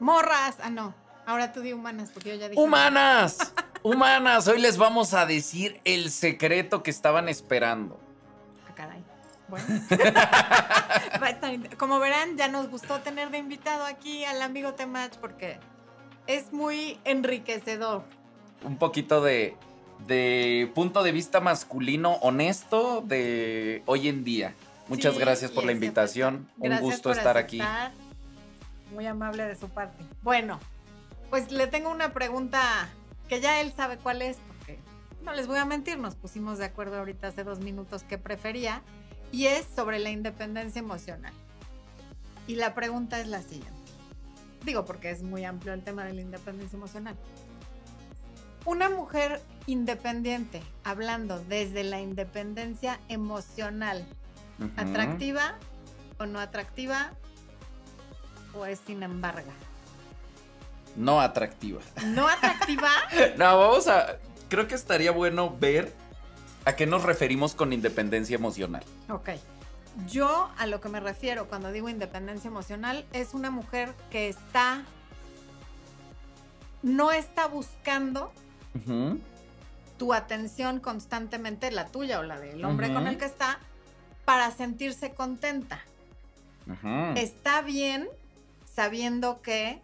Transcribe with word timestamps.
Morras. 0.00 0.56
Ah, 0.62 0.70
no. 0.70 0.94
Ahora 1.26 1.52
tú 1.52 1.60
di 1.60 1.72
humanas, 1.72 2.10
porque 2.12 2.30
yo 2.30 2.34
ya 2.36 2.48
dije. 2.48 2.60
¡Humanas! 2.60 3.52
¡Humanas! 3.82 4.48
Hoy 4.48 4.60
les 4.60 4.76
vamos 4.78 5.14
a 5.14 5.26
decir 5.26 5.80
el 5.84 6.10
secreto 6.10 6.82
que 6.82 6.90
estaban 6.90 7.28
esperando. 7.28 8.00
Ah, 8.68 8.74
caray. 8.74 9.04
Bueno. 9.48 9.66
Int- 11.52 11.76
Como 11.76 11.98
verán, 11.98 12.36
ya 12.36 12.48
nos 12.48 12.68
gustó 12.68 13.00
tener 13.00 13.30
de 13.30 13.38
invitado 13.38 13.84
aquí 13.84 14.24
al 14.24 14.42
amigo 14.42 14.74
Temach 14.74 15.16
porque 15.20 15.58
es 16.26 16.52
muy 16.52 16.98
enriquecedor. 17.04 18.02
Un 18.62 18.76
poquito 18.76 19.22
de, 19.22 19.56
de 20.06 20.70
punto 20.74 21.02
de 21.02 21.12
vista 21.12 21.40
masculino 21.40 22.14
honesto 22.22 23.02
de 23.04 23.82
hoy 23.86 24.08
en 24.08 24.24
día. 24.24 24.54
Muchas 24.88 25.14
Sí, 25.14 25.20
gracias 25.20 25.50
por 25.50 25.64
la 25.64 25.72
invitación. 25.72 26.48
Un 26.58 26.78
gusto 26.80 27.12
estar 27.12 27.36
aquí. 27.36 27.60
Muy 28.92 29.06
amable 29.06 29.44
de 29.44 29.56
su 29.56 29.68
parte. 29.68 30.04
Bueno, 30.22 30.58
pues 31.30 31.52
le 31.52 31.66
tengo 31.66 31.90
una 31.90 32.12
pregunta 32.12 32.88
que 33.28 33.40
ya 33.40 33.60
él 33.60 33.72
sabe 33.76 33.96
cuál 33.98 34.22
es, 34.22 34.38
porque 34.48 34.78
no 35.22 35.32
les 35.32 35.46
voy 35.46 35.58
a 35.58 35.64
mentir, 35.64 35.98
nos 35.98 36.16
pusimos 36.16 36.58
de 36.58 36.64
acuerdo 36.64 36.98
ahorita 36.98 37.28
hace 37.28 37.44
dos 37.44 37.60
minutos 37.60 38.02
que 38.02 38.18
prefería, 38.18 38.82
y 39.32 39.46
es 39.46 39.66
sobre 39.76 40.00
la 40.00 40.10
independencia 40.10 40.80
emocional. 40.80 41.32
Y 42.46 42.56
la 42.56 42.74
pregunta 42.74 43.20
es 43.20 43.28
la 43.28 43.42
siguiente. 43.42 43.70
Digo, 44.64 44.84
porque 44.84 45.10
es 45.10 45.22
muy 45.22 45.44
amplio 45.44 45.72
el 45.72 45.84
tema 45.84 46.04
de 46.04 46.12
la 46.12 46.20
independencia 46.20 46.76
emocional. 46.76 47.14
Una 48.66 48.90
mujer 48.90 49.40
independiente, 49.66 50.60
hablando 50.84 51.38
desde 51.44 51.84
la 51.84 52.00
independencia 52.00 52.98
emocional. 53.08 54.04
¿Atractiva 54.76 55.54
o 56.18 56.26
no 56.26 56.40
atractiva? 56.40 57.12
¿O 58.54 58.66
es 58.66 58.80
sin 58.86 59.02
embargo? 59.02 59.50
No 60.96 61.20
atractiva. 61.20 61.80
¿No 62.06 62.26
atractiva? 62.28 62.90
No, 63.36 63.58
vamos 63.58 63.86
a. 63.88 64.16
Creo 64.48 64.66
que 64.66 64.74
estaría 64.74 65.12
bueno 65.12 65.56
ver 65.58 65.92
a 66.64 66.74
qué 66.74 66.86
nos 66.86 67.04
referimos 67.04 67.54
con 67.54 67.72
independencia 67.72 68.34
emocional. 68.34 68.82
ok. 69.08 69.30
Yo 70.08 70.50
a 70.56 70.66
lo 70.66 70.80
que 70.80 70.88
me 70.88 71.00
refiero 71.00 71.48
cuando 71.48 71.72
digo 71.72 71.88
independencia 71.88 72.46
emocional 72.48 73.04
es 73.12 73.34
una 73.34 73.50
mujer 73.50 73.92
que 74.10 74.28
está. 74.28 74.84
No 76.82 77.10
está 77.12 77.46
buscando 77.48 78.32
tu 79.98 80.14
atención 80.14 80.78
constantemente, 80.80 81.70
la 81.72 81.86
tuya 81.86 82.20
o 82.20 82.22
la 82.22 82.38
del 82.38 82.64
hombre 82.64 82.92
con 82.92 83.06
el 83.06 83.18
que 83.18 83.26
está, 83.26 83.58
para 84.24 84.50
sentirse 84.52 85.10
contenta. 85.12 85.80
Está 87.16 87.60
bien 87.60 88.08
sabiendo 88.80 89.42
que 89.42 89.82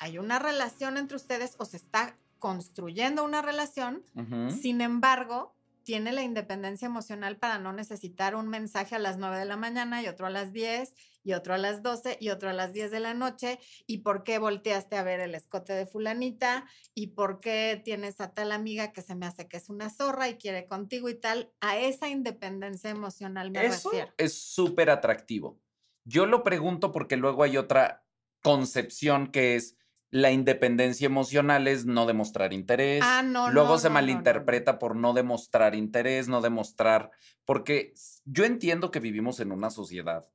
hay 0.00 0.18
una 0.18 0.40
relación 0.40 0.96
entre 0.96 1.16
ustedes 1.16 1.54
o 1.58 1.64
se 1.64 1.76
está 1.76 2.18
construyendo 2.40 3.22
una 3.22 3.42
relación, 3.42 4.02
sin 4.50 4.80
embargo, 4.80 5.54
tiene 5.84 6.10
la 6.10 6.22
independencia 6.22 6.86
emocional 6.86 7.36
para 7.36 7.60
no 7.60 7.72
necesitar 7.72 8.34
un 8.34 8.48
mensaje 8.48 8.96
a 8.96 8.98
las 8.98 9.18
9 9.18 9.38
de 9.38 9.44
la 9.44 9.56
mañana 9.56 10.02
y 10.02 10.08
otro 10.08 10.26
a 10.26 10.30
las 10.30 10.52
10 10.52 10.94
y 11.22 11.34
otro 11.34 11.54
a 11.54 11.58
las 11.58 11.80
12 11.84 12.18
y 12.20 12.30
otro 12.30 12.50
a 12.50 12.52
las 12.52 12.72
10 12.72 12.90
de 12.90 12.98
la 12.98 13.14
noche 13.14 13.60
y 13.86 13.98
por 13.98 14.24
qué 14.24 14.38
volteaste 14.38 14.96
a 14.96 15.04
ver 15.04 15.20
el 15.20 15.36
escote 15.36 15.72
de 15.72 15.86
fulanita 15.86 16.66
y 16.92 17.08
por 17.08 17.38
qué 17.38 17.80
tienes 17.84 18.20
a 18.20 18.34
tal 18.34 18.50
amiga 18.50 18.90
que 18.92 19.02
se 19.02 19.14
me 19.14 19.26
hace 19.26 19.46
que 19.46 19.58
es 19.58 19.68
una 19.68 19.90
zorra 19.90 20.28
y 20.28 20.38
quiere 20.38 20.66
contigo 20.66 21.08
y 21.08 21.14
tal. 21.14 21.52
A 21.60 21.78
esa 21.78 22.08
independencia 22.08 22.90
emocional 22.90 23.52
me 23.52 23.64
Eso 23.64 23.90
refiero. 23.90 24.12
es 24.18 24.34
súper 24.34 24.90
atractivo. 24.90 25.60
Yo 26.04 26.26
lo 26.26 26.42
pregunto 26.42 26.90
porque 26.90 27.16
luego 27.16 27.44
hay 27.44 27.56
otra 27.56 28.03
concepción 28.44 29.28
que 29.32 29.56
es 29.56 29.76
la 30.10 30.30
independencia 30.30 31.06
emocional 31.06 31.66
es 31.66 31.86
no 31.86 32.06
demostrar 32.06 32.52
interés. 32.52 33.02
Ah, 33.02 33.22
no, 33.24 33.50
Luego 33.50 33.70
no, 33.70 33.78
se 33.78 33.88
no, 33.88 33.94
malinterpreta 33.94 34.78
por 34.78 34.94
no 34.94 35.12
demostrar 35.14 35.74
interés, 35.74 36.28
no 36.28 36.40
demostrar, 36.40 37.10
porque 37.44 37.94
yo 38.24 38.44
entiendo 38.44 38.92
que 38.92 39.00
vivimos 39.00 39.40
en 39.40 39.50
una 39.50 39.70
sociedad 39.70 40.30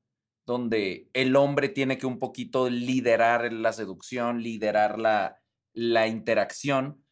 donde 0.45 1.09
el 1.13 1.35
hombre 1.35 1.69
tiene 1.69 1.97
que 1.97 2.07
un 2.07 2.17
poquito 2.19 2.69
liderar 2.69 3.53
la 3.53 3.71
seducción, 3.71 4.41
liderar 4.41 4.99
la, 4.99 5.39
la 5.73 6.07
interacción, 6.07 7.05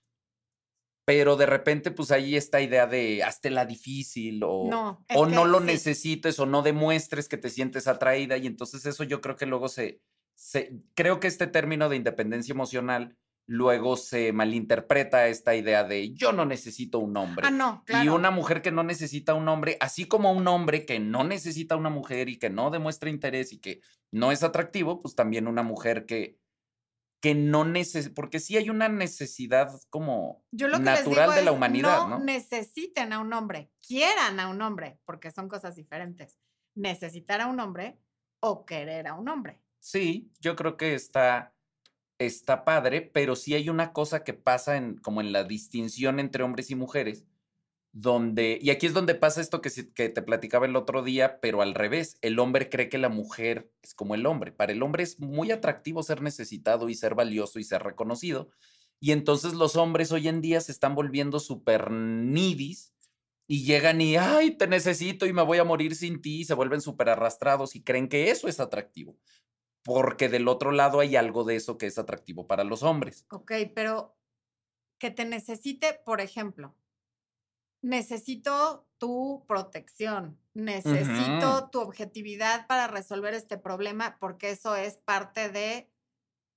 pero 1.06 1.38
de 1.38 1.46
repente 1.46 1.92
pues 1.92 2.12
ahí 2.12 2.36
esta 2.36 2.60
idea 2.60 2.88
de 2.88 3.24
hazte 3.24 3.50
la 3.50 3.66
difícil 3.66 4.42
o, 4.44 4.68
No, 4.70 5.06
o 5.16 5.26
no 5.28 5.46
lo 5.46 5.60
sí. 5.60 5.68
necesites 5.68 6.40
o 6.40 6.46
no 6.46 6.64
demuestres 6.64 7.30
que 7.30 7.38
te 7.38 7.50
sientes 7.50 7.88
atraída 7.88 8.36
y 8.38 8.48
entonces 8.48 8.86
eso 8.86 9.04
yo 9.06 9.22
creo 9.22 9.38
que 9.38 9.46
luego 9.46 9.70
se, 9.70 10.02
se 10.38 10.80
creo 10.94 11.20
que 11.20 11.28
este 11.28 11.48
término 11.48 11.90
de 11.90 11.96
independencia 11.96 12.54
emocional 12.54 13.18
luego 13.48 13.96
se 13.96 14.34
malinterpreta 14.34 15.28
esta 15.28 15.56
idea 15.56 15.84
de 15.84 16.14
yo 16.14 16.32
no 16.32 16.46
necesito 16.46 17.00
un 17.00 17.18
hombre. 17.18 17.48
Ah, 17.48 17.52
no, 17.52 17.84
claro. 17.86 18.06
Y 18.06 18.10
una 18.10 18.30
mujer 18.30 18.62
que 18.62 18.72
no 18.72 18.84
necesita 18.84 19.34
un 19.34 19.48
hombre, 19.48 19.78
así 19.80 20.06
como 20.06 20.32
un 20.32 20.48
hombre 20.48 20.86
que 20.86 21.00
no 21.00 21.24
necesita 21.24 21.76
una 21.76 21.90
mujer 21.90 22.30
y 22.30 22.38
que 22.38 22.50
no 22.50 22.70
demuestra 22.70 23.10
interés 23.10 23.54
y 23.54 23.60
que 23.60 23.82
no 24.12 24.32
es 24.32 24.44
atractivo, 24.44 25.02
pues 25.02 25.16
también 25.16 25.48
una 25.48 25.64
mujer 25.64 26.06
que, 26.06 26.38
que 27.20 27.34
no 27.34 27.64
necesita, 27.66 28.14
porque 28.14 28.40
sí 28.40 28.58
hay 28.58 28.70
una 28.70 28.90
necesidad 28.90 29.72
como 29.90 30.44
Yo 30.52 30.68
lo 30.68 30.78
que 30.78 30.84
natural 30.84 31.16
les 31.16 31.16
digo 31.16 31.32
de 31.32 31.46
la 31.46 31.52
humanidad, 31.52 32.00
no, 32.02 32.20
¿no? 32.20 32.20
necesiten 32.20 33.12
a 33.14 33.20
un 33.20 33.34
hombre, 33.34 33.72
quieran 33.86 34.40
a 34.40 34.50
un 34.50 34.62
hombre, 34.62 35.00
porque 35.06 35.32
son 35.32 35.48
cosas 35.48 35.76
diferentes. 35.76 36.38
Necesitar 36.76 37.42
a 37.42 37.48
un 37.48 37.60
hombre 37.60 37.98
o 38.40 38.66
querer 38.66 39.08
a 39.08 39.16
un 39.16 39.30
hombre. 39.30 39.64
Sí, 39.90 40.30
yo 40.42 40.58
creo 40.58 40.76
que 40.76 40.96
está, 40.96 41.56
está 42.20 42.66
padre, 42.66 43.02
pero 43.02 43.38
sí 43.38 43.54
hay 43.54 43.70
una 43.70 43.94
cosa 43.94 44.26
que 44.26 44.34
pasa 44.34 44.76
en, 44.76 44.98
como 44.98 45.22
en 45.22 45.32
la 45.32 45.46
distinción 45.46 46.20
entre 46.20 46.44
hombres 46.44 46.72
y 46.72 46.76
mujeres, 46.76 47.26
donde, 47.94 48.60
y 48.62 48.70
aquí 48.72 48.86
es 48.86 48.94
donde 48.94 49.16
pasa 49.16 49.40
esto 49.40 49.62
que, 49.62 49.72
que 49.94 50.10
te 50.10 50.22
platicaba 50.22 50.66
el 50.66 50.76
otro 50.76 51.04
día, 51.04 51.40
pero 51.40 51.62
al 51.62 51.74
revés, 51.74 52.18
el 52.22 52.38
hombre 52.40 52.68
cree 52.68 52.90
que 52.90 52.98
la 52.98 53.08
mujer 53.08 53.72
es 53.82 53.94
como 53.94 54.14
el 54.14 54.26
hombre. 54.26 54.52
Para 54.52 54.74
el 54.74 54.84
hombre 54.84 55.04
es 55.04 55.22
muy 55.22 55.52
atractivo 55.52 56.04
ser 56.04 56.22
necesitado 56.22 56.90
y 56.90 56.96
ser 56.96 57.16
valioso 57.16 57.58
y 57.58 57.64
ser 57.64 57.82
reconocido. 57.84 58.50
Y 59.00 59.14
entonces 59.14 59.54
los 59.54 59.78
hombres 59.78 60.12
hoy 60.12 60.28
en 60.28 60.42
día 60.42 60.60
se 60.60 60.74
están 60.74 60.96
volviendo 60.96 61.40
súper 61.40 61.92
nidis 61.92 62.94
y 63.48 63.64
llegan 63.64 64.02
y, 64.02 64.18
ay, 64.18 64.52
te 64.52 64.68
necesito 64.68 65.26
y 65.26 65.32
me 65.32 65.44
voy 65.44 65.60
a 65.60 65.64
morir 65.64 65.96
sin 65.96 66.22
ti, 66.22 66.42
y 66.42 66.44
se 66.44 66.56
vuelven 66.56 66.82
súper 66.82 67.08
arrastrados 67.08 67.78
y 67.78 67.84
creen 67.84 68.10
que 68.10 68.32
eso 68.32 68.50
es 68.50 68.60
atractivo 68.60 69.18
porque 69.88 70.28
del 70.28 70.50
otro 70.50 70.74
lado 70.74 71.00
hay 71.00 71.16
algo 71.16 71.46
de 71.46 71.56
eso 71.56 71.78
que 71.78 71.86
es 71.86 71.98
atractivo 71.98 72.46
para 72.46 72.66
los 72.66 72.84
hombres. 72.84 73.26
Ok, 73.32 73.54
pero 73.74 74.18
que 75.00 75.12
te 75.12 75.24
necesite, 75.24 75.94
por 76.06 76.20
ejemplo, 76.20 76.76
necesito 77.82 78.86
tu 78.98 79.46
protección, 79.48 80.38
necesito 80.54 81.70
tu 81.70 81.80
objetividad 81.80 82.68
para 82.68 82.88
resolver 82.88 83.34
este 83.34 83.58
problema, 83.58 84.18
porque 84.20 84.50
eso 84.50 84.76
es 84.76 84.98
parte 84.98 85.48
de, 85.48 85.90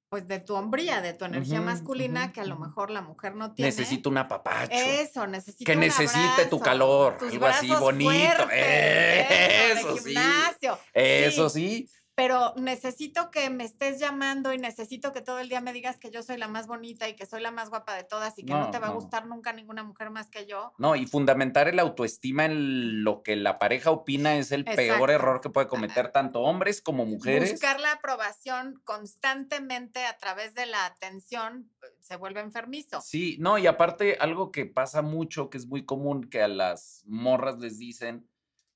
pues, 0.09 0.27
de 0.27 0.41
tu 0.41 0.57
hombría, 0.57 1.01
de 1.01 1.13
tu 1.13 1.25
energía 1.25 1.61
masculina 1.61 2.33
que 2.33 2.41
a 2.41 2.47
lo 2.47 2.59
mejor 2.59 2.91
la 2.91 3.01
mujer 3.01 3.37
no 3.37 3.55
tiene. 3.55 3.69
Necesito 3.69 4.11
un 4.11 4.19
apapacho. 4.19 4.73
Eso, 4.73 5.29
necesito 5.29 5.71
que 5.71 5.75
un 5.75 5.81
necesite 5.81 6.47
tu 6.47 6.59
calor, 6.59 7.17
algo 7.21 7.47
así 7.47 7.73
bonito. 7.77 8.11
fuertes, 8.11 9.71
Eso 9.71 9.95
de 9.95 10.01
sí. 10.01 10.09
gimnasio. 10.09 10.79
Eso 10.93 11.49
Sí, 11.49 11.87
sí. 11.87 12.00
Pero 12.21 12.53
necesito 12.57 13.31
que 13.31 13.49
me 13.49 13.65
estés 13.65 13.99
llamando 13.99 14.53
y 14.53 14.59
necesito 14.59 15.11
que 15.11 15.23
todo 15.23 15.39
el 15.39 15.49
día 15.49 15.63
me 15.63 15.73
digas 15.73 15.97
que 15.97 16.11
yo 16.11 16.23
soy 16.23 16.37
la 16.37 16.49
más 16.49 16.67
bonita 16.67 17.09
y 17.09 17.17
que 17.17 17.25
soy 17.25 17.41
la 17.41 17.51
más 17.51 17.71
guapa 17.71 17.95
de 17.95 18.05
todas 18.05 18.39
y 18.39 18.45
que 18.45 18.53
no, 18.53 18.67
No, 18.67 18.71
te 18.71 18.79
va 18.79 18.89
a 18.89 18.91
gustar 18.91 19.25
nunca 19.27 19.55
ninguna 19.55 19.85
mujer 19.85 20.11
más 20.11 20.29
que 20.29 20.45
yo. 20.45 20.75
No, 20.77 20.97
y 20.97 21.07
fundamentar 21.07 21.67
el 21.69 21.79
autoestima 21.79 22.45
en 22.45 23.05
lo 23.05 23.23
que 23.23 23.37
la 23.37 23.59
pareja 23.59 23.91
opina 23.91 24.37
es 24.37 24.53
el 24.53 24.67
peor 24.67 25.11
error 25.11 25.41
que 25.41 25.49
puede 25.49 25.67
cometer 25.67 26.13
tanto 26.13 26.43
hombres 26.43 26.83
como 26.83 27.07
mujeres. 27.07 27.53
Buscar 27.53 27.81
la 27.81 27.93
aprobación 27.93 28.83
constantemente 28.85 30.05
a 30.05 30.19
través 30.19 30.53
de 30.55 30.67
la 30.67 30.85
atención 30.85 31.71
eh, 31.83 31.87
se 32.01 32.17
vuelve 32.17 32.41
enfermizo. 32.41 33.01
Sí, 33.01 33.39
no, 33.41 33.57
y 33.57 33.67
aparte 33.67 34.19
algo 34.21 34.53
que 34.53 34.67
pasa 34.67 35.01
mucho, 35.01 35.49
que 35.49 35.57
es 35.57 35.67
muy 35.67 35.87
común, 35.87 36.29
que 36.29 36.43
a 36.43 36.49
las 36.49 37.03
morras 37.07 37.59
les 37.61 37.79
dicen, 37.79 38.29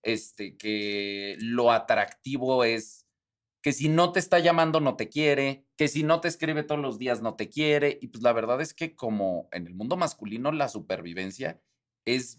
este, 0.03 0.57
que 0.57 1.37
lo 1.41 1.73
atractivo 1.73 2.65
es 2.65 3.04
que 3.65 3.73
si 3.73 3.89
no 3.89 4.13
te 4.13 4.21
está 4.21 4.41
llamando 4.41 4.79
no 4.79 4.95
te 4.95 5.09
quiere, 5.09 5.65
que 5.79 5.89
si 5.89 6.03
no 6.03 6.21
te 6.21 6.29
escribe 6.29 6.65
todos 6.65 6.83
los 6.83 6.99
días 6.99 7.23
no 7.23 7.35
te 7.35 7.49
quiere, 7.49 7.99
y 8.03 8.09
pues 8.09 8.23
la 8.23 8.35
verdad 8.35 8.61
es 8.61 8.75
que 8.75 8.95
como 8.95 9.49
en 9.53 9.67
el 9.67 9.75
mundo 9.75 9.97
masculino 9.97 10.53
la 10.53 10.69
supervivencia 10.69 11.63
es, 12.05 12.37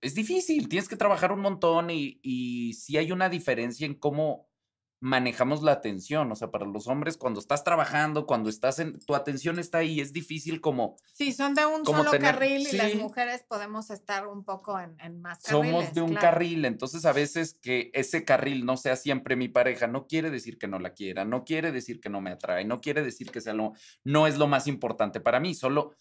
es 0.00 0.14
difícil, 0.14 0.70
tienes 0.70 0.88
que 0.88 0.96
trabajar 0.96 1.32
un 1.32 1.40
montón 1.40 1.90
y, 1.90 2.20
y 2.22 2.72
sí 2.72 2.96
hay 2.96 3.12
una 3.12 3.28
diferencia 3.28 3.84
en 3.84 3.92
cómo 3.92 4.49
manejamos 5.00 5.62
la 5.62 5.72
atención. 5.72 6.30
O 6.30 6.36
sea, 6.36 6.50
para 6.50 6.66
los 6.66 6.86
hombres, 6.86 7.16
cuando 7.16 7.40
estás 7.40 7.64
trabajando, 7.64 8.26
cuando 8.26 8.50
estás 8.50 8.78
en, 8.78 8.98
tu 9.00 9.14
atención 9.14 9.58
está 9.58 9.78
ahí, 9.78 10.00
es 10.00 10.12
difícil 10.12 10.60
como... 10.60 10.96
Sí, 11.12 11.32
son 11.32 11.54
de 11.54 11.64
un 11.64 11.84
solo 11.84 12.10
carril 12.12 12.66
y 12.70 12.76
las 12.76 12.94
mujeres 12.94 13.44
podemos 13.48 13.90
estar 13.90 14.28
un 14.28 14.44
poco 14.44 14.78
en, 14.78 15.20
más 15.20 15.42
carriles. 15.42 15.70
Somos 15.70 15.94
de 15.94 16.02
un 16.02 16.14
carril, 16.14 16.64
entonces 16.66 17.06
a 17.06 17.12
veces 17.12 17.54
que 17.54 17.90
ese 17.94 18.24
carril 18.24 18.64
no 18.64 18.76
sea 18.76 18.96
siempre 18.96 19.36
mi 19.36 19.48
pareja, 19.48 19.86
no 19.86 20.06
quiere 20.06 20.30
decir 20.30 20.58
que 20.58 20.68
no 20.68 20.78
la 20.78 20.92
quiera, 20.92 21.24
no 21.24 21.44
quiere 21.44 21.72
decir 21.72 22.00
que 22.00 22.10
no 22.10 22.20
me 22.20 22.30
atrae, 22.30 22.64
no 22.64 22.80
quiere 22.80 23.02
decir 23.02 23.30
que 23.30 23.40
sea 23.40 23.54
lo, 23.54 23.72
no 24.04 24.26
es 24.26 24.36
lo 24.36 24.46
más 24.46 24.66
importante 24.66 25.20
para 25.20 25.40
mí, 25.40 25.54
solo 25.54 25.94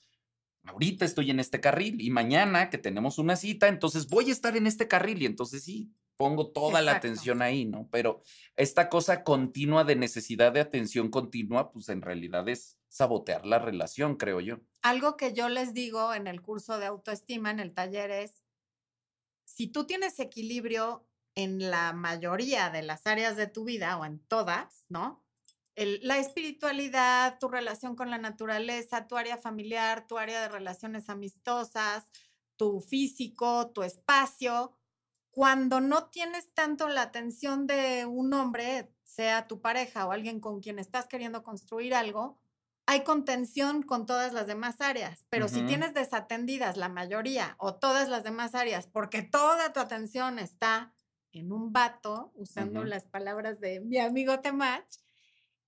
ahorita 0.65 1.05
estoy 1.05 1.31
en 1.31 1.39
este 1.39 1.61
carril 1.61 2.01
y 2.01 2.09
mañana 2.09 2.69
que 2.69 2.77
tenemos 2.77 3.17
una 3.17 3.37
cita, 3.37 3.69
entonces 3.69 4.07
voy 4.07 4.29
a 4.29 4.33
estar 4.33 4.57
en 4.57 4.67
este 4.67 4.87
carril 4.87 5.21
y 5.21 5.25
entonces 5.25 5.63
sí, 5.63 5.89
pongo 6.19 6.51
toda 6.51 6.81
la 6.81 6.91
atención 6.97 7.41
ahí, 7.41 7.63
¿no? 7.63 7.87
Pero 7.89 8.21
esta 8.57 8.89
cosa 8.89 9.23
continua 9.23 9.85
de 9.85 9.95
necesidad 9.95 10.51
de 10.51 10.59
atención 10.59 11.09
continua, 11.09 11.71
pues 11.71 11.87
en 11.87 12.01
realidad 12.01 12.49
es 12.49 12.77
sabotear 12.89 13.45
la 13.45 13.57
relación, 13.57 14.17
creo 14.17 14.41
yo. 14.41 14.57
Algo 14.81 15.15
que 15.15 15.31
yo 15.31 15.47
les 15.47 15.73
digo 15.73 16.13
en 16.13 16.27
el 16.27 16.41
curso 16.41 16.77
de 16.77 16.87
autoestima, 16.87 17.51
en 17.51 17.61
el 17.61 17.73
taller, 17.73 18.11
es, 18.11 18.43
si 19.45 19.67
tú 19.67 19.85
tienes 19.85 20.19
equilibrio 20.19 21.07
en 21.35 21.71
la 21.71 21.93
mayoría 21.93 22.69
de 22.69 22.81
las 22.81 23.07
áreas 23.07 23.37
de 23.37 23.47
tu 23.47 23.63
vida 23.63 23.97
o 23.97 24.03
en 24.03 24.19
todas, 24.19 24.83
¿no? 24.89 25.23
la 25.77 26.17
espiritualidad, 26.17 27.39
tu 27.39 27.47
relación 27.47 27.95
con 27.95 28.09
la 28.09 28.17
naturaleza, 28.17 29.07
tu 29.07 29.15
área 29.15 29.37
familiar, 29.37 30.05
tu 30.05 30.17
área 30.17 30.41
de 30.41 30.49
relaciones 30.49 31.07
amistosas, 31.07 32.09
tu 32.57 32.81
físico, 32.81 33.71
tu 33.71 33.83
espacio, 33.83 34.73
cuando 35.39 35.79
no 35.79 36.09
tienes 36.09 36.53
tanto 36.53 36.89
la 36.89 37.01
atención 37.01 37.65
de 37.65 38.05
un 38.05 38.33
hombre, 38.33 38.91
sea 39.05 39.47
tu 39.47 39.61
pareja 39.61 40.05
o 40.05 40.11
alguien 40.11 40.41
con 40.41 40.59
quien 40.59 40.79
estás 40.79 41.07
queriendo 41.07 41.43
construir 41.43 41.95
algo, 41.95 42.37
hay 42.85 43.05
contención 43.05 43.81
con 43.83 44.05
todas 44.05 44.33
las 44.33 44.47
demás 44.47 44.81
áreas, 44.81 45.25
pero 45.29 45.47
si 45.47 45.61
tienes 45.61 45.93
desatendidas 45.93 46.75
la 46.75 46.89
mayoría 46.89 47.55
o 47.57 47.75
todas 47.75 48.09
las 48.09 48.25
demás 48.25 48.53
áreas, 48.53 48.87
porque 48.87 49.21
toda 49.21 49.71
tu 49.71 49.79
atención 49.79 50.39
está 50.39 50.93
en 51.31 51.53
un 51.53 51.71
vato, 51.71 52.33
usando 52.35 52.83
las 52.83 53.05
palabras 53.05 53.61
de 53.61 53.79
mi 53.79 53.97
amigo 53.97 54.41
Temach, 54.41 54.83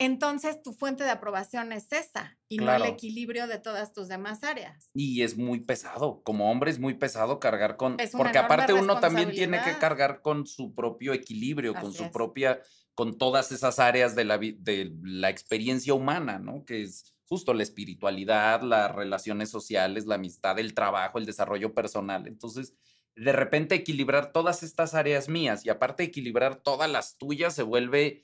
entonces 0.01 0.63
tu 0.63 0.73
fuente 0.73 1.03
de 1.03 1.11
aprobación 1.11 1.71
es 1.71 1.91
esa 1.91 2.35
y 2.49 2.57
no 2.57 2.73
el 2.73 2.85
equilibrio 2.85 3.45
de 3.45 3.59
todas 3.59 3.93
tus 3.93 4.07
demás 4.07 4.43
áreas. 4.43 4.89
Y 4.95 5.21
es 5.21 5.37
muy 5.37 5.59
pesado, 5.59 6.23
como 6.23 6.49
hombre 6.49 6.71
es 6.71 6.79
muy 6.79 6.95
pesado 6.95 7.39
cargar 7.39 7.77
con, 7.77 7.97
porque 8.13 8.39
aparte 8.39 8.73
uno 8.73 8.99
también 8.99 9.29
tiene 9.29 9.61
que 9.63 9.77
cargar 9.77 10.23
con 10.23 10.47
su 10.47 10.73
propio 10.73 11.13
equilibrio, 11.13 11.75
con 11.75 11.93
su 11.93 12.09
propia, 12.09 12.59
con 12.95 13.19
todas 13.19 13.51
esas 13.51 13.77
áreas 13.77 14.15
de 14.15 14.25
la, 14.25 14.39
de 14.39 14.91
la 15.03 15.29
experiencia 15.29 15.93
humana, 15.93 16.39
¿no? 16.39 16.65
Que 16.65 16.81
es 16.81 17.13
justo 17.25 17.53
la 17.53 17.61
espiritualidad, 17.61 18.63
las 18.63 18.93
relaciones 18.93 19.49
sociales, 19.51 20.07
la 20.07 20.15
amistad, 20.15 20.57
el 20.57 20.73
trabajo, 20.73 21.19
el 21.19 21.27
desarrollo 21.27 21.75
personal. 21.75 22.27
Entonces, 22.27 22.73
de 23.15 23.33
repente 23.33 23.75
equilibrar 23.75 24.31
todas 24.31 24.63
estas 24.63 24.95
áreas 24.95 25.29
mías 25.29 25.63
y 25.63 25.69
aparte 25.69 26.03
equilibrar 26.03 26.55
todas 26.55 26.89
las 26.89 27.17
tuyas 27.19 27.53
se 27.53 27.61
vuelve 27.63 28.23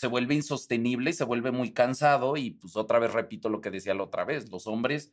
se 0.00 0.06
vuelve 0.06 0.34
insostenible, 0.34 1.12
se 1.12 1.24
vuelve 1.24 1.50
muy 1.50 1.74
cansado 1.74 2.38
y 2.38 2.52
pues 2.52 2.74
otra 2.74 2.98
vez 2.98 3.12
repito 3.12 3.50
lo 3.50 3.60
que 3.60 3.70
decía 3.70 3.92
la 3.92 4.04
otra 4.04 4.24
vez, 4.24 4.50
los 4.50 4.66
hombres 4.66 5.12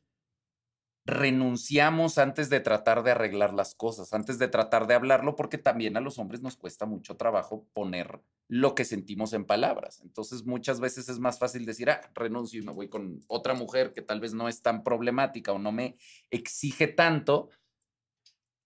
renunciamos 1.04 2.18
antes 2.18 2.50
de 2.50 2.62
tratar 2.62 3.04
de 3.04 3.12
arreglar 3.12 3.54
las 3.54 3.76
cosas, 3.76 4.14
antes 4.14 4.40
de 4.40 4.48
tratar 4.48 4.88
de 4.88 4.94
hablarlo, 4.94 5.36
porque 5.36 5.58
también 5.58 5.98
a 5.98 6.00
los 6.00 6.20
hombres 6.20 6.42
nos 6.42 6.56
cuesta 6.56 6.86
mucho 6.86 7.18
trabajo 7.18 7.68
poner 7.74 8.22
lo 8.48 8.76
que 8.76 8.86
sentimos 8.86 9.34
en 9.34 9.44
palabras. 9.44 10.00
Entonces 10.00 10.46
muchas 10.46 10.80
veces 10.80 11.10
es 11.10 11.20
más 11.20 11.38
fácil 11.38 11.66
decir, 11.66 11.90
ah, 11.90 12.10
renuncio 12.16 12.62
y 12.62 12.66
me 12.66 12.72
voy 12.72 12.88
con 12.88 13.20
otra 13.28 13.56
mujer 13.56 13.92
que 13.92 14.02
tal 14.02 14.22
vez 14.22 14.34
no 14.34 14.48
es 14.48 14.62
tan 14.62 14.86
problemática 14.86 15.52
o 15.52 15.60
no 15.60 15.74
me 15.74 15.98
exige 16.32 16.88
tanto, 16.88 17.50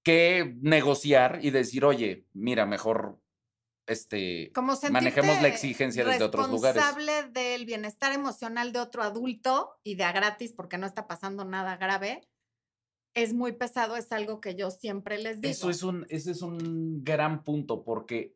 que 0.04 0.58
negociar 0.62 1.40
y 1.42 1.52
decir, 1.52 1.86
oye, 1.86 2.26
mira, 2.34 2.66
mejor 2.68 3.21
este, 3.92 4.52
manejemos 4.92 5.42
la 5.42 5.48
exigencia 5.48 6.06
desde 6.06 6.24
otros 6.24 6.50
lugares. 6.50 6.82
Responsable 6.82 7.30
del 7.30 7.66
bienestar 7.66 8.14
emocional 8.14 8.72
de 8.72 8.80
otro 8.80 9.04
adulto 9.04 9.80
y 9.84 9.96
de 9.96 10.04
a 10.04 10.12
gratis 10.12 10.54
porque 10.54 10.78
no 10.78 10.88
está 10.88 11.08
pasando 11.08 11.46
nada 11.46 11.78
grave, 11.78 12.28
es 13.14 13.34
muy 13.34 13.52
pesado, 13.54 13.98
es 13.98 14.12
algo 14.12 14.40
que 14.40 14.56
yo 14.56 14.72
siempre 14.72 15.18
les 15.18 15.42
digo. 15.42 15.52
Eso 15.52 15.70
es 15.70 15.84
un, 15.84 16.06
ese 16.10 16.32
es 16.32 16.42
un 16.42 17.04
gran 17.04 17.44
punto 17.44 17.84
porque 17.84 18.36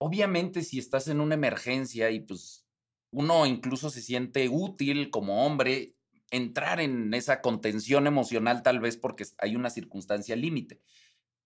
obviamente 0.00 0.62
si 0.62 0.78
estás 0.78 1.08
en 1.08 1.20
una 1.20 1.34
emergencia 1.34 2.10
y 2.10 2.20
pues 2.20 2.64
uno 3.10 3.46
incluso 3.46 3.90
se 3.90 4.02
siente 4.02 4.48
útil 4.48 5.10
como 5.10 5.44
hombre, 5.44 5.96
entrar 6.30 6.80
en 6.80 7.12
esa 7.14 7.40
contención 7.40 8.06
emocional 8.06 8.62
tal 8.62 8.80
vez 8.80 8.96
porque 8.96 9.24
hay 9.38 9.56
una 9.56 9.70
circunstancia 9.70 10.36
límite. 10.36 10.80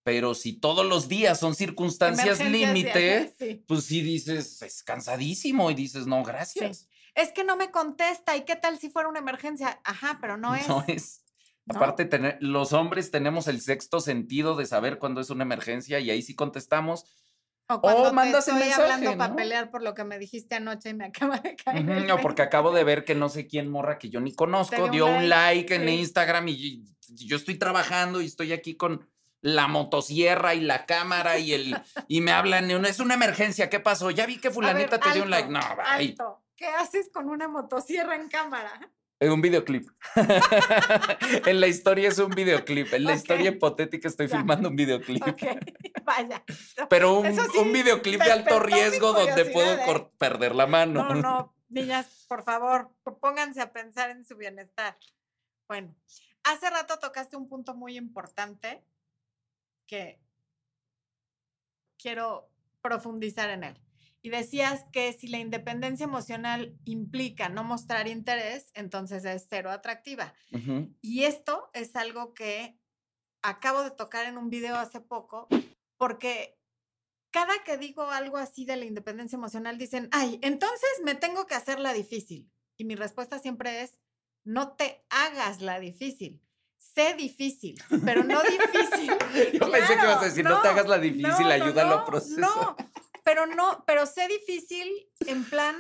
Pero 0.05 0.35
si 0.35 0.55
todos 0.55 0.85
los 0.85 1.09
días 1.09 1.39
son 1.39 1.55
circunstancias 1.55 2.41
límite, 2.41 3.35
pues 3.67 3.85
sí 3.85 4.01
dices, 4.01 4.61
es 4.63 4.83
cansadísimo 4.83 5.71
y 5.71 5.75
dices, 5.75 6.07
no, 6.07 6.23
gracias. 6.25 6.89
Es 7.15 7.31
que 7.33 7.45
no 7.45 7.57
me 7.57 7.71
contesta. 7.71 8.37
¿Y 8.37 8.45
qué 8.45 8.57
tal 8.57 8.79
si 8.79 8.91
fuera 8.91 9.09
una 9.09 9.21
emergencia? 9.21 9.81
Ajá, 9.85 10.19
pero 10.21 10.37
no 10.37 10.55
es. 10.57 10.69
No 10.69 10.85
es. 10.89 11.25
Aparte, 11.69 12.09
los 12.41 12.73
hombres 12.73 13.13
tenemos 13.13 13.47
el 13.47 13.61
sexto 13.61 14.01
sentido 14.01 14.57
de 14.57 14.67
saber 14.67 14.99
cuándo 14.99 15.21
es 15.21 15.31
una 15.31 15.45
emergencia 15.45 16.01
y 16.01 16.11
ahí 16.11 16.23
sí 16.23 16.35
contestamos. 16.35 17.05
O 17.69 17.81
cuando 17.81 18.13
mandas 18.13 18.49
estoy 18.49 18.71
hablando 18.73 19.17
para 19.17 19.37
pelear 19.37 19.71
por 19.71 19.83
lo 19.83 19.95
que 19.95 20.03
me 20.03 20.19
dijiste 20.19 20.57
anoche 20.57 20.91
y 20.91 20.95
me 20.95 21.05
acaba 21.07 21.39
de 21.39 21.55
caer. 21.55 21.85
No, 21.85 22.21
porque 22.21 22.43
acabo 22.43 22.73
de 22.73 22.83
ver 22.83 23.05
que 23.05 23.15
no 23.15 23.29
sé 23.29 23.47
quién 23.47 23.69
morra 23.69 23.99
que 23.99 24.11
yo 24.11 24.21
ni 24.21 24.35
conozco 24.35 24.89
dio 24.89 25.07
un 25.07 25.29
like, 25.29 25.77
en 25.77 25.89
Instagram 25.89 26.49
y 26.49 26.85
yo 27.09 27.37
estoy 27.37 27.57
trabajando 27.57 28.21
y 28.21 28.27
estoy 28.27 28.53
aquí 28.53 28.75
con 28.75 29.09
la 29.43 29.67
motosierra 29.69 30.55
y 30.55 30.61
la 30.61 30.87
cámara 30.87 31.39
y 31.39 31.53
el 31.53 31.77
y 32.09 32.21
me 32.21 32.33
hablan, 32.33 32.71
es 32.71 33.00
una 33.00 33.15
emergencia, 33.15 33.69
¿qué 33.69 33.81
pasó? 33.81 34.11
Ya 34.11 34.25
vi 34.25 34.39
que 34.39 34.50
fulanita 34.50 34.99
te 34.99 35.12
dio 35.12 35.25
un 35.25 35.31
like. 35.31 35.50
No, 35.50 35.61
bye. 35.99 36.17
¿Qué 36.56 36.67
haces 36.67 37.11
con 37.12 37.29
una 37.29 37.49
motosierra 37.49 38.15
en 38.15 38.29
cámara? 38.29 38.71
Es 39.19 39.31
un 39.31 39.41
videoclip. 39.41 39.89
en 41.47 41.61
la 41.61 41.69
historia 41.69 42.09
es 42.09 42.19
un 42.19 42.31
videoclip. 42.31 42.93
En 42.93 43.05
la 43.05 43.15
historia 43.15 43.50
hipotética 43.50 44.09
estoy 44.09 44.27
filmando 44.27 44.69
un 44.69 44.75
videoclip. 44.75 45.23
Ok, 45.27 45.43
vaya. 46.05 46.43
Pero 46.89 47.21
un, 47.21 47.27
un 47.29 47.73
videoclip 47.73 48.21
de 48.21 48.33
alto 48.33 48.59
riesgo 48.59 49.12
donde 49.12 49.44
puedo 49.44 49.75
¿eh? 49.75 50.11
perder 50.19 50.56
la 50.56 50.67
mano. 50.67 51.05
No, 51.05 51.15
no, 51.15 51.55
niñas, 51.69 52.27
por 52.29 52.43
favor, 52.43 52.91
pónganse 53.21 53.61
a 53.61 53.73
pensar 53.73 54.11
en 54.11 54.25
su 54.25 54.37
bienestar. 54.37 54.99
Bueno, 55.69 55.94
hace 56.43 56.69
rato 56.69 56.99
tocaste 56.99 57.37
un 57.37 57.49
punto 57.49 57.77
muy 57.77 57.97
importante 57.97 58.85
que 59.87 60.20
quiero 61.99 62.50
profundizar 62.81 63.50
en 63.50 63.64
él. 63.64 63.81
Y 64.25 64.31
decías 64.31 64.84
que 64.93 65.12
si 65.12 65.26
la 65.26 65.38
independencia 65.38 66.05
emocional 66.05 66.79
implica 66.84 67.49
no 67.49 67.64
mostrar 67.64 68.06
interés, 68.06 68.70
entonces 68.75 69.25
es 69.25 69.46
cero 69.49 69.70
atractiva. 69.70 70.32
Y 71.01 71.24
esto 71.24 71.70
es 71.72 71.96
algo 71.96 72.32
que 72.32 72.79
acabo 73.43 73.82
de 73.82 73.91
tocar 73.91 74.27
en 74.27 74.39
un 74.39 74.48
video 74.48 74.77
hace 74.77 75.01
poco, 75.01 75.48
porque 75.96 76.56
cada 77.32 77.65
que 77.65 77.79
digo 77.79 78.03
algo 78.10 78.36
así 78.36 78.65
de 78.65 78.77
la 78.77 78.84
independencia 78.84 79.36
emocional, 79.36 79.77
dicen, 79.77 80.08
ay, 80.12 80.39
entonces 80.43 80.91
me 81.05 81.17
tengo 81.17 81.46
que 81.46 81.56
hacer 81.56 81.81
la 81.81 81.93
difícil. 81.93 82.48
Y 82.77 82.84
mi 82.84 82.94
respuesta 82.94 83.41
siempre 83.41 83.82
es, 83.82 83.98
no 84.44 84.74
te 84.74 85.05
hagas 85.08 85.62
la 85.62 85.81
difícil 85.81 86.41
sé 86.94 87.15
difícil, 87.15 87.81
pero 88.05 88.24
no 88.24 88.43
difícil. 88.43 89.10
Yo 89.60 89.70
pensé 89.70 89.96
que 89.96 90.05
ibas 90.05 90.22
a 90.22 90.24
decir, 90.24 90.44
no, 90.44 90.60
te 90.60 90.69
hagas 90.69 90.89
la 90.89 90.98
difícil, 90.98 91.46
ayúdalo 91.51 91.94
a 91.94 92.05
procesar. 92.05 92.39
No, 92.41 92.77
pero 93.24 93.46
no, 93.46 93.84
pero 93.86 94.06
sé 94.06 94.29
difícil 94.29 94.89
en 95.27 95.44
plan, 95.44 95.77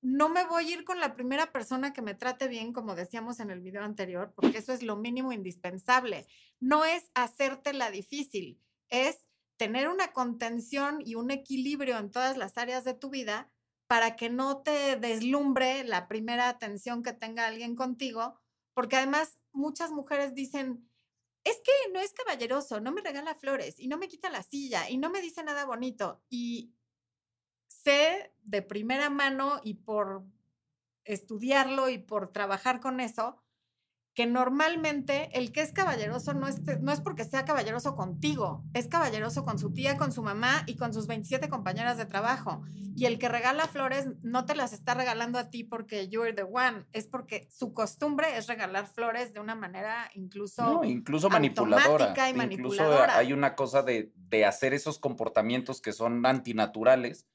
no 0.00 0.28
me 0.28 0.44
voy 0.44 0.68
a 0.68 0.74
ir 0.74 0.84
con 0.84 1.00
la 1.00 1.14
primera 1.14 1.50
persona 1.52 1.92
que 1.92 2.02
me 2.02 2.14
trate 2.14 2.48
bien, 2.48 2.72
como 2.72 2.94
decíamos 2.94 3.40
en 3.40 3.50
el 3.50 3.60
video 3.60 3.82
anterior, 3.82 4.32
porque 4.34 4.58
eso 4.58 4.72
es 4.72 4.82
lo 4.82 4.96
mínimo 4.96 5.32
indispensable. 5.32 6.26
No 6.60 6.84
es 6.84 7.10
hacerte 7.14 7.72
la 7.72 7.90
difícil, 7.90 8.60
es 8.88 9.26
tener 9.56 9.88
una 9.88 10.12
contención 10.12 11.00
y 11.04 11.14
un 11.14 11.30
equilibrio 11.30 11.98
en 11.98 12.10
todas 12.10 12.36
las 12.36 12.58
áreas 12.58 12.84
de 12.84 12.94
tu 12.94 13.10
vida 13.10 13.50
para 13.86 14.16
que 14.16 14.30
no 14.30 14.62
te 14.62 14.96
deslumbre 14.96 15.84
la 15.84 16.08
primera 16.08 16.48
atención 16.48 17.02
que 17.02 17.12
tenga 17.12 17.46
alguien 17.46 17.76
contigo, 17.76 18.40
porque 18.72 18.96
además 18.96 19.38
muchas 19.54 19.90
mujeres 19.90 20.34
dicen, 20.34 20.88
es 21.44 21.60
que 21.62 21.72
no 21.92 22.00
es 22.00 22.12
caballeroso, 22.12 22.80
no 22.80 22.92
me 22.92 23.02
regala 23.02 23.34
flores 23.34 23.78
y 23.78 23.88
no 23.88 23.98
me 23.98 24.08
quita 24.08 24.30
la 24.30 24.42
silla 24.42 24.88
y 24.88 24.98
no 24.98 25.10
me 25.10 25.20
dice 25.20 25.42
nada 25.44 25.64
bonito. 25.66 26.22
Y 26.28 26.74
sé 27.66 28.34
de 28.42 28.62
primera 28.62 29.10
mano 29.10 29.60
y 29.62 29.74
por 29.74 30.24
estudiarlo 31.04 31.88
y 31.90 31.98
por 31.98 32.32
trabajar 32.32 32.80
con 32.80 33.00
eso, 33.00 33.43
que 34.14 34.26
normalmente 34.26 35.28
el 35.32 35.50
que 35.50 35.60
es 35.60 35.72
caballeroso 35.72 36.34
no 36.34 36.46
es, 36.46 36.60
no 36.80 36.92
es 36.92 37.00
porque 37.00 37.24
sea 37.24 37.44
caballeroso 37.44 37.96
contigo, 37.96 38.62
es 38.72 38.86
caballeroso 38.86 39.44
con 39.44 39.58
su 39.58 39.72
tía, 39.72 39.96
con 39.96 40.12
su 40.12 40.22
mamá 40.22 40.62
y 40.66 40.76
con 40.76 40.94
sus 40.94 41.08
27 41.08 41.48
compañeras 41.48 41.96
de 41.96 42.06
trabajo. 42.06 42.62
Y 42.96 43.06
el 43.06 43.18
que 43.18 43.28
regala 43.28 43.66
flores 43.66 44.06
no 44.22 44.46
te 44.46 44.54
las 44.54 44.72
está 44.72 44.94
regalando 44.94 45.38
a 45.40 45.50
ti 45.50 45.64
porque 45.64 46.08
you're 46.08 46.32
the 46.32 46.44
one, 46.44 46.84
es 46.92 47.08
porque 47.08 47.48
su 47.50 47.74
costumbre 47.74 48.36
es 48.36 48.46
regalar 48.46 48.86
flores 48.86 49.34
de 49.34 49.40
una 49.40 49.56
manera 49.56 50.08
incluso 50.14 50.62
no, 50.62 50.84
incluso 50.84 51.28
manipuladora. 51.28 52.14
Y 52.30 52.34
manipuladora. 52.34 52.96
Incluso 52.96 53.18
hay 53.18 53.32
una 53.32 53.56
cosa 53.56 53.82
de, 53.82 54.12
de 54.14 54.44
hacer 54.44 54.74
esos 54.74 55.00
comportamientos 55.00 55.80
que 55.80 55.92
son 55.92 56.24
antinaturales 56.24 57.26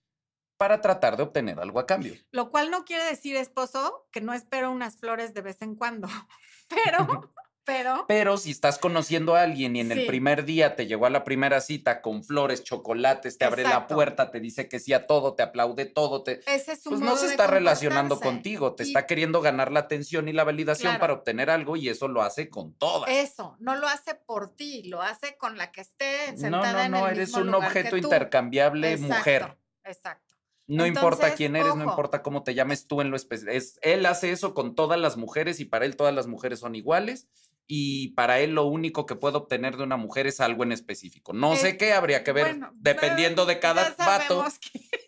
para 0.59 0.81
tratar 0.81 1.15
de 1.15 1.23
obtener 1.23 1.57
algo 1.57 1.79
a 1.79 1.85
cambio. 1.85 2.15
Lo 2.31 2.51
cual 2.51 2.69
no 2.69 2.83
quiere 2.83 3.05
decir, 3.05 3.37
esposo, 3.37 4.05
que 4.11 4.19
no 4.19 4.33
espero 4.33 4.69
unas 4.71 4.97
flores 4.97 5.33
de 5.33 5.41
vez 5.41 5.61
en 5.61 5.73
cuando. 5.75 6.09
Pero, 6.67 7.31
pero. 7.63 8.05
Pero 8.07 8.37
si 8.37 8.51
estás 8.51 8.77
conociendo 8.77 9.35
a 9.35 9.41
alguien 9.41 9.75
y 9.75 9.79
en 9.79 9.91
el 9.91 10.05
primer 10.05 10.45
día 10.45 10.75
te 10.75 10.85
llegó 10.85 11.07
a 11.07 11.09
la 11.09 11.23
primera 11.23 11.61
cita 11.61 12.01
con 12.01 12.23
flores, 12.23 12.63
chocolates, 12.63 13.37
te 13.37 13.45
abre 13.45 13.63
la 13.63 13.87
puerta, 13.87 14.29
te 14.29 14.39
dice 14.39 14.67
que 14.69 14.79
sí 14.79 14.93
a 14.93 15.07
todo, 15.07 15.33
te 15.33 15.43
aplaude 15.43 15.85
todo, 15.85 16.21
te. 16.21 16.41
Ese 16.45 16.73
es 16.73 16.81
pues 16.83 16.99
no 16.99 17.15
se 17.15 17.27
está 17.27 17.47
relacionando 17.47 18.19
contigo, 18.19 18.75
te 18.75 18.83
está 18.83 19.07
queriendo 19.07 19.41
ganar 19.41 19.71
la 19.71 19.79
atención 19.79 20.27
y 20.27 20.33
la 20.33 20.43
validación 20.43 20.99
para 20.99 21.13
obtener 21.13 21.49
algo 21.49 21.75
y 21.75 21.89
eso 21.89 22.07
lo 22.07 22.21
hace 22.21 22.49
con 22.49 22.73
todas. 22.73 23.09
Eso, 23.09 23.55
no 23.59 23.75
lo 23.75 23.87
hace 23.87 24.13
por 24.13 24.55
ti, 24.55 24.83
lo 24.83 25.01
hace 25.01 25.37
con 25.37 25.57
la 25.57 25.71
que 25.71 25.81
esté 25.81 26.37
sentada 26.37 26.87
no, 26.89 26.97
no, 26.97 27.01
no, 27.05 27.09
eres 27.09 27.33
un 27.33 27.53
objeto 27.53 27.97
intercambiable 27.97 28.97
mujer. 28.97 29.57
Exacto. 29.83 30.28
No 30.69 30.85
importa 30.85 31.33
quién 31.33 31.55
eres, 31.55 31.75
no 31.75 31.83
importa 31.83 32.21
cómo 32.21 32.43
te 32.43 32.53
llames 32.53 32.85
tú 32.87 33.01
en 33.01 33.09
lo 33.09 33.15
especial. 33.15 33.61
Él 33.81 34.05
hace 34.05 34.31
eso 34.31 34.53
con 34.53 34.75
todas 34.75 34.99
las 34.99 35.17
mujeres 35.17 35.59
y 35.59 35.65
para 35.65 35.85
él 35.85 35.95
todas 35.95 36.13
las 36.13 36.27
mujeres 36.27 36.59
son 36.59 36.75
iguales 36.75 37.27
y 37.71 38.09
para 38.09 38.39
él 38.39 38.55
lo 38.55 38.65
único 38.65 39.05
que 39.05 39.15
puede 39.15 39.37
obtener 39.37 39.77
de 39.77 39.83
una 39.83 39.97
mujer 39.97 40.27
es 40.27 40.39
algo 40.39 40.63
en 40.63 40.71
específico. 40.71 41.33
No 41.33 41.55
sé 41.55 41.77
qué, 41.77 41.93
habría 41.93 42.23
que 42.23 42.31
ver 42.31 42.59
dependiendo 42.73 43.45
de 43.45 43.59
cada 43.59 43.95
vato, 43.97 44.45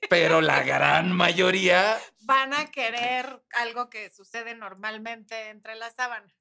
pero 0.09 0.41
la 0.41 0.63
gran 0.63 1.11
mayoría 1.11 1.97
van 2.21 2.53
a 2.53 2.71
querer 2.71 3.43
algo 3.53 3.89
que 3.89 4.09
sucede 4.09 4.55
normalmente 4.55 5.49
entre 5.49 5.75
las 5.75 5.95
sábanas. 5.95 6.31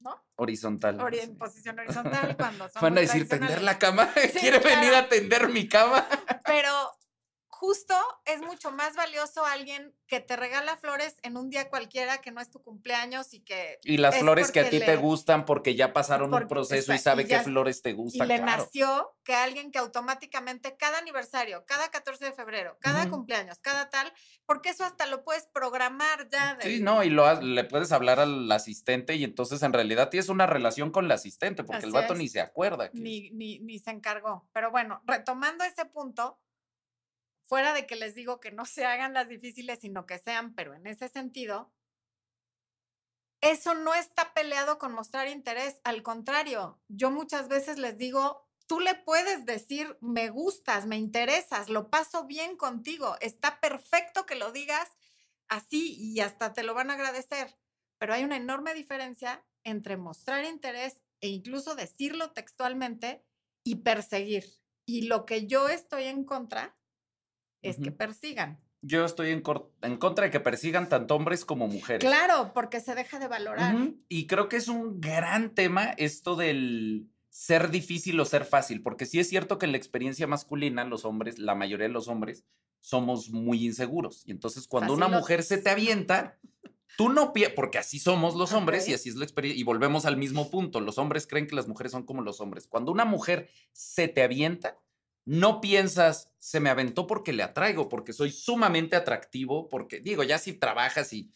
¿No? 0.00 0.22
Horizontal. 0.36 0.98
en 1.12 1.36
posición 1.36 1.78
horizontal 1.78 2.34
cuando 2.34 2.68
son 2.70 2.80
Van 2.80 2.96
a 2.96 3.02
decir, 3.02 3.28
tender 3.28 3.60
la 3.60 3.78
cama. 3.78 4.08
¿Quiere 4.40 4.58
venir 4.58 4.94
a 4.94 5.10
tender 5.10 5.50
mi 5.50 5.68
cama? 5.68 6.06
Pero 6.46 6.72
justo 7.60 7.94
es 8.24 8.40
mucho 8.40 8.72
más 8.72 8.96
valioso 8.96 9.44
alguien 9.44 9.94
que 10.06 10.18
te 10.18 10.34
regala 10.34 10.78
flores 10.78 11.18
en 11.22 11.36
un 11.36 11.50
día 11.50 11.68
cualquiera 11.68 12.16
que 12.22 12.30
no 12.30 12.40
es 12.40 12.48
tu 12.48 12.62
cumpleaños 12.62 13.34
y 13.34 13.40
que... 13.40 13.78
Y 13.84 13.98
las 13.98 14.16
flores 14.16 14.50
que 14.50 14.60
a 14.60 14.70
ti 14.70 14.80
te 14.80 14.96
gustan 14.96 15.44
porque 15.44 15.74
ya 15.74 15.92
pasaron 15.92 16.32
un 16.32 16.48
proceso 16.48 16.94
y 16.94 16.98
sabe 16.98 17.26
qué 17.26 17.38
flores 17.40 17.82
te 17.82 17.92
gustan. 17.92 18.26
Y 18.26 18.28
le 18.28 18.40
nació 18.40 19.14
que 19.24 19.34
alguien 19.34 19.70
que 19.70 19.78
automáticamente 19.78 20.78
cada 20.78 20.96
aniversario, 20.96 21.66
cada 21.66 21.90
14 21.90 22.24
de 22.24 22.32
febrero, 22.32 22.78
cada 22.80 23.10
cumpleaños, 23.10 23.58
cada 23.58 23.90
tal, 23.90 24.10
porque 24.46 24.70
eso 24.70 24.84
hasta 24.84 25.04
lo 25.04 25.22
puedes 25.22 25.46
programar 25.46 26.30
ya. 26.30 26.56
Sí, 26.62 26.80
no, 26.80 27.04
y 27.04 27.10
lo, 27.10 27.42
le 27.42 27.64
puedes 27.64 27.92
hablar 27.92 28.20
al 28.20 28.50
asistente 28.50 29.16
y 29.16 29.24
entonces 29.24 29.62
en 29.62 29.74
realidad 29.74 30.08
tienes 30.08 30.30
una 30.30 30.46
relación 30.46 30.90
con 30.90 31.04
el 31.04 31.12
asistente 31.12 31.62
porque 31.62 31.84
el 31.84 31.92
vato 31.92 32.14
ni 32.14 32.26
se 32.26 32.40
acuerda. 32.40 32.88
Ni, 32.94 33.28
ni, 33.32 33.58
ni 33.58 33.78
se 33.78 33.90
encargó. 33.90 34.48
Pero 34.54 34.70
bueno, 34.70 35.02
retomando 35.04 35.62
ese 35.64 35.84
punto 35.84 36.38
fuera 37.50 37.74
de 37.74 37.84
que 37.84 37.96
les 37.96 38.14
digo 38.14 38.38
que 38.38 38.52
no 38.52 38.64
se 38.64 38.84
hagan 38.86 39.12
las 39.12 39.28
difíciles, 39.28 39.80
sino 39.80 40.06
que 40.06 40.20
sean, 40.20 40.54
pero 40.54 40.72
en 40.72 40.86
ese 40.86 41.08
sentido, 41.08 41.74
eso 43.40 43.74
no 43.74 43.92
está 43.92 44.32
peleado 44.34 44.78
con 44.78 44.92
mostrar 44.92 45.26
interés. 45.26 45.80
Al 45.82 46.04
contrario, 46.04 46.80
yo 46.86 47.10
muchas 47.10 47.48
veces 47.48 47.76
les 47.76 47.98
digo, 47.98 48.48
tú 48.68 48.78
le 48.78 48.94
puedes 48.94 49.46
decir, 49.46 49.98
me 50.00 50.30
gustas, 50.30 50.86
me 50.86 50.96
interesas, 50.96 51.68
lo 51.68 51.90
paso 51.90 52.24
bien 52.24 52.56
contigo, 52.56 53.16
está 53.20 53.58
perfecto 53.58 54.26
que 54.26 54.36
lo 54.36 54.52
digas 54.52 54.88
así 55.48 55.96
y 55.98 56.20
hasta 56.20 56.52
te 56.52 56.62
lo 56.62 56.72
van 56.72 56.92
a 56.92 56.94
agradecer. 56.94 57.58
Pero 57.98 58.14
hay 58.14 58.22
una 58.22 58.36
enorme 58.36 58.74
diferencia 58.74 59.44
entre 59.64 59.96
mostrar 59.96 60.44
interés 60.44 61.02
e 61.20 61.26
incluso 61.26 61.74
decirlo 61.74 62.30
textualmente 62.30 63.24
y 63.64 63.82
perseguir. 63.82 64.44
Y 64.86 65.08
lo 65.08 65.26
que 65.26 65.48
yo 65.48 65.68
estoy 65.68 66.04
en 66.04 66.22
contra 66.22 66.76
es 67.62 67.78
que 67.78 67.92
persigan. 67.92 68.60
Yo 68.82 69.04
estoy 69.04 69.30
en, 69.30 69.42
contra 69.42 70.24
de 70.24 70.30
que 70.30 70.40
persigan 70.40 70.88
tanto 70.88 71.14
hombres 71.14 71.44
como 71.44 71.68
mujeres. 71.68 72.00
Claro, 72.00 72.52
porque 72.54 72.80
se 72.80 72.94
deja 72.94 73.18
de 73.18 73.28
valorar. 73.28 73.76
Y 74.08 74.26
creo 74.26 74.48
que 74.48 74.56
es 74.56 74.68
un 74.68 75.00
gran 75.00 75.54
tema 75.54 75.90
esto 75.98 76.34
del 76.34 77.10
ser 77.28 77.70
difícil 77.70 78.18
o 78.20 78.24
ser 78.24 78.44
fácil, 78.44 78.82
porque 78.82 79.06
sí 79.06 79.20
es 79.20 79.28
cierto 79.28 79.58
que 79.58 79.66
en 79.66 79.72
la 79.72 79.78
experiencia 79.78 80.26
masculina 80.26 80.84
los 80.84 81.04
hombres, 81.04 81.38
la 81.38 81.54
mayoría 81.54 81.86
de 81.86 81.92
los 81.92 82.08
hombres, 82.08 82.44
somos 82.80 83.30
muy 83.30 83.64
inseguros. 83.64 84.22
Y 84.26 84.30
entonces 84.30 84.66
cuando 84.66 84.94
una 84.94 85.08
mujer 85.08 85.42
se 85.42 85.58
te 85.58 85.70
avienta, 85.70 86.38
tú 86.96 87.08
no 87.08 87.32
piensas, 87.32 87.54
porque 87.54 87.78
así 87.78 87.98
somos 87.98 88.34
los 88.34 88.52
hombres 88.52 88.88
y 88.88 88.94
así 88.94 89.10
es 89.10 89.16
la 89.16 89.24
experiencia, 89.24 89.60
y 89.60 89.64
volvemos 89.64 90.06
al 90.06 90.16
mismo 90.16 90.50
punto, 90.50 90.80
los 90.80 90.98
hombres 90.98 91.26
creen 91.26 91.46
que 91.46 91.54
las 91.54 91.68
mujeres 91.68 91.92
son 91.92 92.04
como 92.04 92.22
los 92.22 92.40
hombres. 92.40 92.66
Cuando 92.66 92.92
una 92.92 93.04
mujer 93.04 93.48
se 93.72 94.08
te 94.08 94.22
avienta, 94.22 94.78
no 95.24 95.60
piensas, 95.60 96.32
se 96.38 96.60
me 96.60 96.70
aventó 96.70 97.06
porque 97.06 97.32
le 97.32 97.42
atraigo, 97.42 97.88
porque 97.88 98.12
soy 98.12 98.30
sumamente 98.30 98.96
atractivo, 98.96 99.68
porque 99.68 100.00
digo, 100.00 100.22
ya 100.22 100.38
si 100.38 100.54
trabajas 100.54 101.12
y 101.12 101.32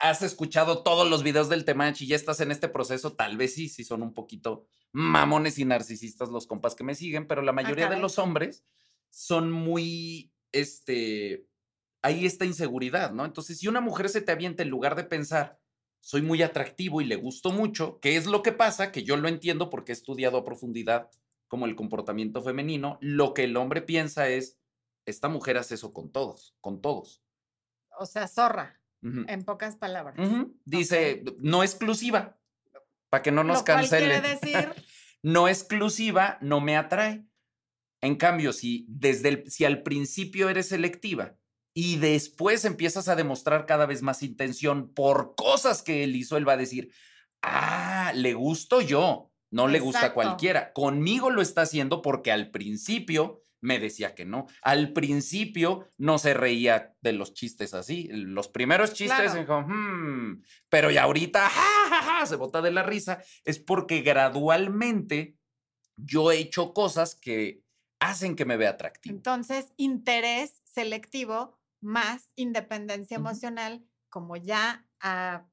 has 0.00 0.22
escuchado 0.22 0.82
todos 0.82 1.08
los 1.08 1.22
videos 1.22 1.48
del 1.48 1.64
Temach 1.64 2.00
y 2.00 2.06
ya 2.06 2.16
estás 2.16 2.40
en 2.40 2.50
este 2.50 2.68
proceso, 2.68 3.14
tal 3.14 3.36
vez 3.36 3.54
sí, 3.54 3.68
sí 3.68 3.84
son 3.84 4.02
un 4.02 4.14
poquito 4.14 4.66
mamones 4.92 5.58
y 5.58 5.64
narcisistas 5.64 6.28
los 6.28 6.46
compas 6.46 6.74
que 6.74 6.84
me 6.84 6.94
siguen, 6.94 7.26
pero 7.26 7.42
la 7.42 7.50
ah, 7.50 7.54
mayoría 7.54 7.88
de 7.88 7.98
los 7.98 8.18
hombres 8.18 8.64
son 9.10 9.50
muy, 9.50 10.32
este, 10.52 11.48
hay 12.02 12.26
esta 12.26 12.44
inseguridad, 12.44 13.12
¿no? 13.12 13.24
Entonces, 13.24 13.58
si 13.58 13.66
una 13.66 13.80
mujer 13.80 14.08
se 14.08 14.20
te 14.20 14.32
avienta 14.32 14.62
en 14.62 14.70
lugar 14.70 14.94
de 14.94 15.04
pensar, 15.04 15.58
soy 16.00 16.22
muy 16.22 16.42
atractivo 16.42 17.00
y 17.00 17.06
le 17.06 17.16
gusto 17.16 17.50
mucho, 17.50 17.98
¿qué 18.00 18.16
es 18.16 18.26
lo 18.26 18.42
que 18.42 18.52
pasa? 18.52 18.92
Que 18.92 19.02
yo 19.02 19.16
lo 19.16 19.26
entiendo 19.26 19.70
porque 19.70 19.92
he 19.92 19.94
estudiado 19.94 20.38
a 20.38 20.44
profundidad 20.44 21.10
como 21.54 21.66
el 21.66 21.76
comportamiento 21.76 22.42
femenino, 22.42 22.98
lo 23.00 23.32
que 23.32 23.44
el 23.44 23.56
hombre 23.56 23.80
piensa 23.80 24.28
es, 24.28 24.58
esta 25.06 25.28
mujer 25.28 25.56
hace 25.56 25.76
eso 25.76 25.92
con 25.92 26.10
todos, 26.10 26.56
con 26.60 26.80
todos. 26.80 27.22
O 27.96 28.06
sea, 28.06 28.26
zorra, 28.26 28.80
en 29.00 29.44
pocas 29.44 29.76
palabras. 29.76 30.16
Dice, 30.64 31.22
no 31.38 31.62
exclusiva, 31.62 32.40
para 33.08 33.22
que 33.22 33.30
no 33.30 33.44
nos 33.44 33.62
cancelen. 33.62 34.20
decir? 34.20 34.74
no 35.22 35.46
exclusiva, 35.46 36.38
no 36.40 36.60
me 36.60 36.76
atrae. 36.76 37.24
En 38.00 38.16
cambio, 38.16 38.52
si 38.52 38.84
desde 38.88 39.28
el, 39.28 39.48
si 39.48 39.64
al 39.64 39.84
principio 39.84 40.48
eres 40.48 40.70
selectiva 40.70 41.36
y 41.72 41.98
después 41.98 42.64
empiezas 42.64 43.06
a 43.06 43.14
demostrar 43.14 43.64
cada 43.64 43.86
vez 43.86 44.02
más 44.02 44.24
intención 44.24 44.92
por 44.92 45.36
cosas 45.36 45.82
que 45.82 46.02
él 46.02 46.16
hizo, 46.16 46.36
él 46.36 46.48
va 46.48 46.54
a 46.54 46.56
decir, 46.56 46.90
ah, 47.42 48.10
le 48.12 48.34
gusto 48.34 48.80
yo, 48.80 49.30
no 49.54 49.68
le 49.68 49.78
gusta 49.78 50.06
a 50.06 50.14
cualquiera. 50.14 50.72
Conmigo 50.72 51.30
lo 51.30 51.40
está 51.40 51.62
haciendo 51.62 52.02
porque 52.02 52.32
al 52.32 52.50
principio 52.50 53.44
me 53.60 53.78
decía 53.78 54.16
que 54.16 54.24
no. 54.24 54.46
Al 54.62 54.92
principio 54.92 55.88
no 55.96 56.18
se 56.18 56.34
reía 56.34 56.96
de 57.00 57.12
los 57.12 57.34
chistes 57.34 57.72
así. 57.72 58.08
Los 58.10 58.48
primeros 58.48 58.94
chistes, 58.94 59.32
dijo, 59.32 59.62
hmm", 59.62 60.42
pero 60.68 60.90
ya 60.90 61.04
ahorita 61.04 61.48
se 62.26 62.34
bota 62.34 62.62
de 62.62 62.72
la 62.72 62.82
risa. 62.82 63.22
Es 63.44 63.60
porque 63.60 64.02
gradualmente 64.02 65.38
yo 65.96 66.32
he 66.32 66.38
hecho 66.38 66.74
cosas 66.74 67.14
que 67.14 67.62
hacen 68.00 68.34
que 68.34 68.44
me 68.44 68.56
vea 68.56 68.70
atractivo. 68.70 69.14
Entonces, 69.14 69.72
interés 69.76 70.62
selectivo 70.64 71.56
más 71.80 72.32
independencia 72.34 73.14
emocional, 73.14 73.84
como 74.10 74.36
ya 74.36 74.84
a 74.98 75.46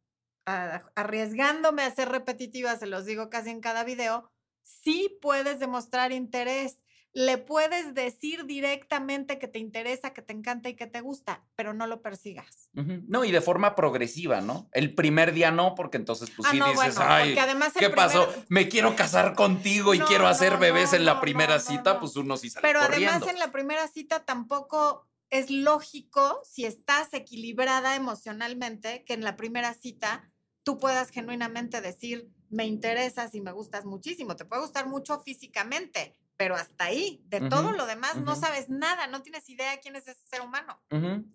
arriesgándome 0.96 1.84
a 1.84 1.93
ser 1.93 2.10
repetitiva, 2.10 2.75
se 2.77 2.88
los 2.88 3.05
digo 3.05 3.29
casi 3.29 3.50
en 3.50 3.62
cada 3.62 3.84
video, 3.84 4.31
sí 4.63 5.17
puedes 5.22 5.60
demostrar 5.60 6.12
interés. 6.12 6.77
Le 7.13 7.38
puedes 7.38 7.93
decir 7.93 8.46
directamente 8.46 9.38
que 9.38 9.50
te 9.50 9.60
interesa, 9.60 10.13
que 10.13 10.22
te 10.22 10.31
encanta 10.31 10.70
y 10.70 10.77
que 10.77 10.88
te 10.88 11.01
gusta, 11.01 11.43
pero 11.58 11.74
no 11.74 11.86
lo 11.86 12.01
persigas. 12.01 12.70
No, 12.72 13.25
y 13.25 13.31
de 13.31 13.41
forma 13.41 13.75
progresiva, 13.75 14.39
¿no? 14.39 14.70
El 14.72 14.96
primer 14.96 15.34
día 15.34 15.51
no, 15.51 15.75
porque 15.75 15.98
entonces 15.98 16.29
pues 16.29 16.48
ah, 16.48 16.51
sí 16.51 16.62
dices, 16.72 16.98
ay, 17.00 17.36
¿qué 17.77 17.89
pasó? 17.89 18.34
Me 18.48 18.70
quiero 18.70 18.96
casar 18.96 19.36
contigo 19.36 19.93
y 19.93 20.00
quiero 20.00 20.25
hacer 20.25 20.58
bebés 20.58 20.93
en 20.93 21.03
la 21.03 21.20
primera 21.20 21.60
cita, 21.60 22.00
pues 22.00 22.15
uno 22.15 22.38
sí 22.38 22.50
sale 22.50 22.65
Pero 22.65 22.79
además 22.79 23.27
en 23.27 23.39
la 23.39 23.51
primera 23.51 23.89
cita 23.89 24.24
tampoco 24.24 25.05
es 25.31 25.50
lógico, 25.50 26.41
si 26.43 26.65
estás 26.65 27.13
equilibrada 27.13 27.96
emocionalmente, 27.96 29.03
que 29.05 29.13
en 29.13 29.24
la 29.24 29.36
primera 29.36 29.74
cita 29.74 30.30
tú 30.63 30.77
puedas 30.79 31.09
genuinamente 31.09 31.81
decir, 31.81 32.29
me 32.49 32.65
interesas 32.65 33.33
y 33.35 33.41
me 33.41 33.51
gustas 33.51 33.85
muchísimo. 33.85 34.35
Te 34.35 34.45
puede 34.45 34.61
gustar 34.61 34.87
mucho 34.87 35.19
físicamente, 35.21 36.15
pero 36.37 36.55
hasta 36.55 36.85
ahí. 36.85 37.21
De 37.25 37.39
todo 37.49 37.71
lo 37.71 37.85
demás 37.85 38.17
no 38.17 38.35
sabes 38.35 38.69
nada, 38.69 39.07
no 39.07 39.21
tienes 39.21 39.47
idea 39.49 39.79
quién 39.79 39.95
es 39.95 40.07
ese 40.07 40.21
ser 40.27 40.41
humano. 40.41 40.81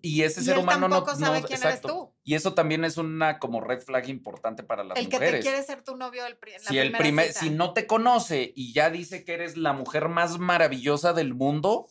Y 0.02 0.22
ese 0.22 0.40
Y 0.40 0.44
ser 0.44 0.54
él 0.56 0.60
humano 0.62 0.88
no, 0.88 0.96
tampoco 0.96 1.18
sabe 1.18 1.40
no- 1.40 1.46
quién 1.46 1.56
exacto. 1.58 1.88
eres 1.88 1.96
tú. 1.98 2.14
Y 2.24 2.34
eso 2.34 2.54
también 2.54 2.84
es 2.84 2.96
una 2.98 3.38
como 3.38 3.60
red 3.60 3.80
flag 3.80 4.08
importante 4.08 4.62
para 4.62 4.84
las 4.84 4.98
El 4.98 5.08
que 5.08 5.16
mujeres. 5.16 5.40
te 5.44 5.48
quiere 5.48 5.62
ser 5.62 5.82
tu 5.82 5.96
novio 5.96 6.26
el 6.26 6.38
en 6.42 6.62
la 6.64 6.70
si 6.70 6.78
el 6.78 6.92
primer, 6.92 7.28
cita. 7.28 7.40
si 7.40 7.50
no 7.50 7.72
te 7.72 7.86
conoce 7.86 8.52
y 8.54 8.72
ya 8.72 8.90
dice 8.90 9.24
que 9.24 9.34
eres 9.34 9.56
la 9.56 9.72
mujer 9.72 10.08
más 10.08 10.38
maravillosa 10.38 11.12
del 11.12 11.34
mundo, 11.34 11.88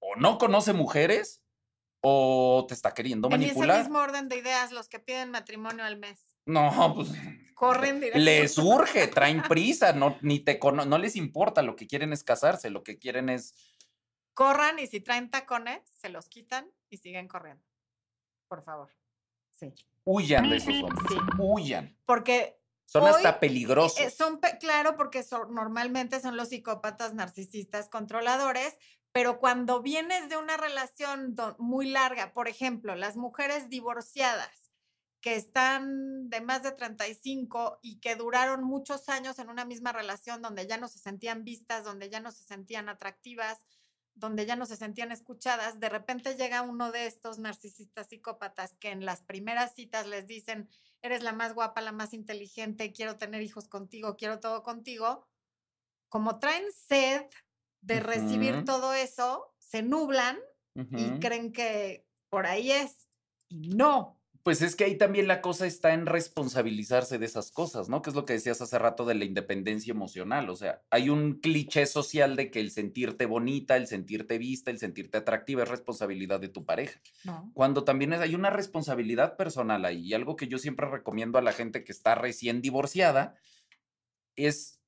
o 0.00 0.16
no 0.16 0.38
conoce 0.38 0.72
mujeres, 0.72 1.42
o 2.00 2.64
te 2.68 2.74
está 2.74 2.94
queriendo 2.94 3.28
En 3.28 3.34
ese 3.42 3.54
manipular. 3.54 3.80
mismo 3.80 3.98
orden 3.98 4.28
de 4.28 4.36
ideas, 4.36 4.70
los 4.70 4.88
que 4.88 5.00
piden 5.00 5.30
matrimonio 5.32 5.84
al 5.84 5.98
mes. 5.98 6.20
No, 6.48 6.94
pues 6.96 7.10
Corren 7.54 8.00
directo. 8.00 8.18
les 8.20 8.56
urge, 8.58 9.06
traen 9.08 9.42
prisa, 9.42 9.92
no, 9.92 10.16
ni 10.22 10.40
te 10.40 10.58
no 10.62 10.96
les 10.98 11.14
importa, 11.16 11.60
lo 11.62 11.76
que 11.76 11.86
quieren 11.86 12.12
es 12.12 12.24
casarse, 12.24 12.70
lo 12.70 12.82
que 12.82 12.98
quieren 12.98 13.28
es 13.28 13.54
Corran 14.32 14.78
y 14.78 14.86
si 14.86 15.00
traen 15.00 15.30
tacones, 15.30 15.82
se 16.00 16.08
los 16.08 16.28
quitan 16.28 16.70
y 16.88 16.96
siguen 16.98 17.28
corriendo. 17.28 17.62
Por 18.48 18.62
favor. 18.62 18.90
Sí. 19.52 19.74
huyan 20.04 20.48
de 20.48 20.56
esos 20.56 20.74
hombres, 20.82 21.04
Sí. 21.08 21.16
huyan. 21.38 21.96
Porque 22.06 22.56
Son 22.86 23.02
Hoy, 23.02 23.10
hasta 23.10 23.38
peligrosos. 23.40 24.00
eh, 24.00 24.08
son, 24.08 24.40
claro, 24.60 24.96
porque 24.96 25.22
son- 25.22 25.52
normalmente 25.54 26.20
son 26.20 26.38
los 26.38 26.48
psicópatas 26.48 27.12
narcisistas 27.12 27.90
controladores, 27.90 28.78
pero 29.12 29.38
cuando 29.40 29.82
vienes 29.82 30.30
de 30.30 30.38
una 30.38 30.56
relación 30.56 31.36
muy 31.58 31.90
larga, 31.90 32.32
por 32.32 32.48
ejemplo, 32.48 32.94
las 32.94 33.16
mujeres 33.18 33.68
divorciadas 33.68 34.67
que 35.20 35.34
están 35.34 36.30
de 36.30 36.40
más 36.40 36.62
de 36.62 36.72
35 36.72 37.80
y 37.82 37.98
que 38.00 38.14
duraron 38.14 38.62
muchos 38.62 39.08
años 39.08 39.38
en 39.38 39.48
una 39.48 39.64
misma 39.64 39.92
relación 39.92 40.42
donde 40.42 40.66
ya 40.66 40.78
no 40.78 40.88
se 40.88 40.98
sentían 40.98 41.44
vistas, 41.44 41.84
donde 41.84 42.08
ya 42.08 42.20
no 42.20 42.30
se 42.30 42.44
sentían 42.44 42.88
atractivas, 42.88 43.64
donde 44.18 44.46
ya 44.46 44.56
no 44.56 44.66
se 44.66 44.76
sentían 44.76 45.12
escuchadas, 45.12 45.78
de 45.80 45.88
repente 45.88 46.34
llega 46.34 46.62
uno 46.62 46.90
de 46.90 47.06
estos 47.06 47.38
narcisistas 47.38 48.08
psicópatas 48.08 48.74
que 48.80 48.90
en 48.90 49.04
las 49.04 49.22
primeras 49.22 49.74
citas 49.74 50.06
les 50.06 50.26
dicen, 50.26 50.68
eres 51.02 51.22
la 51.22 51.32
más 51.32 51.54
guapa, 51.54 51.80
la 51.80 51.92
más 51.92 52.12
inteligente, 52.12 52.92
quiero 52.92 53.16
tener 53.16 53.42
hijos 53.42 53.68
contigo, 53.68 54.16
quiero 54.16 54.40
todo 54.40 54.62
contigo, 54.62 55.28
como 56.08 56.38
traen 56.38 56.64
sed 56.72 57.26
de 57.80 58.00
recibir 58.00 58.64
todo 58.64 58.92
eso, 58.92 59.54
se 59.58 59.82
nublan 59.82 60.38
y 60.74 61.18
creen 61.20 61.52
que 61.52 62.06
por 62.28 62.46
ahí 62.46 62.72
es. 62.72 63.08
Y 63.48 63.70
no. 63.70 64.17
Pues 64.48 64.62
es 64.62 64.76
que 64.76 64.84
ahí 64.84 64.96
también 64.96 65.28
la 65.28 65.42
cosa 65.42 65.66
está 65.66 65.92
en 65.92 66.06
responsabilizarse 66.06 67.18
de 67.18 67.26
esas 67.26 67.50
cosas, 67.50 67.90
¿no? 67.90 68.00
Que 68.00 68.08
es 68.08 68.16
lo 68.16 68.24
que 68.24 68.32
decías 68.32 68.62
hace 68.62 68.78
rato 68.78 69.04
de 69.04 69.14
la 69.14 69.26
independencia 69.26 69.90
emocional. 69.90 70.48
O 70.48 70.56
sea, 70.56 70.80
hay 70.88 71.10
un 71.10 71.34
cliché 71.34 71.84
social 71.84 72.34
de 72.34 72.50
que 72.50 72.58
el 72.58 72.70
sentirte 72.70 73.26
bonita, 73.26 73.76
el 73.76 73.86
sentirte 73.86 74.38
vista, 74.38 74.70
el 74.70 74.78
sentirte 74.78 75.18
atractiva 75.18 75.64
es 75.64 75.68
responsabilidad 75.68 76.40
de 76.40 76.48
tu 76.48 76.64
pareja. 76.64 76.98
No. 77.24 77.50
Cuando 77.52 77.84
también 77.84 78.14
hay 78.14 78.34
una 78.34 78.48
responsabilidad 78.48 79.36
personal 79.36 79.84
ahí. 79.84 80.06
Y 80.06 80.14
algo 80.14 80.34
que 80.34 80.48
yo 80.48 80.56
siempre 80.56 80.88
recomiendo 80.88 81.36
a 81.36 81.42
la 81.42 81.52
gente 81.52 81.84
que 81.84 81.92
está 81.92 82.14
recién 82.14 82.62
divorciada 82.62 83.34
es, 84.34 84.80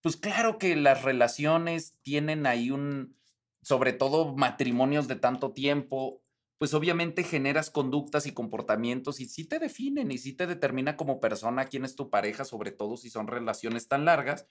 pues 0.00 0.16
claro 0.16 0.58
que 0.58 0.76
las 0.76 1.02
relaciones 1.02 1.98
tienen 2.02 2.46
ahí 2.46 2.70
un, 2.70 3.16
sobre 3.62 3.92
todo 3.92 4.36
matrimonios 4.36 5.08
de 5.08 5.16
tanto 5.16 5.50
tiempo, 5.50 6.20
pues 6.64 6.72
obviamente 6.72 7.24
generas 7.24 7.68
conductas 7.68 8.24
y 8.24 8.32
comportamientos 8.32 9.20
y 9.20 9.28
sí 9.28 9.44
te 9.44 9.58
definen 9.58 10.10
y 10.10 10.16
sí 10.16 10.32
te 10.32 10.46
determina 10.46 10.96
como 10.96 11.20
persona 11.20 11.66
quién 11.66 11.84
es 11.84 11.94
tu 11.94 12.08
pareja, 12.08 12.46
sobre 12.46 12.70
todo 12.70 12.96
si 12.96 13.10
son 13.10 13.26
relaciones 13.26 13.86
tan 13.86 14.06
largas. 14.06 14.46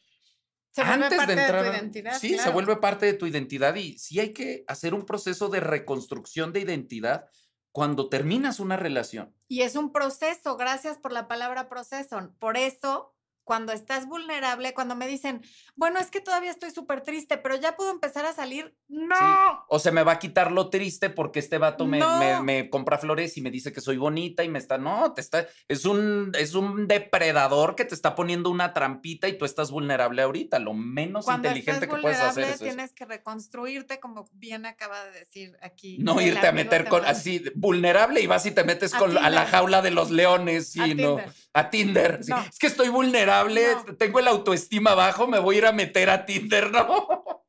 Se 0.69 0.83
vuelve 0.83 1.05
Antes 1.05 1.17
parte 1.17 1.35
de 1.35 1.41
entrar, 1.41 1.63
de 1.63 1.69
tu 1.71 1.75
identidad. 1.75 2.19
sí, 2.19 2.37
se 2.37 2.51
vuelve 2.51 2.77
parte 2.77 3.07
de 3.07 3.13
tu 3.13 3.25
identidad 3.25 3.73
y 3.73 3.97
sí 3.97 4.19
hay 4.19 4.31
que 4.31 4.63
hacer 4.67 4.93
un 4.93 5.07
proceso 5.07 5.49
de 5.49 5.59
reconstrucción 5.59 6.53
de 6.53 6.59
identidad 6.59 7.31
cuando 7.71 8.09
terminas 8.09 8.59
una 8.59 8.77
relación. 8.77 9.35
Y 9.47 9.63
es 9.63 9.75
un 9.75 9.91
proceso, 9.91 10.55
gracias 10.55 10.99
por 10.99 11.13
la 11.13 11.27
palabra 11.27 11.67
proceso. 11.67 12.31
Por 12.37 12.57
eso, 12.57 13.15
cuando 13.43 13.73
estás 13.73 14.05
vulnerable, 14.07 14.73
cuando 14.73 14.95
me 14.95 15.07
dicen, 15.07 15.41
bueno, 15.75 15.99
es 15.99 16.09
que 16.09 16.21
todavía 16.21 16.51
estoy 16.51 16.71
súper 16.71 17.01
triste, 17.01 17.37
pero 17.37 17.55
ya 17.55 17.75
puedo 17.75 17.91
empezar 17.91 18.25
a 18.25 18.33
salir, 18.33 18.75
no. 18.87 19.65
O 19.67 19.79
se 19.79 19.91
me 19.91 20.03
va 20.03 20.13
a 20.13 20.19
quitar 20.19 20.51
lo 20.51 20.69
triste 20.69 21.09
porque 21.09 21.39
este 21.39 21.57
vato 21.57 21.85
me, 21.85 21.97
me- 21.99 22.33
No. 22.33 22.43
me 22.43 22.69
compra 22.69 22.97
flores 22.97 23.35
y 23.37 23.41
me 23.41 23.51
dice 23.51 23.71
que 23.73 23.81
soy 23.81 23.97
bonita 23.97 24.43
y 24.43 24.49
me 24.49 24.59
está. 24.59 24.77
No, 24.77 25.13
te 25.13 25.21
está. 25.21 25.47
Es 25.67 25.85
un, 25.85 26.31
es 26.39 26.53
un 26.55 26.87
depredador 26.87 27.75
que 27.75 27.85
te 27.85 27.95
está 27.95 28.15
poniendo 28.15 28.49
una 28.49 28.73
trampita 28.73 29.27
y 29.27 29.37
tú 29.37 29.45
estás 29.45 29.71
vulnerable 29.71 30.21
ahorita. 30.21 30.59
Lo 30.59 30.73
menos 30.73 31.25
Cuando 31.25 31.47
inteligente 31.49 31.85
estás 31.85 31.95
que 31.97 32.01
puedes 32.01 32.19
hacer 32.19 32.43
es 32.45 32.55
eso. 32.55 32.63
tienes 32.65 32.93
que 32.93 33.05
reconstruirte, 33.05 33.99
como 33.99 34.29
bien 34.33 34.65
acaba 34.65 35.03
de 35.05 35.19
decir 35.19 35.57
aquí. 35.61 35.97
No 35.99 36.19
irte 36.21 36.47
a 36.47 36.51
meter 36.51 36.87
con 36.87 37.03
así, 37.05 37.43
vulnerable 37.55 38.21
y 38.21 38.27
vas 38.27 38.45
y 38.45 38.51
te 38.51 38.63
metes 38.63 38.93
A 38.93 38.99
con, 38.99 39.17
a 39.17 39.29
la 39.29 39.45
jaula 39.45 39.81
de 39.81 39.91
los 39.91 40.11
leones, 40.11 40.71
sí, 40.71 40.79
A 40.81 40.87
no. 40.87 40.93
Tinder. 41.17 41.31
A 41.55 41.69
Tinder. 41.69 42.23
sí. 42.23 42.31
No. 42.31 42.39
Es 42.41 42.57
que 42.57 42.67
estoy 42.67 42.89
vulnerable, 42.89 43.32
No. 43.41 43.95
tengo 43.95 44.19
el 44.19 44.27
autoestima 44.27 44.95
bajo, 44.95 45.27
me 45.27 45.39
voy 45.39 45.55
a 45.55 45.57
ir 45.59 45.65
a 45.65 45.71
meter 45.71 46.09
a 46.09 46.25
Tinder, 46.25 46.71
no. 46.71 47.07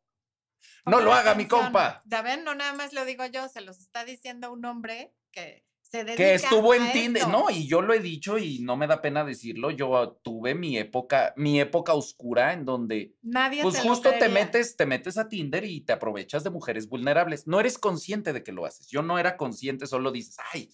No 0.86 1.00
lo 1.00 1.14
haga, 1.14 1.34
mi 1.34 1.46
compa. 1.46 2.02
Ya 2.04 2.20
ven, 2.22 2.44
no 2.44 2.54
nada 2.54 2.74
más 2.74 2.92
lo 2.92 3.04
digo 3.04 3.24
yo, 3.26 3.48
se 3.48 3.62
los 3.62 3.78
está 3.78 4.04
diciendo 4.04 4.52
un 4.52 4.64
hombre 4.66 5.14
que 5.30 5.64
se 5.80 6.04
dedica 6.04 6.16
que 6.16 6.34
estuvo 6.34 6.74
en 6.74 6.92
Tinder, 6.92 7.28
no, 7.28 7.50
y 7.50 7.66
yo 7.66 7.80
lo 7.80 7.94
he 7.94 8.00
dicho 8.00 8.36
y 8.36 8.58
no 8.60 8.76
me 8.76 8.86
da 8.86 9.00
pena 9.00 9.24
decirlo, 9.24 9.70
yo 9.70 10.18
tuve 10.22 10.54
mi 10.54 10.76
época, 10.76 11.32
mi 11.36 11.60
época 11.60 11.94
oscura 11.94 12.52
en 12.52 12.64
donde 12.64 13.14
Nadie 13.22 13.62
pues 13.62 13.76
te 13.76 13.88
justo 13.88 14.10
te 14.18 14.28
metes, 14.28 14.76
te 14.76 14.86
metes 14.86 15.16
a 15.18 15.28
Tinder 15.28 15.64
y 15.64 15.80
te 15.80 15.92
aprovechas 15.92 16.44
de 16.44 16.50
mujeres 16.50 16.88
vulnerables. 16.88 17.46
No 17.46 17.60
eres 17.60 17.78
consciente 17.78 18.32
de 18.32 18.42
que 18.42 18.52
lo 18.52 18.66
haces. 18.66 18.88
Yo 18.88 19.02
no 19.02 19.18
era 19.18 19.36
consciente, 19.36 19.86
solo 19.86 20.10
dices, 20.10 20.36
ay, 20.52 20.70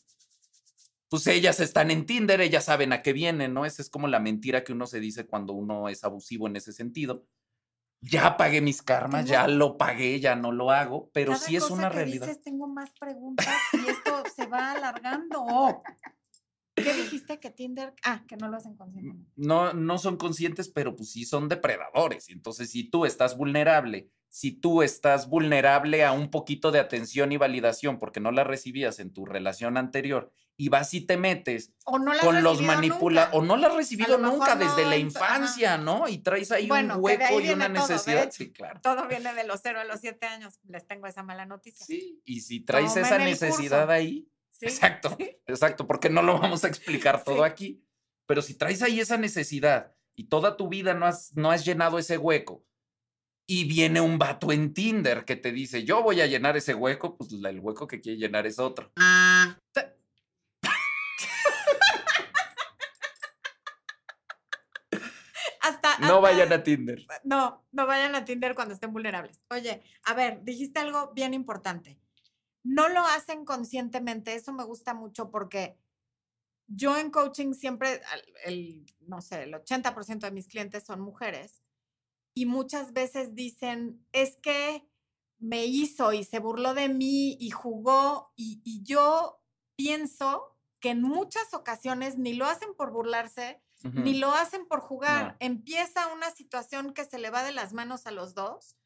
pues 1.11 1.27
ellas 1.27 1.61
están 1.61 1.91
en 1.91 2.07
Tinder, 2.07 2.41
ellas 2.41 2.65
saben 2.65 2.93
a 2.95 3.03
qué 3.03 3.13
vienen, 3.13 3.53
¿no? 3.53 3.67
Esa 3.67 3.83
es 3.83 3.91
como 3.91 4.09
la 4.09 4.21
mentira 4.21 4.65
que 4.65 4.73
uno 4.73 4.87
se 4.87 5.01
dice 5.01 5.27
cuando 5.27 5.53
uno 5.53 5.89
es 5.91 6.05
abusivo 6.05 6.47
en 6.47 6.57
ese 6.57 6.73
sentido. 6.73 7.27
Ya 8.03 8.39
pagué 8.39 8.63
mis 8.63 8.81
karmas, 8.81 9.25
Tengo- 9.27 9.33
ya 9.33 9.47
lo 9.49 9.77
pagué, 9.77 10.19
ya 10.21 10.35
no 10.37 10.53
lo 10.53 10.71
hago, 10.71 11.11
pero 11.13 11.33
Cada 11.33 11.45
sí 11.45 11.57
es 11.57 11.65
cosa 11.65 11.75
una 11.75 11.91
que 11.91 11.97
realidad. 11.97 12.27
dices, 12.29 12.43
tengo 12.43 12.67
más 12.67 12.91
preguntas 12.99 13.47
y 13.75 13.91
esto 13.91 14.23
se 14.35 14.47
va 14.47 14.73
alargando. 14.73 15.83
¿Qué 16.77 16.95
dijiste 16.95 17.39
que 17.41 17.51
Tinder? 17.51 17.93
Ah, 18.05 18.25
que 18.27 18.37
no 18.39 18.49
lo 18.49 18.57
hacen 18.57 18.75
conscientemente. 18.77 19.31
no, 19.37 19.75
no 19.75 19.99
son 19.99 20.17
conscientes, 20.17 20.71
pero 20.71 20.97
pues 20.97 21.11
sí 21.11 21.27
son 21.27 21.49
depredadores. 21.49 22.31
Entonces, 22.31 22.71
si 22.71 22.89
tú 22.89 23.05
estás 23.05 23.37
vulnerable, 23.37 24.11
si 24.33 24.53
tú 24.53 24.83
estás 24.83 25.29
vulnerable 25.29 26.05
a 26.05 26.13
un 26.13 26.31
poquito 26.31 26.71
de 26.71 26.79
atención 26.79 27.33
y 27.33 27.37
validación 27.37 27.99
porque 27.99 28.21
no 28.21 28.31
la 28.31 28.45
recibías 28.45 29.01
en 29.01 29.13
tu 29.13 29.27
relación 29.27 29.77
anterior 29.77 30.31
y 30.57 30.69
vas 30.69 30.95
y 30.95 31.01
te 31.01 31.17
metes 31.17 31.73
O 31.85 31.99
no 31.99 32.13
con 32.21 32.43
los 32.45 32.63
manipula 32.63 33.25
nunca. 33.25 33.37
o 33.37 33.43
no 33.43 33.57
la 33.57 33.67
has 33.69 33.75
recibido 33.75 34.19
nunca 34.19 34.55
mejor 34.55 34.69
desde 34.77 34.85
no, 34.85 34.91
la 34.91 34.97
infancia, 34.99 35.79
¿no? 35.79 36.07
Y 36.07 36.19
traes 36.19 36.53
ahí 36.53 36.69
Bueno, 36.69 36.97
un 36.99 37.05
hueco 37.05 37.41
y 37.41 37.51
una 37.51 37.73
todo, 37.73 37.89
necesidad. 37.89 38.31
Sí, 38.31 38.53
claro. 38.53 38.81
Todo 38.81 39.09
viene 39.09 39.35
de 39.35 39.45
los 39.45 39.61
0 39.65 39.81
a 39.81 39.85
los 39.85 40.01
7 40.01 40.25
años. 40.27 40.61
Les 40.69 40.87
tengo 40.87 41.07
esa 41.09 41.23
mala 41.25 41.45
noticia. 41.47 41.85
Sí, 41.85 42.23
y 42.25 42.41
si 42.43 42.61
traes 42.61 42.97
esa 42.97 43.19
necesidad 43.19 43.81
curso. 43.87 43.93
ahí, 43.93 44.29
Sí. 44.53 44.67
Exacto, 44.67 45.17
exacto, 45.47 45.87
porque 45.87 46.11
no 46.11 46.23
lo 46.23 46.39
vamos 46.39 46.63
a 46.65 46.69
explicar 46.69 47.25
todo 47.25 47.37
Sí. 47.39 47.43
aquí. 47.51 47.85
Pero 48.27 48.43
si 48.43 48.55
traes 48.55 48.83
ahí 48.83 49.01
esa 49.01 49.17
necesidad 49.17 49.95
y 50.15 50.25
toda 50.29 50.57
tu 50.59 50.69
vida 50.69 50.93
no 50.95 51.07
has, 51.07 51.35
no 51.35 51.51
has 51.51 51.65
llenado 51.65 51.99
ese 51.99 52.19
hueco 52.19 52.65
y 53.53 53.65
viene 53.65 54.01
un 54.01 54.17
vato 54.17 54.53
en 54.53 54.73
Tinder 54.73 55.25
que 55.25 55.35
te 55.35 55.51
dice, 55.51 55.83
yo 55.83 56.05
voy 56.05 56.21
a 56.21 56.27
llenar 56.29 56.57
ese 56.57 56.73
hueco, 56.73 57.17
pues 57.17 57.33
el 57.33 57.59
hueco 57.59 57.89
que 57.89 58.01
quiere 58.01 58.17
llenar 58.17 58.47
es 58.47 58.61
otro. 58.61 58.93
Hasta, 65.63 65.99
No 65.99 66.07
hasta- 66.07 66.21
vayan 66.21 66.53
a 66.53 66.63
Tinder. 66.63 67.07
No, 67.25 67.65
no 67.73 67.87
vayan 67.87 68.15
a 68.15 68.25
Tinder 68.25 68.55
cuando 68.55 68.75
estén 68.75 68.93
vulnerables. 68.93 69.41
Oye, 69.51 69.83
a 70.05 70.15
ver, 70.15 70.43
dijiste 70.43 70.81
algo 70.81 71.13
bien 71.15 71.35
importante. 71.35 71.99
No 72.63 72.89
lo 72.89 73.01
hacen 73.01 73.45
conscientemente, 73.45 74.35
eso 74.35 74.53
me 74.53 74.65
gusta 74.65 74.95
mucho 74.95 75.31
porque 75.31 75.77
yo 76.67 76.97
en 76.99 77.11
coaching 77.11 77.53
siempre, 77.55 78.01
el, 78.45 78.87
no 79.01 79.21
sé, 79.21 79.43
el 79.45 79.55
80% 79.55 80.21
de 80.21 80.31
mis 80.31 80.47
clientes 80.47 80.85
son 80.85 81.01
mujeres 81.01 81.61
y 82.41 82.47
muchas 82.47 82.95
veces 82.95 83.35
dicen, 83.35 84.03
es 84.13 84.39
que 84.39 84.89
me 85.39 85.67
hizo 85.67 86.15
y 86.15 86.25
se 86.25 86.39
burló 86.39 86.73
de 86.73 86.89
mí 86.89 87.37
y 87.39 87.51
jugó 87.51 88.33
y, 88.35 88.63
y 88.65 88.83
yo 88.83 89.43
pienso 89.77 90.57
que 90.81 90.89
en 90.89 91.03
muchas 91.03 91.53
ocasiones 91.53 92.17
ni 92.17 92.33
lo 92.33 92.47
hacen 92.47 92.75
por 92.75 92.93
burlarse, 92.93 93.63
ni 93.83 94.15
lo 94.15 94.31
hacen 94.33 94.67
por 94.67 94.81
jugar. 94.81 95.33
No. 95.33 95.37
Empieza 95.41 96.11
una 96.15 96.31
situación 96.31 96.95
que 96.95 97.05
se 97.05 97.19
le 97.19 97.29
va 97.29 97.43
de 97.45 97.53
las 97.53 97.75
manos 97.75 98.07
a 98.07 98.11
los 98.11 98.35
dos 98.35 98.79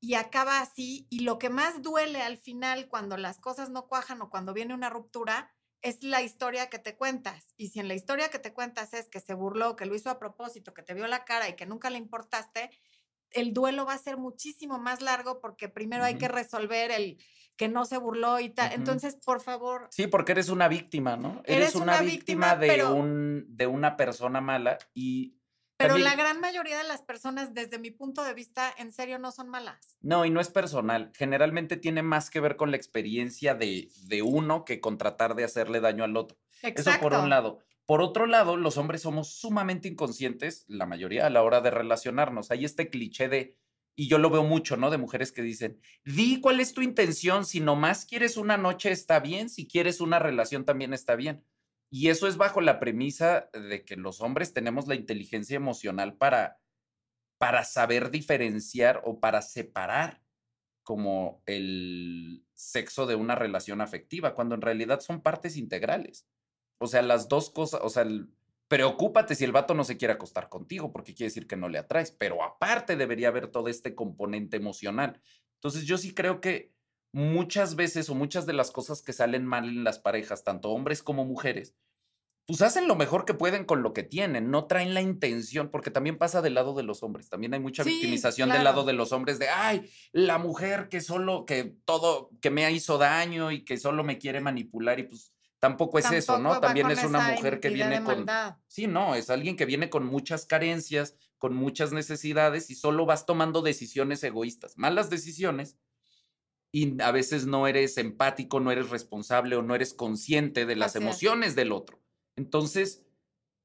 y 0.00 0.14
acaba 0.14 0.60
así. 0.60 1.06
Y 1.10 1.20
lo 1.20 1.38
que 1.38 1.50
más 1.50 1.82
duele 1.82 2.22
al 2.22 2.38
final 2.38 2.88
cuando 2.88 3.18
las 3.18 3.38
cosas 3.38 3.68
no 3.68 3.86
cuajan 3.86 4.22
o 4.22 4.30
cuando 4.30 4.54
viene 4.54 4.72
una 4.72 4.88
ruptura 4.88 5.54
es 5.82 6.02
la 6.02 6.22
historia 6.22 6.68
que 6.68 6.78
te 6.78 6.96
cuentas. 6.96 7.54
Y 7.56 7.68
si 7.68 7.80
en 7.80 7.88
la 7.88 7.94
historia 7.94 8.30
que 8.30 8.38
te 8.38 8.52
cuentas 8.52 8.94
es 8.94 9.08
que 9.08 9.20
se 9.20 9.34
burló, 9.34 9.76
que 9.76 9.86
lo 9.86 9.94
hizo 9.94 10.10
a 10.10 10.18
propósito, 10.18 10.74
que 10.74 10.82
te 10.82 10.94
vio 10.94 11.06
la 11.06 11.24
cara 11.24 11.48
y 11.48 11.56
que 11.56 11.66
nunca 11.66 11.90
le 11.90 11.98
importaste, 11.98 12.70
el 13.30 13.52
duelo 13.52 13.84
va 13.84 13.92
a 13.94 13.98
ser 13.98 14.16
muchísimo 14.16 14.78
más 14.78 15.02
largo 15.02 15.40
porque 15.40 15.68
primero 15.68 16.04
hay 16.04 16.16
que 16.16 16.28
resolver 16.28 16.90
el 16.90 17.18
que 17.56 17.68
no 17.68 17.84
se 17.84 17.98
burló 17.98 18.40
y 18.40 18.50
tal. 18.50 18.72
Entonces, 18.72 19.16
por 19.16 19.40
favor. 19.40 19.88
Sí, 19.90 20.06
porque 20.06 20.32
eres 20.32 20.48
una 20.48 20.68
víctima, 20.68 21.16
¿no? 21.16 21.42
Eres, 21.44 21.74
una, 21.74 22.00
víctima, 22.00 22.56
de, 22.56 22.84
un, 22.84 23.44
de 23.48 23.66
una 23.66 23.96
persona 23.96 24.40
mala 24.40 24.78
y... 24.94 25.34
Pero 25.78 25.96
la 25.96 26.16
gran 26.16 26.40
mayoría 26.40 26.76
de 26.76 26.84
las 26.84 27.02
personas, 27.02 27.54
desde 27.54 27.78
mi 27.78 27.90
punto 27.92 28.24
de 28.24 28.34
vista, 28.34 28.74
en 28.78 28.92
serio 28.92 29.18
no 29.18 29.30
son 29.30 29.48
malas. 29.48 29.96
No, 30.00 30.24
y 30.24 30.30
no 30.30 30.40
es 30.40 30.48
personal. 30.48 31.12
Generalmente 31.14 31.76
tiene 31.76 32.02
más 32.02 32.30
que 32.30 32.40
ver 32.40 32.56
con 32.56 32.70
la 32.70 32.76
experiencia 32.76 33.54
de, 33.54 33.88
de 34.08 34.22
uno 34.22 34.64
que 34.64 34.80
con 34.80 34.98
tratar 34.98 35.36
de 35.36 35.44
hacerle 35.44 35.80
daño 35.80 36.02
al 36.04 36.16
otro. 36.16 36.36
Exacto. 36.62 36.90
Eso 36.90 37.00
por 37.00 37.14
un 37.14 37.30
lado. 37.30 37.60
Por 37.86 38.02
otro 38.02 38.26
lado, 38.26 38.56
los 38.56 38.76
hombres 38.76 39.02
somos 39.02 39.28
sumamente 39.28 39.88
inconscientes, 39.88 40.64
la 40.68 40.84
mayoría, 40.84 41.26
a 41.26 41.30
la 41.30 41.42
hora 41.42 41.60
de 41.60 41.70
relacionarnos. 41.70 42.50
Hay 42.50 42.64
este 42.64 42.90
cliché 42.90 43.28
de 43.28 43.56
y 43.98 44.06
yo 44.06 44.18
lo 44.18 44.30
veo 44.30 44.44
mucho, 44.44 44.76
¿no? 44.76 44.90
De 44.90 44.96
mujeres 44.96 45.32
que 45.32 45.42
dicen, 45.42 45.80
di 46.04 46.40
cuál 46.40 46.60
es 46.60 46.72
tu 46.72 46.82
intención, 46.82 47.44
si 47.44 47.58
nomás 47.58 48.04
quieres 48.04 48.36
una 48.36 48.56
noche 48.56 48.92
está 48.92 49.18
bien, 49.18 49.48
si 49.48 49.66
quieres 49.66 50.00
una 50.00 50.20
relación 50.20 50.64
también 50.64 50.94
está 50.94 51.16
bien. 51.16 51.42
Y 51.90 52.08
eso 52.08 52.28
es 52.28 52.36
bajo 52.36 52.60
la 52.60 52.80
premisa 52.80 53.48
de 53.52 53.84
que 53.84 53.96
los 53.96 54.20
hombres 54.20 54.52
tenemos 54.52 54.86
la 54.88 54.94
inteligencia 54.94 55.56
emocional 55.56 56.16
para, 56.16 56.58
para 57.38 57.64
saber 57.64 58.10
diferenciar 58.10 59.00
o 59.04 59.20
para 59.20 59.42
separar 59.42 60.22
como 60.82 61.42
el 61.46 62.46
sexo 62.54 63.06
de 63.06 63.14
una 63.14 63.34
relación 63.34 63.80
afectiva, 63.80 64.34
cuando 64.34 64.54
en 64.54 64.62
realidad 64.62 65.00
son 65.00 65.22
partes 65.22 65.56
integrales. 65.56 66.26
O 66.78 66.86
sea, 66.86 67.02
las 67.02 67.28
dos 67.28 67.50
cosas, 67.50 67.80
o 67.82 67.90
sea, 67.90 68.06
preocúpate 68.68 69.34
si 69.34 69.44
el 69.44 69.52
vato 69.52 69.74
no 69.74 69.84
se 69.84 69.96
quiere 69.96 70.14
acostar 70.14 70.48
contigo, 70.48 70.92
porque 70.92 71.14
quiere 71.14 71.28
decir 71.28 71.46
que 71.46 71.56
no 71.56 71.68
le 71.68 71.78
atraes, 71.78 72.10
pero 72.12 72.42
aparte 72.42 72.96
debería 72.96 73.28
haber 73.28 73.48
todo 73.48 73.68
este 73.68 73.94
componente 73.94 74.56
emocional. 74.56 75.20
Entonces 75.54 75.84
yo 75.84 75.98
sí 75.98 76.14
creo 76.14 76.40
que 76.40 76.72
muchas 77.12 77.76
veces 77.76 78.10
o 78.10 78.14
muchas 78.14 78.46
de 78.46 78.52
las 78.52 78.70
cosas 78.70 79.02
que 79.02 79.12
salen 79.12 79.46
mal 79.46 79.64
en 79.64 79.84
las 79.84 79.98
parejas, 79.98 80.44
tanto 80.44 80.70
hombres 80.70 81.02
como 81.02 81.24
mujeres, 81.24 81.74
pues 82.48 82.62
hacen 82.62 82.88
lo 82.88 82.96
mejor 82.96 83.26
que 83.26 83.34
pueden 83.34 83.66
con 83.66 83.82
lo 83.82 83.92
que 83.92 84.02
tienen, 84.02 84.50
no 84.50 84.64
traen 84.64 84.94
la 84.94 85.02
intención, 85.02 85.70
porque 85.70 85.90
también 85.90 86.16
pasa 86.16 86.40
del 86.40 86.54
lado 86.54 86.72
de 86.72 86.82
los 86.82 87.02
hombres, 87.02 87.28
también 87.28 87.52
hay 87.52 87.60
mucha 87.60 87.84
victimización 87.84 88.48
del 88.48 88.64
lado 88.64 88.84
de 88.84 88.94
los 88.94 89.12
hombres 89.12 89.38
de, 89.38 89.50
ay, 89.50 89.90
la 90.12 90.38
mujer 90.38 90.88
que 90.88 91.02
solo, 91.02 91.44
que 91.44 91.76
todo, 91.84 92.30
que 92.40 92.50
me 92.50 92.70
hizo 92.72 92.96
daño 92.96 93.52
y 93.52 93.66
que 93.66 93.76
solo 93.76 94.02
me 94.02 94.16
quiere 94.16 94.40
manipular 94.40 94.98
y 94.98 95.02
pues 95.02 95.34
tampoco 95.60 95.98
es 95.98 96.10
eso, 96.10 96.38
¿no? 96.38 96.58
También 96.58 96.90
es 96.90 97.04
una 97.04 97.32
mujer 97.32 97.60
que 97.60 97.68
viene 97.68 98.02
con... 98.02 98.24
Sí, 98.66 98.86
no, 98.86 99.14
es 99.14 99.28
alguien 99.28 99.54
que 99.54 99.66
viene 99.66 99.90
con 99.90 100.06
muchas 100.06 100.46
carencias, 100.46 101.16
con 101.36 101.54
muchas 101.54 101.92
necesidades 101.92 102.70
y 102.70 102.76
solo 102.76 103.04
vas 103.04 103.26
tomando 103.26 103.60
decisiones 103.60 104.24
egoístas, 104.24 104.78
malas 104.78 105.10
decisiones, 105.10 105.76
y 106.72 107.00
a 107.00 107.10
veces 107.12 107.46
no 107.46 107.66
eres 107.66 107.96
empático, 107.98 108.60
no 108.60 108.70
eres 108.70 108.90
responsable 108.90 109.56
o 109.56 109.62
no 109.62 109.74
eres 109.74 109.94
consciente 109.94 110.66
de 110.66 110.76
las 110.76 110.96
emociones 110.96 111.54
del 111.54 111.72
otro. 111.72 112.02
Entonces, 112.36 113.04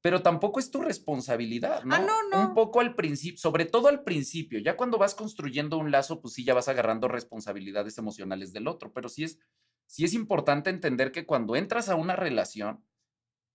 pero 0.02 0.22
tampoco 0.22 0.60
es 0.60 0.70
tu 0.70 0.82
responsabilidad, 0.82 1.84
¿no? 1.84 1.94
Ah, 1.94 2.00
no, 2.00 2.28
no. 2.30 2.48
Un 2.48 2.54
poco 2.54 2.80
al 2.80 2.94
principio, 2.94 3.38
sobre 3.38 3.64
todo 3.64 3.88
al 3.88 4.04
principio, 4.04 4.58
ya 4.58 4.76
cuando 4.76 4.98
vas 4.98 5.14
construyendo 5.14 5.78
un 5.78 5.90
lazo, 5.90 6.20
pues 6.20 6.34
sí, 6.34 6.44
ya 6.44 6.54
vas 6.54 6.68
agarrando 6.68 7.08
responsabilidades 7.08 7.96
emocionales 7.98 8.52
del 8.52 8.68
otro, 8.68 8.92
pero 8.92 9.08
sí 9.08 9.24
es 9.24 9.38
sí 9.86 10.04
es 10.04 10.14
importante 10.14 10.70
entender 10.70 11.12
que 11.12 11.26
cuando 11.26 11.56
entras 11.56 11.88
a 11.88 11.94
una 11.94 12.16
relación, 12.16 12.84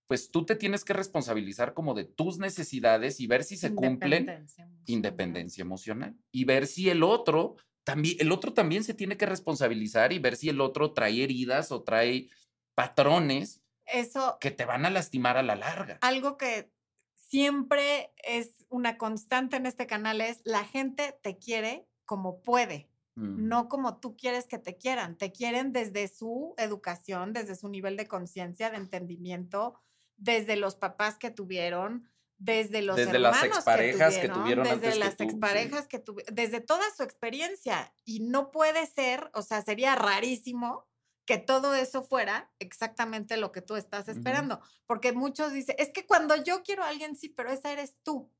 pues 0.07 0.31
tú 0.31 0.45
te 0.45 0.55
tienes 0.55 0.83
que 0.83 0.93
responsabilizar 0.93 1.73
como 1.73 1.93
de 1.93 2.05
tus 2.05 2.39
necesidades 2.39 3.19
y 3.19 3.27
ver 3.27 3.43
si 3.43 3.57
se 3.57 3.75
cumplen 3.75 4.47
independencia 4.85 5.61
emocional 5.61 6.17
y 6.31 6.45
ver 6.45 6.65
si 6.65 6.89
el 6.89 7.03
otro 7.03 7.57
también 7.83 8.17
el 8.19 8.31
otro 8.31 8.53
también 8.53 8.83
se 8.83 8.93
tiene 8.93 9.17
que 9.17 9.25
responsabilizar 9.25 10.13
y 10.13 10.19
ver 10.19 10.35
si 10.35 10.49
el 10.49 10.61
otro 10.61 10.93
trae 10.93 11.23
heridas 11.23 11.71
o 11.71 11.83
trae 11.83 12.29
patrones 12.75 13.61
eso 13.85 14.37
que 14.39 14.51
te 14.51 14.65
van 14.65 14.85
a 14.85 14.89
lastimar 14.89 15.37
a 15.37 15.43
la 15.43 15.55
larga. 15.55 15.97
Algo 16.01 16.37
que 16.37 16.71
siempre 17.15 18.13
es 18.17 18.65
una 18.69 18.97
constante 18.97 19.57
en 19.57 19.65
este 19.65 19.87
canal 19.87 20.21
es 20.21 20.41
la 20.43 20.63
gente 20.63 21.17
te 21.21 21.37
quiere 21.37 21.87
como 22.05 22.41
puede. 22.41 22.89
Mm. 23.15 23.49
no 23.49 23.67
como 23.67 23.97
tú 23.97 24.15
quieres 24.15 24.47
que 24.47 24.59
te 24.59 24.77
quieran. 24.77 25.17
Te 25.17 25.31
quieren 25.33 25.73
desde 25.73 26.07
su 26.07 26.53
educación, 26.57 27.33
desde 27.33 27.55
su 27.55 27.67
nivel 27.67 27.97
de 27.97 28.07
conciencia, 28.07 28.69
de 28.69 28.77
entendimiento, 28.77 29.73
desde 30.15 30.55
los 30.55 30.75
papás 30.75 31.17
que 31.17 31.29
tuvieron, 31.29 32.07
desde 32.39 32.81
los 32.81 32.95
desde 32.95 33.19
las 33.19 33.43
exparejas 33.43 34.17
que 34.17 34.29
tuvieron, 34.29 34.63
desde 34.67 34.95
las 34.97 35.15
que 35.15 35.25
exparejas 35.25 35.87
que 35.87 35.99
tuvieron, 35.99 36.33
desde 36.33 36.61
toda 36.61 36.83
su 36.95 37.03
experiencia. 37.03 37.93
Y 38.05 38.21
no 38.21 38.49
puede 38.51 38.87
ser, 38.87 39.29
o 39.33 39.41
sea, 39.41 39.61
sería 39.61 39.95
rarísimo 39.95 40.87
que 41.29 41.37
todo 41.37 41.75
eso 41.75 42.01
fuera 42.01 42.49
exactamente 42.57 43.37
lo 43.37 43.51
que 43.51 43.61
tú 43.61 43.75
estás 43.75 44.07
esperando. 44.07 44.61
Porque 44.87 45.11
muchos 45.11 45.53
dicen, 45.53 45.75
es 45.77 45.91
que 45.91 46.07
cuando 46.07 46.35
yo 46.43 46.63
quiero 46.63 46.81
a 46.81 46.87
alguien, 46.87 47.15
sí, 47.15 47.29
pero 47.29 47.51
esa 47.51 47.71
eres 47.71 47.99
tú. 48.01 48.31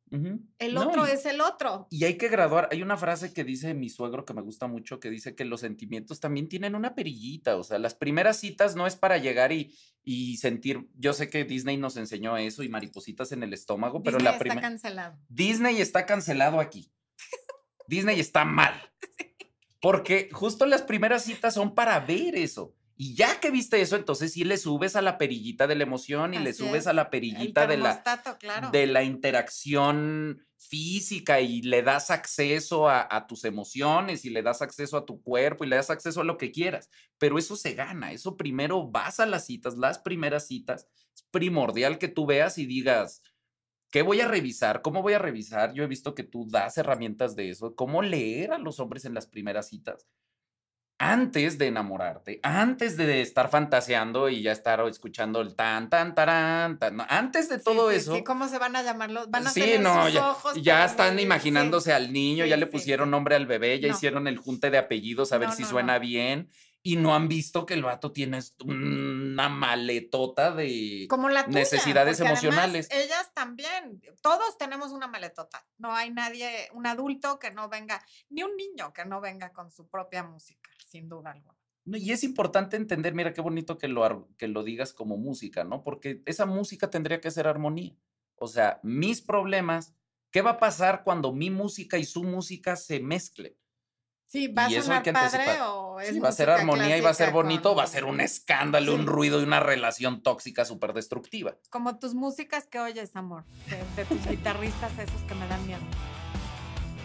El 0.58 0.76
otro 0.76 1.06
es 1.06 1.24
el 1.28 1.40
otro. 1.40 1.86
Y 1.92 2.06
hay 2.06 2.18
que 2.18 2.30
graduar. 2.30 2.68
Hay 2.72 2.82
una 2.82 2.98
frase 2.98 3.32
que 3.32 3.44
dice 3.44 3.76
mi 3.76 3.92
suegro 3.92 4.26
que 4.26 4.34
me 4.34 4.42
gusta 4.42 4.66
mucho, 4.66 5.00
que 5.00 5.12
dice 5.12 5.36
que 5.36 5.46
los 5.46 5.60
sentimientos 5.60 6.20
también 6.20 6.50
tienen 6.50 6.74
una 6.74 6.96
perillita. 6.96 7.58
O 7.58 7.64
sea, 7.64 7.78
las 7.78 7.94
primeras 7.94 8.38
citas 8.38 8.76
no 8.76 8.88
es 8.88 8.96
para 8.96 9.20
llegar 9.20 9.52
y, 9.52 9.78
y 10.04 10.38
sentir. 10.38 10.90
Yo 10.96 11.14
sé 11.14 11.30
que 11.30 11.46
Disney 11.46 11.78
nos 11.78 11.96
enseñó 11.96 12.38
eso 12.38 12.64
y 12.64 12.70
maripositas 12.70 13.32
en 13.34 13.44
el 13.44 13.54
estómago, 13.54 14.02
pero 14.02 14.18
la 14.18 14.40
primera. 14.40 14.56
Disney 14.56 14.58
está 14.58 14.68
cancelado. 14.68 15.20
Disney 15.30 15.80
está 15.80 16.06
cancelado 16.08 16.60
aquí. 16.60 16.92
Disney 17.86 18.20
está 18.20 18.46
mal. 18.46 18.74
Porque 19.80 20.30
justo 20.34 20.66
las 20.66 20.82
primeras 20.82 21.24
citas 21.24 21.54
son 21.54 21.76
para 21.76 22.00
ver 22.00 22.36
eso. 22.36 22.76
Y 23.02 23.16
ya 23.16 23.40
que 23.40 23.50
viste 23.50 23.80
eso, 23.80 23.96
entonces 23.96 24.34
sí 24.34 24.44
le 24.44 24.58
subes 24.58 24.98
a 24.98 25.02
la 25.02 25.18
perillita 25.18 25.68
de 25.68 25.76
la 25.76 25.84
emoción 25.84 26.34
y 26.34 26.40
le 26.40 26.52
subes 26.52 26.86
a 26.86 26.92
la 26.92 27.10
perillita 27.10 27.66
de 27.66 27.78
la, 27.78 28.04
de 28.74 28.88
la 28.88 29.04
interacción 29.04 30.46
física 30.58 31.40
y 31.40 31.62
le 31.62 31.82
das 31.82 32.12
acceso 32.12 32.90
a, 32.90 33.08
a, 33.10 33.26
tus 33.26 33.46
emociones 33.46 34.26
y 34.26 34.30
le 34.30 34.42
das 34.42 34.62
acceso 34.62 34.98
a 34.98 35.06
tu 35.06 35.22
cuerpo 35.22 35.64
y 35.64 35.70
le 35.70 35.78
das 35.78 35.90
acceso 35.90 36.20
a 36.20 36.26
lo 36.26 36.38
que 36.38 36.52
quieras. 36.52 36.90
Pero 37.18 37.40
eso 37.40 37.56
se 37.56 37.74
gana, 37.74 38.12
eso 38.12 38.36
primero 38.36 38.92
vas 38.92 39.22
a 39.22 39.26
las 39.26 39.46
citas, 39.46 39.78
las 39.78 40.00
primeras 40.00 40.48
citas, 40.48 40.86
es 41.16 41.24
primordial 41.32 42.00
que 42.00 42.10
tú 42.10 42.26
veas 42.26 42.58
y 42.58 42.66
digas, 42.66 43.22
¿qué 43.92 44.02
voy 44.02 44.20
a 44.20 44.28
revisar? 44.28 44.82
¿Cómo 44.82 45.02
voy 45.02 45.14
a 45.14 45.20
revisar? 45.20 45.74
Yo 45.74 45.86
he 45.86 45.88
visto 45.88 46.16
que 46.16 46.24
tú 46.26 46.50
das 46.50 46.78
herramientas 46.78 47.38
de 47.38 47.50
eso, 47.50 47.76
cómo 47.76 48.02
leer 48.02 48.52
a 48.52 48.58
los 48.58 48.82
hombres 48.82 49.06
en 49.06 49.14
las 49.14 49.26
primeras 49.26 49.70
citas 49.70 50.06
antes 51.00 51.58
de 51.58 51.68
enamorarte, 51.68 52.42
antes 52.44 52.98
de 52.98 53.22
estar 53.22 53.50
fantaseando 53.50 54.28
y 54.28 54.44
ya 54.44 54.52
estar 54.52 54.86
escuchando 54.88 55.40
el 55.40 55.56
tan, 55.56 55.90
tan, 55.90 56.14
tarán, 56.14 56.78
tan, 56.78 57.00
antes 57.08 57.48
de 57.48 57.58
todo 57.58 57.90
eso. 57.90 58.14
Sí, 58.14 58.24
¿cómo 58.24 58.50
se 58.50 58.60
van 58.60 58.76
a 58.76 58.84
llamarlo? 58.84 59.26
Van 59.30 59.48
a 59.48 59.50
sí, 59.50 59.78
no, 59.80 60.10
ya, 60.10 60.36
ya 60.62 60.84
están 60.84 61.18
imaginándose 61.18 61.94
al 61.94 62.12
niño, 62.12 62.46
ya 62.46 62.58
le 62.58 62.68
pusieron 62.68 63.10
nombre 63.10 63.36
al 63.36 63.46
bebé, 63.46 63.80
ya 63.80 63.88
hicieron 63.88 64.28
el 64.28 64.38
junte 64.38 64.70
de 64.70 64.78
apellidos 64.78 65.32
a 65.32 65.38
ver 65.38 65.54
si 65.54 65.64
suena 65.64 66.00
bien 66.00 66.50
y 66.82 66.96
no 66.96 67.14
han 67.14 67.28
visto 67.28 67.66
que 67.66 67.74
el 67.74 67.84
vato 67.84 68.12
tiene 68.12 68.40
una 68.64 69.50
maletota 69.50 70.54
de 70.54 71.08
necesidades 71.50 72.20
emocionales. 72.20 72.88
ellas 72.92 73.34
también, 73.34 74.02
todos 74.22 74.58
tenemos 74.58 74.92
una 74.92 75.08
maletota. 75.08 75.66
No 75.78 75.94
hay 75.94 76.12
nadie, 76.12 76.70
un 76.74 76.88
adulto 76.88 77.38
que 77.38 77.52
no 77.52 77.68
venga, 77.70 78.04
ni 78.30 78.44
un 78.44 78.56
niño 78.56 78.94
que 78.94 79.06
no 79.06 79.20
venga 79.20 79.52
con 79.52 79.72
su 79.72 79.88
propia 79.90 80.24
música, 80.24 80.70
sin 80.88 81.10
duda 81.10 81.32
alguna. 81.32 81.58
y 81.86 82.12
es 82.12 82.24
importante 82.24 82.78
entender, 82.78 83.14
mira 83.14 83.34
qué 83.34 83.42
bonito 83.42 83.78
que 83.78 83.90
lo, 83.90 84.30
que 84.38 84.48
lo 84.48 84.64
digas 84.64 84.94
como 84.94 85.18
música, 85.18 85.66
¿no? 85.66 85.84
Porque 85.84 86.22
esa 86.26 86.46
música 86.46 86.90
tendría 86.90 87.20
que 87.20 87.32
ser 87.32 87.48
armonía. 87.48 87.96
O 88.36 88.48
sea, 88.48 88.80
mis 88.84 89.22
problemas, 89.22 89.94
¿qué 90.32 90.42
va 90.42 90.52
a 90.52 90.60
pasar 90.60 91.04
cuando 91.04 91.34
mi 91.34 91.50
música 91.50 91.98
y 91.98 92.06
su 92.06 92.24
música 92.24 92.78
se 92.78 93.02
mezclen? 93.02 93.59
Sí, 94.30 94.48
va 94.48 94.66
a 94.66 94.70
sonar 94.70 95.04
padre 95.12 95.60
o 95.62 96.00
es 96.00 96.24
va 96.24 96.30
a 96.30 96.32
ser 96.32 96.52
armonía 96.52 96.96
y 96.96 97.02
va 97.02 97.10
a 97.10 97.16
ser 97.16 97.32
bonito, 97.32 97.74
va 97.74 97.82
a 97.82 97.88
ser 97.88 98.06
un 98.06 98.22
escándalo, 98.22 98.94
un 98.94 99.08
ruido 99.08 99.42
y 99.42 99.44
una 99.44 99.60
relación 99.60 100.22
tóxica 100.22 100.66
súper 100.66 100.94
destructiva. 100.94 101.58
Como 101.72 101.98
tus 101.98 102.14
músicas 102.14 102.68
que 102.68 102.80
oyes, 102.80 103.16
amor, 103.16 103.44
de, 103.96 104.06
tus 104.06 104.24
guitarristas 104.28 104.92
esos 105.00 105.20
que 105.24 105.34
me 105.34 105.48
dan 105.48 105.66
miedo. 105.66 105.82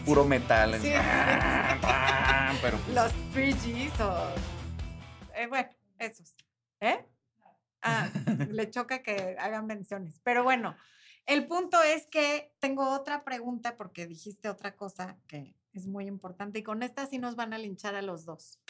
Puro 0.05 0.27
metal. 0.27 0.79
Sí, 0.83 0.93
pero 2.61 2.77
pues 2.77 2.95
Los 2.95 3.13
Free 3.33 3.91
o... 4.03 4.29
Eh, 5.35 5.47
bueno, 5.47 5.71
esos. 5.99 6.37
¿Eh? 6.81 7.07
Ah, 7.81 8.11
le 8.51 8.69
choca 8.69 9.03
que 9.03 9.35
hagan 9.39 9.67
menciones. 9.67 10.21
Pero 10.23 10.45
bueno, 10.45 10.77
el 11.25 11.47
punto 11.47 11.83
es 11.83 12.07
que 12.07 12.53
tengo 12.59 12.91
otra 12.91 13.25
pregunta 13.25 13.79
porque 13.79 14.07
dijiste 14.07 14.51
otra 14.51 14.77
cosa 14.77 15.17
que 15.27 15.55
es 15.75 15.87
muy 15.87 16.07
importante. 16.07 16.61
Y 16.61 16.63
con 16.63 16.83
esta 16.83 17.07
sí 17.07 17.19
nos 17.19 17.37
van 17.37 17.53
a 17.53 17.59
linchar 17.59 17.95
a 17.95 18.03
los 18.03 18.25
dos. 18.25 18.61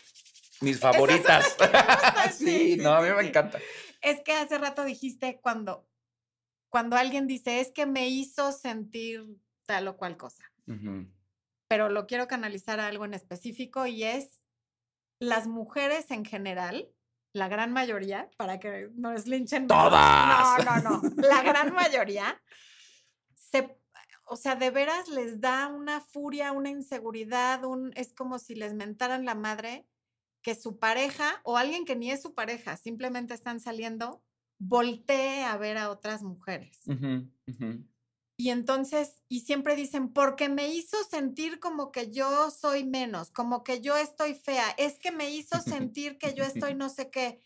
Mis 0.61 0.81
favoritas. 0.81 1.57
sí, 2.39 2.77
no, 2.77 2.95
a 2.95 3.03
mí 3.03 3.09
me 3.15 3.29
encanta. 3.29 3.59
Es 4.01 4.23
que 4.23 4.33
hace 4.33 4.59
rato 4.59 4.85
dijiste 4.85 5.41
cuando, 5.43 5.87
cuando 6.69 6.97
alguien 6.97 7.27
dice, 7.27 7.61
es 7.61 7.71
que 7.73 7.87
me 7.87 8.09
hizo 8.09 8.53
sentir 8.53 9.25
tal 9.67 9.89
o 9.89 9.97
cual 9.97 10.17
cosa. 10.17 10.45
pero 11.69 11.89
lo 11.89 12.07
quiero 12.07 12.29
canalizar 12.29 12.81
a 12.81 12.87
algo 12.87 13.05
en 13.05 13.15
específico 13.15 13.87
y 13.87 14.05
es 14.05 14.41
las 15.19 15.47
mujeres 15.47 16.11
en 16.11 16.25
general, 16.25 16.89
la 17.33 17.49
gran 17.49 17.73
mayoría, 17.73 18.31
para 18.37 18.61
que 18.61 18.91
no 18.95 19.13
les 19.13 19.27
linchen. 19.27 19.67
¡Todas! 19.67 20.65
No, 20.65 20.77
no, 20.83 21.03
no. 21.03 21.29
La 21.29 21.43
gran 21.43 21.73
mayoría 21.73 22.41
se, 23.35 23.77
o 24.27 24.37
sea, 24.37 24.57
de 24.57 24.71
veras 24.71 25.09
les 25.09 25.41
da 25.41 25.69
una 25.69 26.01
furia, 26.01 26.53
una 26.53 26.71
inseguridad, 26.71 27.65
un, 27.65 27.93
es 27.97 28.13
como 28.13 28.39
si 28.39 28.55
les 28.55 28.75
mentaran 28.75 29.25
la 29.25 29.35
madre 29.35 29.87
que 30.43 30.55
su 30.55 30.79
pareja 30.79 31.41
o 31.45 31.57
alguien 31.57 31.85
que 31.85 31.97
ni 31.97 32.11
es 32.11 32.23
su 32.23 32.35
pareja, 32.35 32.77
simplemente 32.77 33.35
están 33.35 33.61
saliendo, 33.61 34.23
voltee 34.59 35.43
a 35.43 35.57
ver 35.57 35.79
a 35.79 35.91
otras 35.91 36.23
mujeres. 36.23 36.81
Y 38.37 38.51
entonces, 38.51 39.23
y 39.29 39.41
siempre 39.41 39.77
dicen, 39.77 40.13
porque 40.13 40.49
me 40.49 40.69
hizo 40.69 40.97
sentir 41.05 41.61
como 41.61 41.93
que 41.93 42.11
yo 42.11 42.51
soy 42.51 42.85
menos, 42.85 43.31
como 43.31 43.63
que 43.63 43.81
yo 43.81 43.97
estoy 43.97 44.35
fea, 44.35 44.71
es 44.77 44.99
que 44.99 45.13
me 45.13 45.31
hizo 45.31 45.61
sentir 45.61 46.19
que 46.19 46.35
yo 46.35 46.45
estoy 46.45 46.75
no 46.75 46.89
sé 46.89 47.11
qué. 47.11 47.41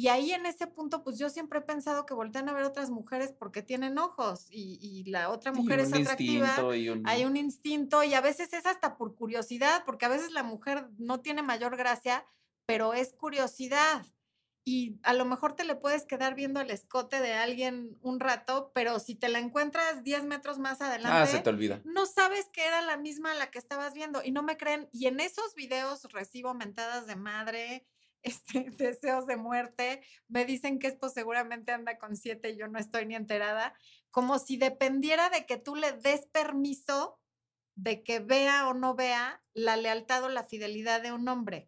Y 0.00 0.08
ahí 0.08 0.32
en 0.32 0.46
ese 0.46 0.66
punto, 0.66 1.02
pues 1.04 1.18
yo 1.18 1.28
siempre 1.28 1.58
he 1.58 1.62
pensado 1.62 2.06
que 2.06 2.14
voltean 2.14 2.48
a 2.48 2.54
ver 2.54 2.64
otras 2.64 2.88
mujeres 2.88 3.32
porque 3.38 3.62
tienen 3.62 3.98
ojos 3.98 4.46
y, 4.50 4.78
y 4.80 5.04
la 5.10 5.28
otra 5.28 5.52
mujer 5.52 5.78
es 5.80 5.88
un 5.92 6.00
atractiva. 6.00 6.74
y 6.74 6.88
un- 6.88 7.02
Hay 7.06 7.24
un 7.26 7.36
instinto 7.36 8.02
y 8.02 8.14
a 8.14 8.20
veces 8.22 8.52
es 8.54 8.64
hasta 8.64 8.96
por 8.96 9.14
curiosidad, 9.14 9.82
porque 9.84 10.06
a 10.06 10.08
veces 10.08 10.30
la 10.32 10.42
mujer 10.42 10.88
no 10.96 11.20
tiene 11.20 11.42
mayor 11.42 11.76
gracia, 11.76 12.24
pero 12.66 12.94
es 12.94 13.12
curiosidad. 13.12 14.06
Y 14.64 14.98
a 15.02 15.14
lo 15.14 15.24
mejor 15.24 15.54
te 15.54 15.64
le 15.64 15.74
puedes 15.74 16.04
quedar 16.04 16.34
viendo 16.34 16.60
el 16.60 16.70
escote 16.70 17.20
de 17.20 17.32
alguien 17.32 17.98
un 18.02 18.20
rato, 18.20 18.70
pero 18.74 19.00
si 19.00 19.14
te 19.14 19.28
la 19.28 19.38
encuentras 19.38 20.02
10 20.04 20.24
metros 20.24 20.58
más 20.58 20.80
adelante, 20.80 21.18
Ah, 21.18 21.26
se 21.26 21.40
te 21.40 21.50
olvida. 21.50 21.80
no 21.84 22.06
sabes 22.06 22.48
que 22.52 22.66
era 22.66 22.80
la 22.82 22.96
misma 22.96 23.32
a 23.32 23.34
la 23.34 23.50
que 23.50 23.58
estabas 23.58 23.94
viendo 23.94 24.22
y 24.22 24.30
no 24.32 24.42
me 24.42 24.56
creen. 24.56 24.88
Y 24.92 25.06
en 25.06 25.18
esos 25.20 25.54
videos 25.54 26.04
recibo 26.12 26.54
mentadas 26.54 27.06
de 27.06 27.16
madre, 27.16 27.86
este, 28.22 28.70
deseos 28.76 29.26
de 29.26 29.36
muerte. 29.36 30.02
Me 30.28 30.44
dicen 30.44 30.78
que 30.78 30.86
esto 30.88 31.08
seguramente 31.08 31.72
anda 31.72 31.98
con 31.98 32.16
siete 32.16 32.50
y 32.50 32.56
yo 32.56 32.68
no 32.68 32.78
estoy 32.78 33.06
ni 33.06 33.14
enterada. 33.14 33.74
Como 34.10 34.38
si 34.38 34.56
dependiera 34.56 35.30
de 35.30 35.46
que 35.46 35.56
tú 35.56 35.74
le 35.74 35.92
des 35.92 36.26
permiso 36.26 37.20
de 37.74 38.02
que 38.02 38.18
vea 38.18 38.68
o 38.68 38.74
no 38.74 38.94
vea 38.94 39.42
la 39.54 39.76
lealtad 39.76 40.24
o 40.24 40.28
la 40.28 40.44
fidelidad 40.44 41.00
de 41.02 41.12
un 41.12 41.28
hombre. 41.28 41.66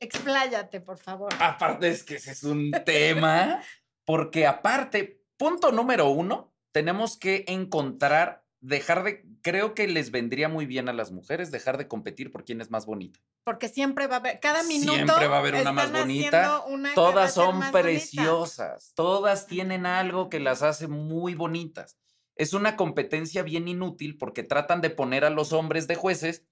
Expláyate, 0.00 0.80
por 0.80 0.98
favor. 0.98 1.32
Aparte 1.40 1.88
es 1.88 2.04
que 2.04 2.16
ese 2.16 2.32
es 2.32 2.44
un 2.44 2.70
tema, 2.84 3.62
porque 4.04 4.46
aparte, 4.46 5.22
punto 5.36 5.72
número 5.72 6.10
uno, 6.10 6.54
tenemos 6.72 7.18
que 7.18 7.44
encontrar, 7.48 8.44
dejar 8.60 9.04
de, 9.04 9.24
creo 9.42 9.74
que 9.74 9.86
les 9.86 10.10
vendría 10.10 10.48
muy 10.48 10.66
bien 10.66 10.88
a 10.88 10.92
las 10.92 11.12
mujeres 11.12 11.50
dejar 11.50 11.78
de 11.78 11.88
competir 11.88 12.30
por 12.30 12.44
quién 12.44 12.60
es 12.60 12.70
más 12.70 12.86
bonita. 12.86 13.20
Porque 13.44 13.68
siempre 13.68 14.06
va 14.06 14.16
a 14.16 14.18
haber, 14.18 14.40
cada 14.40 14.62
minuto. 14.62 14.94
Siempre 14.94 15.28
va 15.28 15.36
a 15.36 15.38
haber 15.40 15.54
una 15.54 15.72
más 15.72 15.92
bonita. 15.92 16.64
una 16.66 16.94
Todas 16.94 17.34
son 17.34 17.60
bonita. 17.60 17.72
preciosas, 17.72 18.92
todas 18.94 19.46
tienen 19.46 19.86
algo 19.86 20.28
que 20.28 20.40
las 20.40 20.62
hace 20.62 20.88
muy 20.88 21.34
bonitas. 21.34 21.98
Es 22.34 22.52
una 22.52 22.76
competencia 22.76 23.42
bien 23.42 23.68
inútil 23.68 24.16
porque 24.16 24.42
tratan 24.42 24.80
de 24.80 24.90
poner 24.90 25.24
a 25.24 25.30
los 25.30 25.52
hombres 25.52 25.88
de 25.88 25.96
jueces 25.96 26.44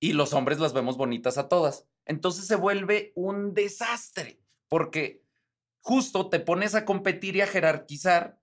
y 0.00 0.12
los 0.12 0.32
hombres 0.32 0.58
las 0.58 0.72
vemos 0.72 0.96
bonitas 0.96 1.38
a 1.38 1.48
todas. 1.48 1.86
Entonces 2.06 2.46
se 2.46 2.56
vuelve 2.56 3.12
un 3.14 3.54
desastre 3.54 4.40
porque 4.68 5.22
justo 5.80 6.28
te 6.30 6.40
pones 6.40 6.74
a 6.74 6.84
competir 6.84 7.36
y 7.36 7.42
a 7.42 7.46
jerarquizar 7.46 8.38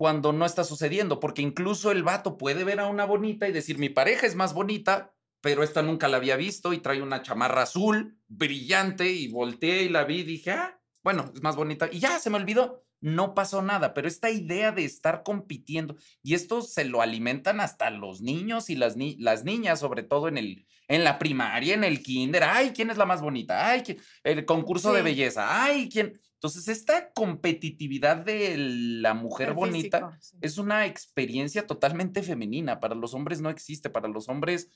cuando 0.00 0.32
no 0.32 0.46
está 0.46 0.64
sucediendo, 0.64 1.20
porque 1.20 1.42
incluso 1.42 1.90
el 1.90 2.02
vato 2.02 2.38
puede 2.38 2.64
ver 2.64 2.80
a 2.80 2.86
una 2.86 3.04
bonita 3.04 3.46
y 3.46 3.52
decir, 3.52 3.76
mi 3.76 3.90
pareja 3.90 4.26
es 4.26 4.34
más 4.34 4.54
bonita, 4.54 5.12
pero 5.42 5.62
esta 5.62 5.82
nunca 5.82 6.08
la 6.08 6.16
había 6.16 6.36
visto 6.36 6.72
y 6.72 6.78
trae 6.78 7.02
una 7.02 7.20
chamarra 7.20 7.64
azul 7.64 8.18
brillante 8.26 9.12
y 9.12 9.28
volteé 9.28 9.82
y 9.82 9.90
la 9.90 10.04
vi 10.04 10.20
y 10.20 10.22
dije, 10.22 10.52
ah, 10.52 10.79
bueno, 11.02 11.30
es 11.34 11.42
más 11.42 11.56
bonita 11.56 11.88
y 11.90 11.98
ya 11.98 12.18
se 12.18 12.30
me 12.30 12.36
olvidó. 12.36 12.84
No 13.02 13.34
pasó 13.34 13.62
nada, 13.62 13.94
pero 13.94 14.06
esta 14.08 14.28
idea 14.30 14.72
de 14.72 14.84
estar 14.84 15.22
compitiendo 15.22 15.96
y 16.22 16.34
esto 16.34 16.60
se 16.60 16.84
lo 16.84 17.00
alimentan 17.00 17.58
hasta 17.60 17.88
los 17.88 18.20
niños 18.20 18.68
y 18.68 18.74
las, 18.76 18.96
ni- 18.98 19.16
las 19.16 19.42
niñas, 19.42 19.80
sobre 19.80 20.02
todo 20.02 20.28
en, 20.28 20.36
el, 20.36 20.66
en 20.86 21.02
la 21.04 21.18
primaria, 21.18 21.72
en 21.72 21.82
el 21.84 22.02
kinder. 22.02 22.42
Ay, 22.44 22.72
¿quién 22.74 22.90
es 22.90 22.98
la 22.98 23.06
más 23.06 23.22
bonita? 23.22 23.70
Ay, 23.70 23.80
¿quién- 23.82 23.98
el 24.22 24.44
concurso 24.44 24.92
de 24.92 25.00
belleza. 25.00 25.64
Ay, 25.64 25.88
¿quién? 25.88 26.20
Entonces, 26.34 26.68
esta 26.68 27.10
competitividad 27.12 28.18
de 28.18 28.54
la 28.58 29.14
mujer 29.14 29.48
El 29.48 29.54
bonita 29.54 29.98
físico, 30.10 30.16
sí. 30.20 30.36
es 30.42 30.58
una 30.58 30.84
experiencia 30.84 31.66
totalmente 31.66 32.22
femenina. 32.22 32.80
Para 32.80 32.94
los 32.94 33.14
hombres 33.14 33.40
no 33.40 33.48
existe. 33.48 33.88
Para 33.88 34.08
los 34.08 34.28
hombres, 34.28 34.68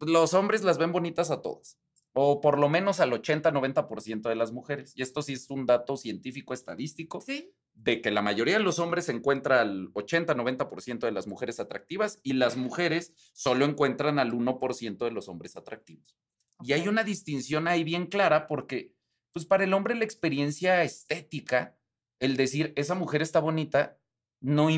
los 0.00 0.34
hombres 0.34 0.64
las 0.64 0.76
ven 0.78 0.90
bonitas 0.90 1.30
a 1.30 1.40
todas. 1.40 1.78
O 2.12 2.40
por 2.40 2.58
lo 2.58 2.68
menos 2.68 3.00
al 3.00 3.12
80-90% 3.12 4.28
de 4.28 4.34
las 4.34 4.52
mujeres. 4.52 4.92
Y 4.96 5.02
esto 5.02 5.22
sí 5.22 5.34
es 5.34 5.48
un 5.50 5.66
dato 5.66 5.96
científico 5.96 6.54
estadístico 6.54 7.20
Sí, 7.20 7.52
de 7.74 8.00
que 8.00 8.10
la 8.10 8.22
mayoría 8.22 8.58
de 8.58 8.64
los 8.64 8.78
hombres 8.78 9.08
encuentra 9.08 9.60
al 9.60 9.92
80-90% 9.92 11.00
de 11.00 11.12
las 11.12 11.26
mujeres 11.26 11.60
atractivas 11.60 12.18
y 12.22 12.34
las 12.34 12.56
mujeres 12.56 13.14
solo 13.32 13.64
encuentran 13.64 14.18
al 14.18 14.32
1% 14.32 15.04
de 15.04 15.10
los 15.10 15.28
hombres 15.28 15.56
atractivos. 15.56 16.18
Y 16.62 16.72
hay 16.72 16.88
una 16.88 17.04
distinción 17.04 17.68
ahí 17.68 17.84
bien 17.84 18.06
clara 18.06 18.46
porque, 18.46 18.94
pues 19.32 19.46
para 19.46 19.64
el 19.64 19.72
hombre 19.72 19.94
la 19.94 20.04
experiencia 20.04 20.82
estética, 20.82 21.78
el 22.18 22.36
decir, 22.36 22.72
esa 22.76 22.94
mujer 22.94 23.22
está 23.22 23.40
bonita, 23.40 23.98
no, 24.40 24.68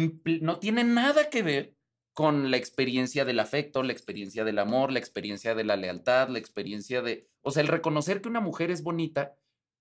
no 0.40 0.58
tiene 0.58 0.84
nada 0.84 1.28
que 1.28 1.42
ver 1.42 1.76
con 2.12 2.50
la 2.50 2.56
experiencia 2.58 3.24
del 3.24 3.40
afecto, 3.40 3.82
la 3.82 3.92
experiencia 3.92 4.44
del 4.44 4.58
amor, 4.58 4.92
la 4.92 4.98
experiencia 4.98 5.54
de 5.54 5.64
la 5.64 5.76
lealtad, 5.76 6.28
la 6.28 6.38
experiencia 6.38 7.00
de... 7.02 7.28
O 7.40 7.50
sea, 7.50 7.62
el 7.62 7.68
reconocer 7.68 8.20
que 8.20 8.28
una 8.28 8.40
mujer 8.40 8.70
es 8.70 8.82
bonita 8.82 9.34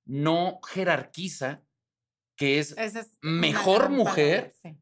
no 0.05 0.59
jerarquiza 0.67 1.61
que 2.37 2.59
es... 2.59 2.75
Mejor 3.21 3.89
mujer 3.89 4.53
sí. 4.61 4.77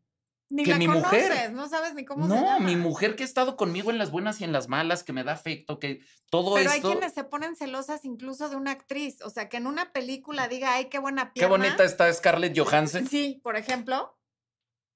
Ni 0.52 0.64
que 0.64 0.72
la 0.72 0.78
mi 0.80 0.88
mujer. 0.88 1.28
conoces, 1.30 1.52
no 1.52 1.70
sabes 1.70 1.94
ni 1.94 2.06
cómo 2.06 2.24
se 2.24 2.30
No, 2.30 2.42
llama. 2.44 2.60
mi 2.66 2.76
mujer 2.76 3.16
que 3.16 3.22
ha 3.22 3.26
estado 3.26 3.56
conmigo 3.56 3.92
en 3.92 4.00
las 4.00 4.10
buenas 4.10 4.42
y 4.42 4.46
en 4.46 4.52
las 4.52 4.68
malas, 4.68 5.04
que 5.04 5.14
me 5.14 5.24
da 5.24 5.34
afecto, 5.34 5.78
que 5.78 6.02
todo 6.32 6.56
Pero 6.56 6.72
hay 6.72 6.82
quienes 6.82 7.14
se 7.14 7.24
ponen 7.24 7.56
celosas 7.56 8.04
incluso 8.04 8.50
de 8.50 8.56
una 8.56 8.72
actriz, 8.72 9.22
o 9.24 9.30
sea, 9.30 9.48
que 9.48 9.58
en 9.58 9.68
una 9.68 9.92
película 9.94 10.48
diga, 10.48 10.74
ay, 10.74 10.86
qué 10.86 10.98
buena 10.98 11.26
Qué 11.34 11.42
pierna. 11.42 11.56
bonita 11.56 11.84
está 11.84 12.12
Scarlett 12.12 12.58
Johansson. 12.58 13.06
Sí, 13.08 13.40
por 13.44 13.58
ejemplo, 13.58 14.19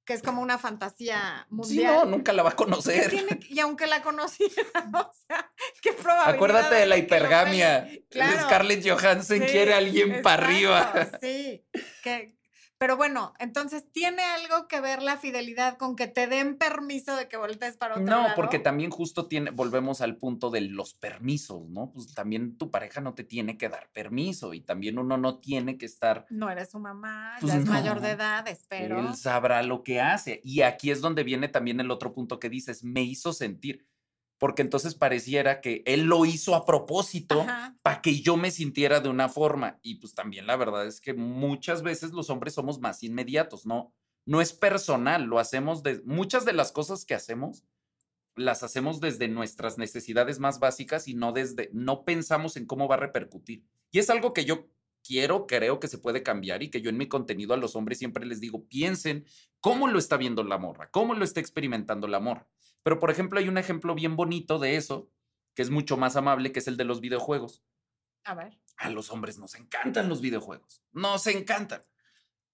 que 0.05 0.13
es 0.13 0.21
como 0.21 0.41
una 0.41 0.57
fantasía 0.57 1.45
Sí, 1.49 1.55
mundial. 1.55 1.93
no, 1.95 2.05
nunca 2.05 2.33
la 2.33 2.43
va 2.43 2.49
a 2.49 2.51
¿Qué 2.53 2.57
conocer. 2.57 3.09
tiene 3.09 3.39
y 3.49 3.59
aunque 3.59 3.87
la 3.87 4.01
conociera, 4.01 4.53
o 4.93 5.11
sea, 5.27 5.51
qué 5.81 5.93
probabilidad. 5.93 6.35
Acuérdate 6.35 6.75
de 6.75 6.85
la 6.85 6.97
hipergamia. 6.97 7.89
Claro. 8.09 8.41
Scarlett 8.41 8.87
Johansson 8.87 9.39
Sí, 9.39 9.45
quiere 9.45 9.73
a 9.73 9.77
alguien 9.77 10.21
para 10.21 10.43
arriba. 10.43 11.09
Sí, 11.21 11.65
que, 12.03 12.35
pero 12.83 12.97
bueno, 12.97 13.33
entonces 13.39 13.89
tiene 13.93 14.23
algo 14.23 14.67
que 14.67 14.81
ver 14.81 15.01
la 15.01 15.15
fidelidad 15.15 15.77
con 15.77 15.95
que 15.95 16.07
te 16.07 16.27
den 16.27 16.57
permiso 16.57 17.15
de 17.15 17.29
que 17.29 17.37
voltees 17.37 17.77
para 17.77 17.93
otro 17.93 18.03
No, 18.05 18.23
lado. 18.23 18.35
porque 18.35 18.59
también 18.59 18.91
justo 18.91 19.27
tiene, 19.27 19.51
volvemos 19.51 20.01
al 20.01 20.17
punto 20.17 20.49
de 20.49 20.59
los 20.59 20.93
permisos, 20.93 21.69
¿no? 21.69 21.91
Pues 21.93 22.13
también 22.13 22.57
tu 22.57 22.71
pareja 22.71 22.99
no 22.99 23.13
te 23.13 23.23
tiene 23.23 23.57
que 23.57 23.69
dar 23.69 23.89
permiso 23.93 24.53
y 24.53 24.59
también 24.59 24.99
uno 24.99 25.17
no 25.17 25.39
tiene 25.39 25.77
que 25.77 25.85
estar 25.85 26.25
no 26.29 26.49
eres 26.49 26.71
su 26.71 26.79
mamá, 26.79 27.37
Pues 27.39 27.53
ya 27.53 27.59
es 27.59 27.65
mayor 27.65 28.01
de 28.01 28.09
no. 28.09 28.13
edad, 28.15 28.45
espero. 28.49 28.99
Él 28.99 29.15
sabrá 29.15 29.63
lo 29.63 29.81
que 29.81 30.01
hace. 30.01 30.41
Y 30.43 30.59
aquí 30.63 30.91
es 30.91 30.99
donde 30.99 31.23
viene 31.23 31.47
también 31.47 31.79
el 31.79 31.89
otro 31.89 32.13
punto 32.13 32.37
que 32.37 32.49
dices, 32.49 32.83
me 32.83 33.01
hizo 33.01 33.31
sentir. 33.31 33.85
Porque 34.43 34.61
entonces 34.61 34.93
pareciera 34.93 35.61
que 35.61 35.83
él 35.85 36.01
lo 36.01 36.25
hizo 36.25 36.53
a 36.53 36.65
propósito 36.65 37.45
para 37.81 38.01
que 38.01 38.19
yo 38.19 38.35
me 38.35 38.51
sintiera 38.51 38.99
de 38.99 39.07
una 39.07 39.29
forma. 39.29 39.79
Y 39.81 39.95
pues 39.95 40.15
también 40.15 40.47
la 40.47 40.57
verdad 40.57 40.85
es 40.85 40.99
que 40.99 41.13
muchas 41.13 41.81
veces 41.81 42.11
los 42.11 42.29
hombres 42.29 42.53
somos 42.53 42.81
más 42.81 43.03
inmediatos, 43.03 43.65
¿no? 43.65 43.93
No 44.25 44.41
es 44.41 44.51
personal, 44.51 45.23
lo 45.23 45.39
hacemos 45.39 45.81
de 45.81 46.01
muchas 46.03 46.43
de 46.43 46.51
las 46.51 46.73
cosas 46.73 47.05
que 47.05 47.15
hacemos 47.15 47.63
las 48.35 48.63
hacemos 48.63 48.99
desde 48.99 49.29
nuestras 49.29 49.77
necesidades 49.77 50.39
más 50.39 50.59
básicas 50.59 51.07
y 51.07 51.13
no 51.13 51.31
desde 51.31 51.69
no 51.71 52.03
pensamos 52.03 52.57
en 52.57 52.65
cómo 52.65 52.89
va 52.89 52.95
a 52.95 52.99
repercutir. 52.99 53.63
Y 53.91 53.99
es 53.99 54.09
algo 54.09 54.33
que 54.33 54.43
yo 54.43 54.67
quiero, 55.05 55.47
creo 55.47 55.79
que 55.79 55.87
se 55.87 55.99
puede 55.99 56.21
cambiar 56.21 56.63
y 56.63 56.69
que 56.69 56.81
yo 56.81 56.89
en 56.89 56.97
mi 56.97 57.07
contenido 57.07 57.53
a 57.53 57.57
los 57.57 57.77
hombres 57.77 57.97
siempre 57.97 58.25
les 58.25 58.41
digo, 58.41 58.65
piensen 58.67 59.23
cómo 59.61 59.87
lo 59.87 59.99
está 59.99 60.17
viendo 60.17 60.43
la 60.43 60.57
morra, 60.57 60.89
cómo 60.91 61.13
lo 61.13 61.23
está 61.23 61.39
experimentando 61.39 62.07
la 62.07 62.19
morra. 62.19 62.49
Pero 62.83 62.99
por 62.99 63.09
ejemplo, 63.09 63.39
hay 63.39 63.47
un 63.47 63.57
ejemplo 63.57 63.95
bien 63.95 64.15
bonito 64.15 64.59
de 64.59 64.75
eso, 64.75 65.09
que 65.55 65.61
es 65.61 65.69
mucho 65.69 65.97
más 65.97 66.15
amable, 66.15 66.51
que 66.51 66.59
es 66.59 66.67
el 66.67 66.77
de 66.77 66.83
los 66.83 67.01
videojuegos. 67.01 67.63
A 68.23 68.35
ver. 68.35 68.59
A 68.77 68.89
los 68.89 69.11
hombres 69.11 69.37
nos 69.37 69.55
encantan 69.55 70.09
los 70.09 70.21
videojuegos, 70.21 70.83
nos 70.91 71.27
encantan. 71.27 71.83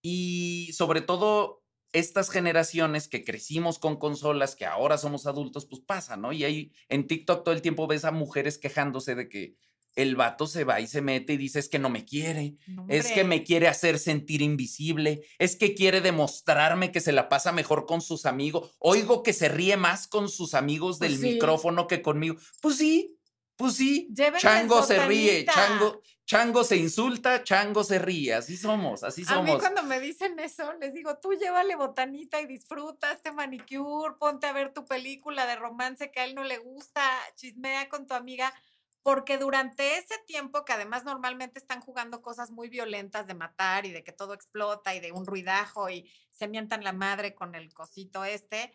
Y 0.02 0.72
sobre 0.74 1.02
todo 1.02 1.63
estas 1.92 2.30
generaciones 2.30 3.08
que 3.08 3.24
crecimos 3.24 3.80
con 3.80 3.98
consolas, 3.98 4.56
que 4.56 4.65
ahora 4.65 4.98
somos 4.98 5.26
adultos, 5.26 5.65
pues 5.65 5.82
pasa, 5.82 6.18
¿no? 6.18 6.32
Y 6.32 6.44
ahí 6.44 6.72
en 6.88 7.08
TikTok 7.08 7.44
todo 7.44 7.56
el 7.56 7.62
tiempo 7.62 7.88
ves 7.88 8.06
a 8.06 8.12
mujeres 8.12 8.58
quejándose 8.58 9.15
de 9.15 9.28
que 9.28 9.56
el 10.01 10.15
vato 10.15 10.47
se 10.47 10.63
va 10.63 10.79
y 10.79 10.88
se 10.88 11.01
mete 11.01 11.33
y 11.33 11.38
dice, 11.38 11.59
es 11.59 11.69
que 11.69 11.79
no 11.79 11.89
me 11.89 12.05
quiere, 12.05 12.55
es 12.88 13.12
que 13.12 13.23
me 13.23 13.43
quiere 13.43 13.67
hacer 13.67 13.99
sentir 13.99 14.41
invisible, 14.41 15.21
es 15.38 15.55
que 15.55 15.73
quiere 15.75 16.01
demostrarme 16.01 16.91
que 16.91 17.01
se 17.01 17.12
la 17.12 17.29
pasa 17.29 17.51
mejor 17.51 17.85
con 17.85 18.01
sus 18.01 18.25
amigos. 18.25 18.75
Oigo 18.79 19.23
que 19.23 19.33
se 19.33 19.49
ríe 19.49 19.77
más 19.77 20.07
con 20.07 20.29
sus 20.29 20.53
amigos 20.53 20.97
Pues 20.99 21.12
del 21.12 21.19
sí. 21.19 21.33
micrófono 21.33 21.88
que 21.88 22.01
conmigo. 22.01 22.35
Pues 22.62 22.77
sí, 22.77 23.15
pues 23.55 23.73
sí. 23.75 24.07
Llévenles 24.13 24.41
Chango 24.41 24.83
se 24.83 25.05
ríe, 25.05 25.45
chango, 25.45 26.01
chango 26.25 26.63
se 26.63 26.77
insulta, 26.77 27.43
chango 27.43 27.83
se 27.83 27.99
ríe. 27.99 28.33
Así 28.35 28.55
somos, 28.55 29.03
así 29.03 29.23
A 29.27 29.41
mí 29.41 29.47
somos. 29.49 29.59
cuando 29.59 29.83
me 29.83 29.99
dicen 29.99 30.39
eso, 30.39 30.71
les 30.79 30.93
digo, 30.93 31.17
tú 31.17 31.33
llévale 31.33 31.75
botanita 31.75 32.39
y 32.39 32.47
disfruta 32.47 33.12
este 33.12 33.31
manicure, 33.33 34.15
ponte 34.17 34.47
a 34.47 34.53
ver 34.53 34.73
tu 34.73 34.85
película 34.85 35.45
de 35.45 35.57
romance 35.57 36.09
que 36.09 36.21
a 36.21 36.25
él 36.25 36.35
no 36.35 36.43
le 36.45 36.57
gusta, 36.59 37.01
chismea 37.35 37.89
con 37.89 38.07
tu 38.07 38.13
amiga, 38.13 38.53
porque 39.03 39.38
durante 39.38 39.97
ese 39.97 40.15
tiempo 40.27 40.65
que 40.65 40.73
además 40.73 41.03
normalmente 41.03 41.59
están 41.59 41.81
jugando 41.81 42.21
cosas 42.21 42.51
muy 42.51 42.69
violentas 42.69 43.27
de 43.27 43.33
matar 43.33 43.85
y 43.85 43.91
de 43.91 44.03
que 44.03 44.12
todo 44.12 44.33
explota 44.33 44.93
y 44.95 44.99
de 44.99 45.12
un 45.12 45.25
ruidajo 45.25 45.89
y 45.89 46.12
se 46.31 46.47
mientan 46.47 46.83
la 46.83 46.93
madre 46.93 47.33
con 47.33 47.55
el 47.55 47.73
cosito 47.73 48.25
este, 48.25 48.73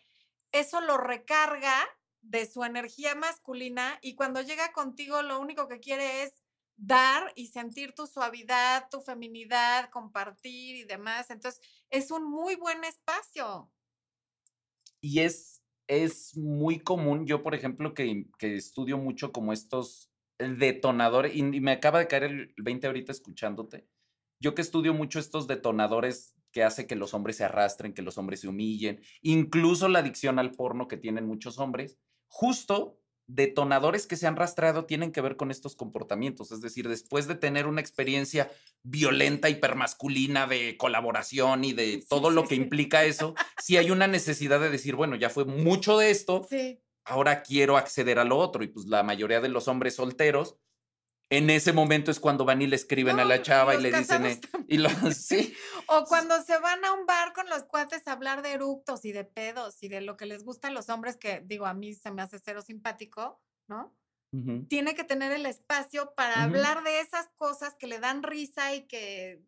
eso 0.52 0.80
lo 0.80 0.96
recarga 0.96 1.74
de 2.22 2.46
su 2.46 2.64
energía 2.64 3.14
masculina 3.14 3.98
y 4.00 4.14
cuando 4.14 4.40
llega 4.40 4.72
contigo 4.72 5.22
lo 5.22 5.40
único 5.40 5.68
que 5.68 5.80
quiere 5.80 6.22
es 6.22 6.34
dar 6.76 7.32
y 7.37 7.48
sentir 7.48 7.94
tu 7.94 8.06
suavidad, 8.06 8.88
tu 8.90 9.00
feminidad, 9.00 9.90
compartir 9.90 10.76
y 10.76 10.84
demás. 10.84 11.30
Entonces, 11.30 11.60
es 11.90 12.10
un 12.10 12.24
muy 12.28 12.56
buen 12.56 12.82
espacio. 12.84 13.70
Y 15.00 15.20
es, 15.20 15.62
es 15.87 16.37
muy 16.37 16.80
común, 16.80 17.26
yo 17.26 17.42
por 17.42 17.54
ejemplo, 17.54 17.94
que, 17.94 18.26
que 18.38 18.56
estudio 18.56 18.98
mucho 18.98 19.32
como 19.32 19.52
estos 19.52 20.10
detonadores, 20.48 21.35
y, 21.35 21.40
y 21.40 21.61
me 21.61 21.72
acaba 21.72 21.98
de 21.98 22.09
caer 22.09 22.24
el 22.24 22.54
20 22.57 22.87
ahorita 22.87 23.12
escuchándote, 23.12 23.88
yo 24.40 24.54
que 24.54 24.62
estudio 24.62 24.94
mucho 24.94 25.18
estos 25.18 25.46
detonadores 25.46 26.35
que 26.52 26.62
hace 26.62 26.87
que 26.87 26.96
los 26.96 27.14
hombres 27.14 27.37
se 27.37 27.44
arrastren, 27.44 27.94
que 27.94 28.02
los 28.02 28.18
hombres 28.18 28.40
se 28.40 28.48
humillen, 28.48 29.00
incluso 29.22 29.88
la 29.88 30.00
adicción 30.00 30.38
al 30.38 30.52
porno 30.52 30.87
que 30.87 30.96
tienen 30.96 31.26
muchos 31.26 31.59
hombres, 31.59 31.98
justo 32.28 33.00
detonadores 33.26 34.07
que 34.07 34.16
se 34.16 34.26
han 34.26 34.37
rastreado 34.37 34.85
tienen 34.85 35.11
que 35.11 35.22
ver 35.22 35.37
con 35.37 35.50
estos 35.50 35.76
comportamientos, 35.76 36.52
es 36.52 36.61
decir, 36.61 36.88
después 36.88 37.26
de 37.26 37.35
tener 37.35 37.66
una 37.66 37.80
experiencia 37.80 38.50
violenta, 38.83 39.48
hipermasculina 39.48 40.46
de 40.46 40.76
colaboración 40.76 41.64
y 41.64 41.72
de 41.72 42.02
Sí, 42.02 42.07
todo 42.09 42.30
lo 42.30 42.42
sí, 42.42 42.48
que 42.48 42.54
sí. 42.57 42.61
implica 42.62 43.04
eso, 43.04 43.35
si 43.62 43.78
hay 43.78 43.90
una 43.90 44.07
necesidad 44.07 44.61
de 44.61 44.68
decir, 44.68 44.94
bueno, 44.94 45.16
ya 45.16 45.30
fue 45.30 45.46
mucho 45.46 45.96
de 45.98 46.11
esto, 46.11 46.46
Sí. 46.48 46.84
Ahora 47.05 47.43
quiero 47.43 47.77
acceder 47.77 48.19
a 48.19 48.25
lo 48.25 48.38
otro. 48.38 48.64
Y 48.64 48.69
pues 48.69 48.87
la 48.87 49.03
mayoría 49.03 49.40
de 49.40 49.49
los 49.49 49.69
hombres 49.69 49.97
solteros, 49.97 50.59
en 51.31 51.51
ese 51.51 51.73
momento 51.73 52.11
es 52.11 52.21
cuando 52.21 52.45
van 52.45 52.62
y 52.62 52.67
le 52.67 52.77
escriben 52.77 53.19
a 53.19 53.25
la 53.25 53.43
chava 53.43 53.75
y 53.75 53.81
le 53.81 53.90
dicen, 53.90 54.27
eh, 54.27 54.40
y 54.69 54.79
sí, 55.12 55.55
O 55.88 56.05
cuando 56.05 56.40
se 56.43 56.59
van 56.59 56.85
a 56.85 56.93
un 56.93 57.07
bar 57.07 57.33
con 57.33 57.49
los 57.49 57.64
cuates 57.64 58.07
a 58.07 58.12
hablar 58.12 58.43
de 58.43 58.53
eructos 58.53 59.05
y 59.05 59.12
de 59.12 59.25
pedos 59.25 59.83
y 59.83 59.88
de 59.88 60.01
lo 60.01 60.17
que 60.17 60.27
les 60.27 60.45
gusta 60.45 60.69
a 60.69 60.71
los 60.71 60.88
hombres, 60.90 61.17
que 61.17 61.43
digo, 61.45 61.67
a 61.67 61.75
mí 61.75 61.95
se 61.95 62.11
me 62.11 62.23
hace 62.23 62.38
cero 62.38 62.62
simpático, 62.62 63.40
¿no? 63.69 63.97
Tiene 64.69 64.97
que 64.97 65.05
tener 65.05 65.31
el 65.31 65.47
espacio 65.47 66.12
para 66.17 66.43
hablar 66.43 66.83
de 66.83 66.99
esas 66.99 67.29
cosas 67.37 67.77
que 67.79 67.87
le 67.87 68.01
dan 68.01 68.25
risa 68.25 68.75
y 68.75 68.85
que, 68.88 69.45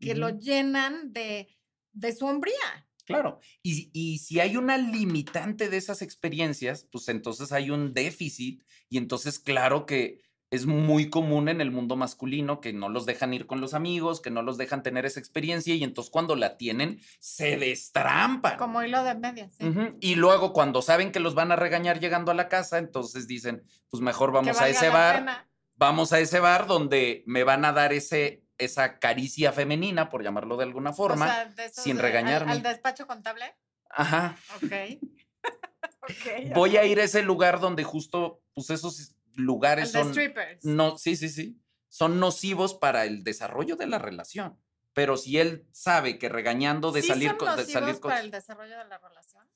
que 0.00 0.14
lo 0.14 0.30
llenan 0.30 1.12
de, 1.12 1.54
de 1.92 2.16
su 2.16 2.24
hombría. 2.24 2.89
Claro. 3.10 3.40
Y, 3.62 3.90
y 3.92 4.18
si 4.18 4.40
hay 4.40 4.56
una 4.56 4.78
limitante 4.78 5.68
de 5.68 5.76
esas 5.76 6.02
experiencias, 6.02 6.86
pues 6.90 7.08
entonces 7.08 7.52
hay 7.52 7.70
un 7.70 7.92
déficit 7.92 8.62
y 8.88 8.98
entonces 8.98 9.38
claro 9.38 9.86
que 9.86 10.20
es 10.50 10.66
muy 10.66 11.10
común 11.10 11.48
en 11.48 11.60
el 11.60 11.70
mundo 11.70 11.94
masculino 11.94 12.60
que 12.60 12.72
no 12.72 12.88
los 12.88 13.06
dejan 13.06 13.32
ir 13.32 13.46
con 13.46 13.60
los 13.60 13.72
amigos, 13.72 14.20
que 14.20 14.30
no 14.30 14.42
los 14.42 14.58
dejan 14.58 14.82
tener 14.82 15.06
esa 15.06 15.20
experiencia 15.20 15.74
y 15.74 15.84
entonces 15.84 16.10
cuando 16.10 16.34
la 16.34 16.56
tienen 16.56 17.00
se 17.20 17.56
destrampan. 17.56 18.58
Como 18.58 18.82
hilo 18.82 19.04
de 19.04 19.14
medias. 19.14 19.52
sí. 19.58 19.66
Y 20.00 20.16
luego 20.16 20.52
cuando 20.52 20.82
saben 20.82 21.12
que 21.12 21.20
los 21.20 21.34
van 21.34 21.52
a 21.52 21.56
regañar 21.56 22.00
llegando 22.00 22.32
a 22.32 22.34
la 22.34 22.48
casa, 22.48 22.78
entonces 22.78 23.28
dicen, 23.28 23.62
pues 23.90 24.02
mejor 24.02 24.32
vamos 24.32 24.60
a 24.60 24.68
ese 24.68 24.88
bar, 24.88 25.18
pena. 25.20 25.48
vamos 25.76 26.12
a 26.12 26.18
ese 26.18 26.40
bar 26.40 26.66
donde 26.66 27.22
me 27.26 27.44
van 27.44 27.64
a 27.64 27.72
dar 27.72 27.92
ese, 27.92 28.42
esa 28.60 28.98
caricia 28.98 29.52
femenina, 29.52 30.08
por 30.08 30.22
llamarlo 30.22 30.56
de 30.56 30.64
alguna 30.64 30.90
O 30.90 30.94
forma. 30.94 31.26
sea, 31.26 31.44
de 31.46 31.64
esos 31.66 31.82
sin 31.84 31.96
al- 31.96 32.02
regañarme. 32.02 32.52
Al, 32.52 32.62
despacho 32.62 33.06
contable. 33.06 33.54
Ajá. 33.90 34.36
Ok. 34.56 34.72
Ok, 36.02 36.54
Voy 36.54 36.76
a 36.76 36.84
ir 36.84 36.98
a 37.00 37.04
ese 37.04 37.22
lugar 37.22 37.60
donde 37.60 37.84
justo, 37.84 38.42
pues 38.54 38.70
esos 38.70 39.10
Al 39.36 39.44
lugares 39.44 39.92
de 39.92 39.98
son, 40.02 40.12
strippers. 40.12 40.64
no, 40.64 40.96
sí, 40.98 41.14
sí, 41.14 41.28
sí, 41.28 41.60
son 41.88 42.18
nocivos 42.18 42.74
para 42.74 43.04
el 43.04 43.22
desarrollo 43.22 43.76
de 43.76 43.86
la 43.86 43.98
relación. 43.98 44.58
Pero 44.92 45.16
si 45.16 45.38
él 45.38 45.68
sabe 45.72 46.18
que 46.18 46.28
regañando 46.28 46.90
de 46.90 47.02
¿Sí 47.02 47.08
salir 47.08 47.28
son 47.28 47.36
con, 47.38 47.48
de 47.50 47.56
nocivos 47.62 47.72
salir 47.72 48.00
con, 48.00 48.10
para 48.10 48.20
el 48.22 48.30
desarrollo 48.30 48.78
de 48.78 48.84
la 48.86 48.98
relación? 48.98 49.46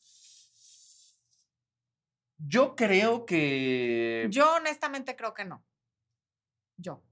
yo 2.39 2.77
creo 2.77 3.25
que 3.27 4.27
Yo 4.31 4.55
honestamente 4.57 5.17
creo 5.17 5.35
que 5.35 5.45
no. 5.45 5.65
Yo. 6.77 7.03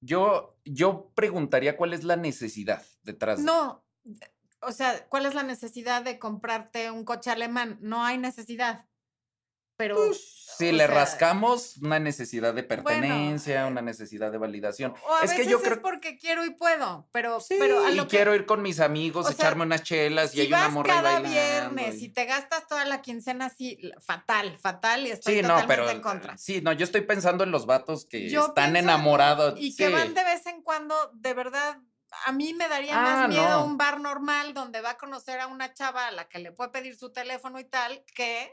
Yo, 0.00 0.56
yo 0.64 1.10
preguntaría 1.14 1.76
cuál 1.76 1.92
es 1.92 2.04
la 2.04 2.16
necesidad 2.16 2.82
detrás. 3.02 3.38
de- 3.38 3.44
No, 3.44 3.84
o 4.62 4.72
sea, 4.72 5.06
¿cuál 5.08 5.26
es 5.26 5.34
la 5.34 5.42
necesidad 5.42 6.02
de 6.02 6.18
comprarte 6.18 6.90
un 6.90 7.04
coche 7.04 7.30
alemán? 7.30 7.78
No 7.80 8.04
hay 8.04 8.18
necesidad. 8.18 8.86
Pero 9.76 9.96
Pues, 9.96 10.32
si 10.56 10.72
le 10.72 10.86
sea, 10.86 10.94
rascamos 10.94 11.76
una 11.82 11.98
necesidad 11.98 12.54
de 12.54 12.62
pertenencia, 12.62 13.62
eh, 13.62 13.70
una 13.70 13.82
necesidad 13.82 14.32
de 14.32 14.38
validación. 14.38 14.94
O 15.06 15.14
a 15.14 15.16
es 15.22 15.30
veces 15.30 15.44
que 15.44 15.50
yo 15.50 15.58
es 15.58 15.62
creo 15.64 15.82
porque 15.82 16.16
quiero 16.16 16.46
y 16.46 16.50
puedo, 16.50 17.08
pero, 17.12 17.40
Sí, 17.40 17.56
pero 17.58 17.84
a 17.84 17.90
y 17.90 17.94
lo 17.96 18.04
que 18.08 18.16
quiero 18.16 18.34
ir 18.34 18.46
con 18.46 18.62
mis 18.62 18.80
amigos, 18.80 19.26
o 19.26 19.28
sea, 19.32 19.34
echarme 19.34 19.64
unas 19.64 19.82
chelas 19.82 20.32
y 20.32 20.36
si 20.36 20.40
hay 20.42 20.48
una 20.48 20.68
morra 20.70 20.94
cada 20.94 21.20
viernes 21.20 22.00
y- 22.00 22.06
y 22.06 22.08
te 22.08 22.24
gastas 22.24 22.66
toda 22.66 22.86
la 22.86 23.02
quincena 23.02 23.46
así, 23.46 23.78
fatal, 24.00 24.56
fatal 24.58 25.06
y 25.06 25.10
estoy 25.10 25.34
Sí, 25.36 25.42
no, 25.42 25.48
totalmente 25.48 25.76
pero 25.82 25.90
en 25.90 26.00
contra. 26.00 26.38
sí, 26.38 26.60
no, 26.62 26.72
yo 26.72 26.84
estoy 26.84 27.02
pensando 27.02 27.44
en 27.44 27.50
los 27.50 27.66
vatos 27.66 28.06
que 28.06 28.30
Yo 28.30 28.46
están 28.46 28.76
enamorados. 28.76 29.54
Y 29.58 29.76
que 29.76 29.88
sí. 29.88 29.92
van 29.92 30.14
de 30.14 30.24
vez 30.24 30.46
en 30.46 30.62
cuando, 30.62 30.94
de 31.14 31.34
verdad, 31.34 31.78
a 32.24 32.32
mí 32.32 32.54
me 32.54 32.66
daría 32.68 32.98
Ah, 32.98 33.02
más 33.02 33.28
miedo 33.28 33.58
no. 33.60 33.64
un 33.66 33.76
bar 33.76 34.00
normal 34.00 34.54
donde 34.54 34.80
va 34.80 34.90
a 34.92 34.96
conocer 34.96 35.38
a 35.40 35.48
una 35.48 35.74
chava 35.74 36.06
a 36.06 36.12
la 36.12 36.28
que 36.30 36.38
le 36.38 36.50
puede 36.52 36.70
pedir 36.70 36.96
su 36.96 37.12
teléfono 37.12 37.60
y 37.60 37.64
tal, 37.64 38.02
que, 38.14 38.50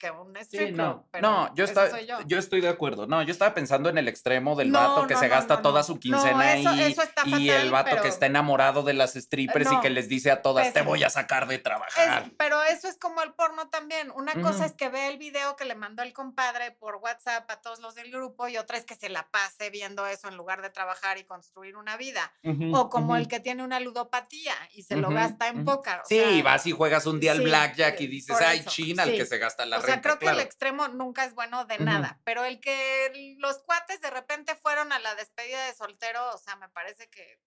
que 0.00 0.10
un 0.10 0.34
Sí, 0.34 0.40
strip 0.56 0.74
no, 0.74 0.92
club, 0.94 1.06
pero 1.12 1.28
no, 1.30 1.54
yo, 1.54 1.64
está- 1.64 1.90
soy 1.90 2.06
yo. 2.06 2.18
yo 2.26 2.38
estoy 2.38 2.60
de 2.62 2.68
acuerdo. 2.68 3.06
No, 3.06 3.22
yo 3.22 3.30
estaba 3.30 3.54
pensando 3.54 3.88
en 3.90 3.98
el 3.98 4.08
extremo 4.08 4.56
del 4.56 4.72
No, 4.72 4.78
vato 4.80 5.06
que 5.06 5.14
no, 5.14 5.20
se 5.20 5.28
no, 5.28 5.34
gasta 5.34 5.56
no, 5.56 5.62
toda 5.62 5.80
no. 5.80 5.84
su 5.86 5.94
No, 5.94 6.00
quincena 6.00 6.54
eso- 6.56 6.72
eso 6.72 7.02
y 7.26 7.50
el 7.50 7.70
vato 7.70 7.90
pero- 7.90 8.02
que 8.02 8.08
está 8.08 8.26
enamorado 8.26 8.82
de 8.82 8.94
las 8.94 9.12
strippers 9.12 9.70
y 9.70 9.74
no, 9.74 9.80
que 9.82 9.90
les 9.90 10.08
dice 10.08 10.30
a 10.32 10.42
todas, 10.42 10.72
te 10.72 10.82
voy 10.82 11.04
a 11.04 11.10
sacar 11.10 11.46
de 11.46 11.56
Es- 11.56 11.62
trabajar. 11.62 12.30
pero 12.38 12.62
eso 12.64 12.88
es 12.88 12.96
como 12.96 13.22
el 13.22 13.32
porno 13.34 13.68
también. 13.68 14.10
Una 14.12 14.32
cosa 14.40 14.64
es 14.64 14.72
que 14.72 14.88
ve 14.88 15.06
el 15.08 15.18
video 15.18 15.54
que 15.56 15.66
le 15.66 15.74
mandó 15.74 16.02
el 16.02 16.12
compadre 16.14 16.70
por 16.72 16.96
WhatsApp 16.96 17.48
a 17.50 17.60
todos 17.60 17.78
los 17.80 17.94
del 17.94 18.10
grupo 18.10 18.48
y 18.48 18.56
otra 18.56 18.78
es 18.78 18.84
que 18.86 18.94
se 18.96 19.10
la 19.10 19.28
pase 19.30 19.68
viendo 19.70 20.06
eso 20.06 20.28
en 20.28 20.36
lugar 20.36 20.62
de 20.62 20.70
trabajar 20.70 21.18
y 21.18 21.24
construir 21.24 21.76
una 21.76 21.96
vida. 21.98 22.32
O 22.72 22.88
como 22.88 23.16
el 23.16 23.28
que 23.28 23.38
tiene 23.38 23.62
una 23.62 23.78
ludopatía 23.80 24.54
y 24.74 24.82
se 24.82 24.96
lo 24.96 25.10
gasta 25.10 25.48
en 25.48 25.68
o 25.68 25.82
Sí, 26.08 26.18
sea, 26.18 26.42
vas 26.42 26.66
y 26.66 26.72
juegas 26.72 27.06
un 27.06 27.20
día 27.20 27.32
al 27.32 27.38
sí, 27.38 27.44
blackjack 27.44 28.00
y 28.00 28.06
dices, 28.06 28.36
ay, 28.40 28.64
china, 28.64 29.02
el 29.04 29.12
que 29.16 29.24
sí. 29.24 29.30
se 29.30 29.38
gasta 29.38 29.66
la 29.66 29.78
O 29.78 29.82
sea, 29.92 30.00
creo 30.02 30.18
que 30.18 30.26
claro. 30.26 30.38
el 30.38 30.44
extremo 30.44 30.88
nunca 30.88 31.24
es 31.24 31.34
bueno 31.34 31.64
de 31.64 31.78
nada, 31.78 32.20
pero 32.24 32.44
el 32.44 32.60
que 32.60 33.36
los 33.38 33.58
cuates 33.60 34.00
de 34.00 34.10
repente 34.10 34.54
fueron 34.56 34.92
a 34.92 34.98
la 34.98 35.14
despedida 35.14 35.66
de 35.66 35.74
soltero, 35.74 36.34
o 36.34 36.38
sea, 36.38 36.56
me 36.56 36.68
parece 36.68 37.08
que 37.08 37.40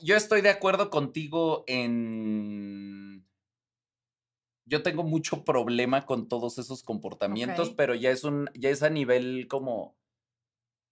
Yo 0.00 0.16
estoy 0.16 0.40
de 0.40 0.50
acuerdo 0.50 0.90
contigo 0.90 1.64
en... 1.66 3.26
Yo 4.68 4.82
tengo 4.82 5.04
mucho 5.04 5.44
problema 5.44 6.06
con 6.06 6.28
todos 6.28 6.58
esos 6.58 6.82
comportamientos, 6.82 7.70
pero 7.70 7.94
ya 7.94 8.10
es 8.10 8.24
un, 8.24 8.50
ya 8.54 8.70
es 8.70 8.82
a 8.82 8.90
nivel 8.90 9.46
como 9.48 9.96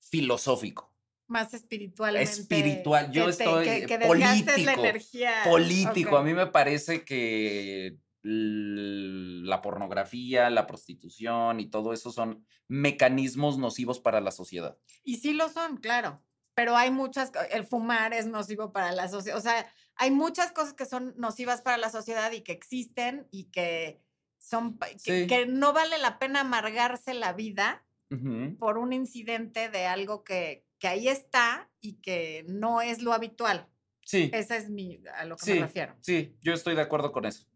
filosófico, 0.00 0.92
más 1.26 1.54
espiritualmente. 1.54 2.30
espiritual. 2.30 3.10
Yo 3.10 3.26
que 3.26 3.32
te- 3.32 3.44
estoy 3.44 3.64
que, 3.64 3.86
que 3.86 3.98
político, 3.98 4.52
la 4.58 4.74
energía. 4.74 5.42
político. 5.44 6.16
A 6.16 6.22
mí 6.22 6.34
me 6.34 6.46
parece 6.46 7.04
que 7.04 7.96
la 8.24 9.60
pornografía, 9.62 10.48
la 10.50 10.66
prostitución 10.66 11.60
y 11.60 11.66
todo 11.70 11.92
eso 11.92 12.10
son 12.10 12.46
mecanismos 12.68 13.58
nocivos 13.58 14.00
para 14.00 14.20
la 14.20 14.30
sociedad. 14.30 14.78
Y 15.02 15.16
sí 15.18 15.34
lo 15.34 15.48
son, 15.50 15.76
claro. 15.76 16.22
Pero 16.54 16.76
hay 16.76 16.90
muchas, 16.90 17.32
el 17.50 17.64
fumar 17.64 18.14
es 18.14 18.26
nocivo 18.26 18.72
para 18.72 18.92
la 18.92 19.08
sociedad. 19.08 19.36
O 19.36 19.42
sea, 19.42 19.66
hay 19.96 20.10
muchas 20.10 20.52
cosas 20.52 20.72
que 20.74 20.86
son 20.86 21.12
nocivas 21.16 21.60
para 21.62 21.76
la 21.78 21.90
sociedad 21.90 22.30
y 22.32 22.42
que 22.42 22.52
existen 22.52 23.26
y 23.30 23.44
que 23.50 24.00
son, 24.38 24.78
que, 24.78 24.98
Sí. 24.98 25.26
que 25.26 25.46
no 25.46 25.72
vale 25.72 25.98
la 25.98 26.18
pena 26.18 26.40
amargarse 26.40 27.12
la 27.14 27.32
vida 27.32 27.84
Ujú. 28.10 28.56
por 28.58 28.78
un 28.78 28.92
incidente 28.92 29.68
de 29.68 29.86
algo 29.86 30.22
que, 30.22 30.64
que 30.78 30.88
ahí 30.88 31.08
está 31.08 31.70
y 31.80 31.94
que 32.00 32.44
no 32.48 32.80
es 32.80 33.02
lo 33.02 33.12
habitual. 33.12 33.68
Sí, 34.06 34.30
Ese 34.32 34.56
es 34.58 34.70
mi, 34.70 35.00
a 35.14 35.24
lo 35.24 35.36
que 35.36 35.44
sí, 35.46 35.54
me 35.54 35.60
refiero. 35.62 35.96
sí, 36.00 36.36
yo 36.42 36.52
estoy 36.52 36.74
de 36.76 36.82
acuerdo 36.82 37.10
con 37.10 37.24
eso. 37.24 37.46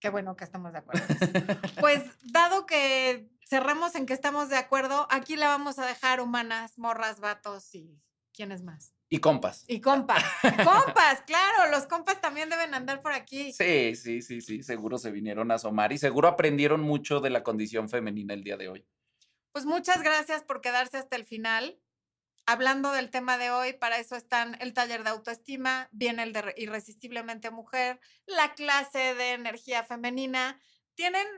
Qué 0.00 0.08
bueno 0.08 0.34
que 0.34 0.44
estamos 0.44 0.72
de 0.72 0.78
acuerdo. 0.78 1.04
Pues 1.80 2.02
dado 2.32 2.66
que 2.66 3.28
cerremos 3.46 3.94
en 3.94 4.06
que 4.06 4.14
estamos 4.14 4.48
de 4.48 4.56
acuerdo. 4.56 5.06
Aquí 5.10 5.36
la 5.36 5.48
vamos 5.48 5.78
a 5.78 5.86
dejar 5.86 6.20
humanas, 6.20 6.78
morras, 6.78 7.20
vatos 7.20 7.74
y 7.74 8.00
quién 8.32 8.52
es 8.52 8.62
más. 8.62 8.94
Y 9.10 9.18
compas. 9.18 9.64
Y 9.66 9.80
compas. 9.80 10.24
compas, 10.42 11.22
claro, 11.26 11.70
los 11.70 11.86
compas 11.86 12.20
también 12.20 12.48
deben 12.48 12.74
andar 12.74 13.00
por 13.00 13.12
aquí. 13.12 13.52
Sí, 13.52 13.94
sí, 13.96 14.22
sí, 14.22 14.40
sí, 14.40 14.62
seguro 14.62 14.98
se 14.98 15.10
vinieron 15.10 15.50
a 15.50 15.56
asomar 15.56 15.92
y 15.92 15.98
seguro 15.98 16.28
aprendieron 16.28 16.80
mucho 16.80 17.20
de 17.20 17.30
la 17.30 17.42
condición 17.42 17.88
femenina 17.88 18.34
el 18.34 18.44
día 18.44 18.56
de 18.56 18.68
hoy. 18.68 18.86
Pues 19.52 19.66
muchas 19.66 20.02
gracias 20.02 20.44
por 20.44 20.60
quedarse 20.60 20.96
hasta 20.96 21.16
el 21.16 21.24
final. 21.24 21.78
Hablando 22.52 22.90
del 22.90 23.10
tema 23.10 23.38
de 23.38 23.52
hoy, 23.52 23.74
para 23.74 23.98
eso 23.98 24.16
están 24.16 24.56
el 24.60 24.74
taller 24.74 25.04
de 25.04 25.10
autoestima, 25.10 25.88
viene 25.92 26.24
el 26.24 26.32
de 26.32 26.52
Irresistiblemente 26.56 27.52
Mujer, 27.52 28.00
la 28.26 28.54
clase 28.54 29.14
de 29.14 29.34
energía 29.34 29.84
femenina. 29.84 30.60
Tienen 30.96 31.28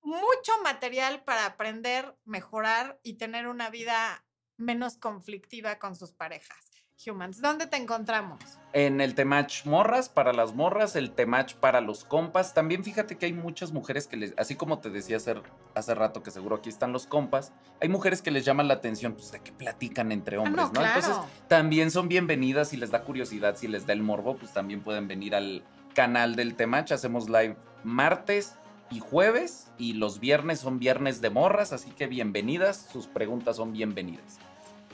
mucho 0.00 0.52
material 0.62 1.24
para 1.24 1.44
aprender, 1.44 2.16
mejorar 2.24 3.00
y 3.02 3.14
tener 3.14 3.48
una 3.48 3.68
vida 3.68 4.24
menos 4.56 4.96
conflictiva 4.96 5.80
con 5.80 5.96
sus 5.96 6.12
parejas. 6.12 6.67
Humans, 7.06 7.40
¿dónde 7.40 7.66
te 7.66 7.76
encontramos? 7.76 8.40
En 8.72 9.00
el 9.00 9.14
Temach 9.14 9.64
Morras 9.66 10.08
para 10.08 10.32
las 10.32 10.54
morras, 10.54 10.96
el 10.96 11.12
Temach 11.12 11.54
para 11.54 11.80
los 11.80 12.04
compas. 12.04 12.54
También 12.54 12.82
fíjate 12.82 13.16
que 13.16 13.26
hay 13.26 13.32
muchas 13.32 13.72
mujeres 13.72 14.06
que 14.08 14.16
les, 14.16 14.34
así 14.36 14.56
como 14.56 14.80
te 14.80 14.90
decía 14.90 15.18
hace, 15.18 15.36
hace 15.74 15.94
rato 15.94 16.22
que 16.22 16.30
seguro 16.30 16.56
aquí 16.56 16.68
están 16.68 16.92
los 16.92 17.06
compas, 17.06 17.52
hay 17.80 17.88
mujeres 17.88 18.20
que 18.20 18.30
les 18.30 18.44
llaman 18.44 18.66
la 18.66 18.74
atención 18.74 19.14
pues, 19.14 19.30
de 19.30 19.40
que 19.40 19.52
platican 19.52 20.10
entre 20.10 20.38
hombres, 20.38 20.66
Ah, 20.66 20.70
no, 20.74 20.80
¿no? 20.80 20.86
Entonces 20.86 21.16
también 21.46 21.90
son 21.90 22.08
bienvenidas 22.08 22.70
si 22.70 22.76
les 22.76 22.90
da 22.90 23.02
curiosidad, 23.02 23.56
si 23.56 23.68
les 23.68 23.86
da 23.86 23.92
el 23.92 24.02
morbo, 24.02 24.36
pues 24.36 24.52
también 24.52 24.82
pueden 24.82 25.06
venir 25.06 25.34
al 25.34 25.62
canal 25.94 26.34
del 26.34 26.56
Temach. 26.56 26.90
Hacemos 26.90 27.28
live 27.28 27.56
martes 27.84 28.56
y 28.90 28.98
jueves 28.98 29.70
y 29.78 29.92
los 29.92 30.18
viernes 30.18 30.60
son 30.60 30.78
viernes 30.78 31.20
de 31.20 31.30
morras, 31.30 31.72
así 31.72 31.90
que 31.92 32.08
bienvenidas, 32.08 32.88
sus 32.92 33.06
preguntas 33.06 33.56
son 33.56 33.72
bienvenidas. 33.72 34.38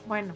Bueno, 0.07 0.35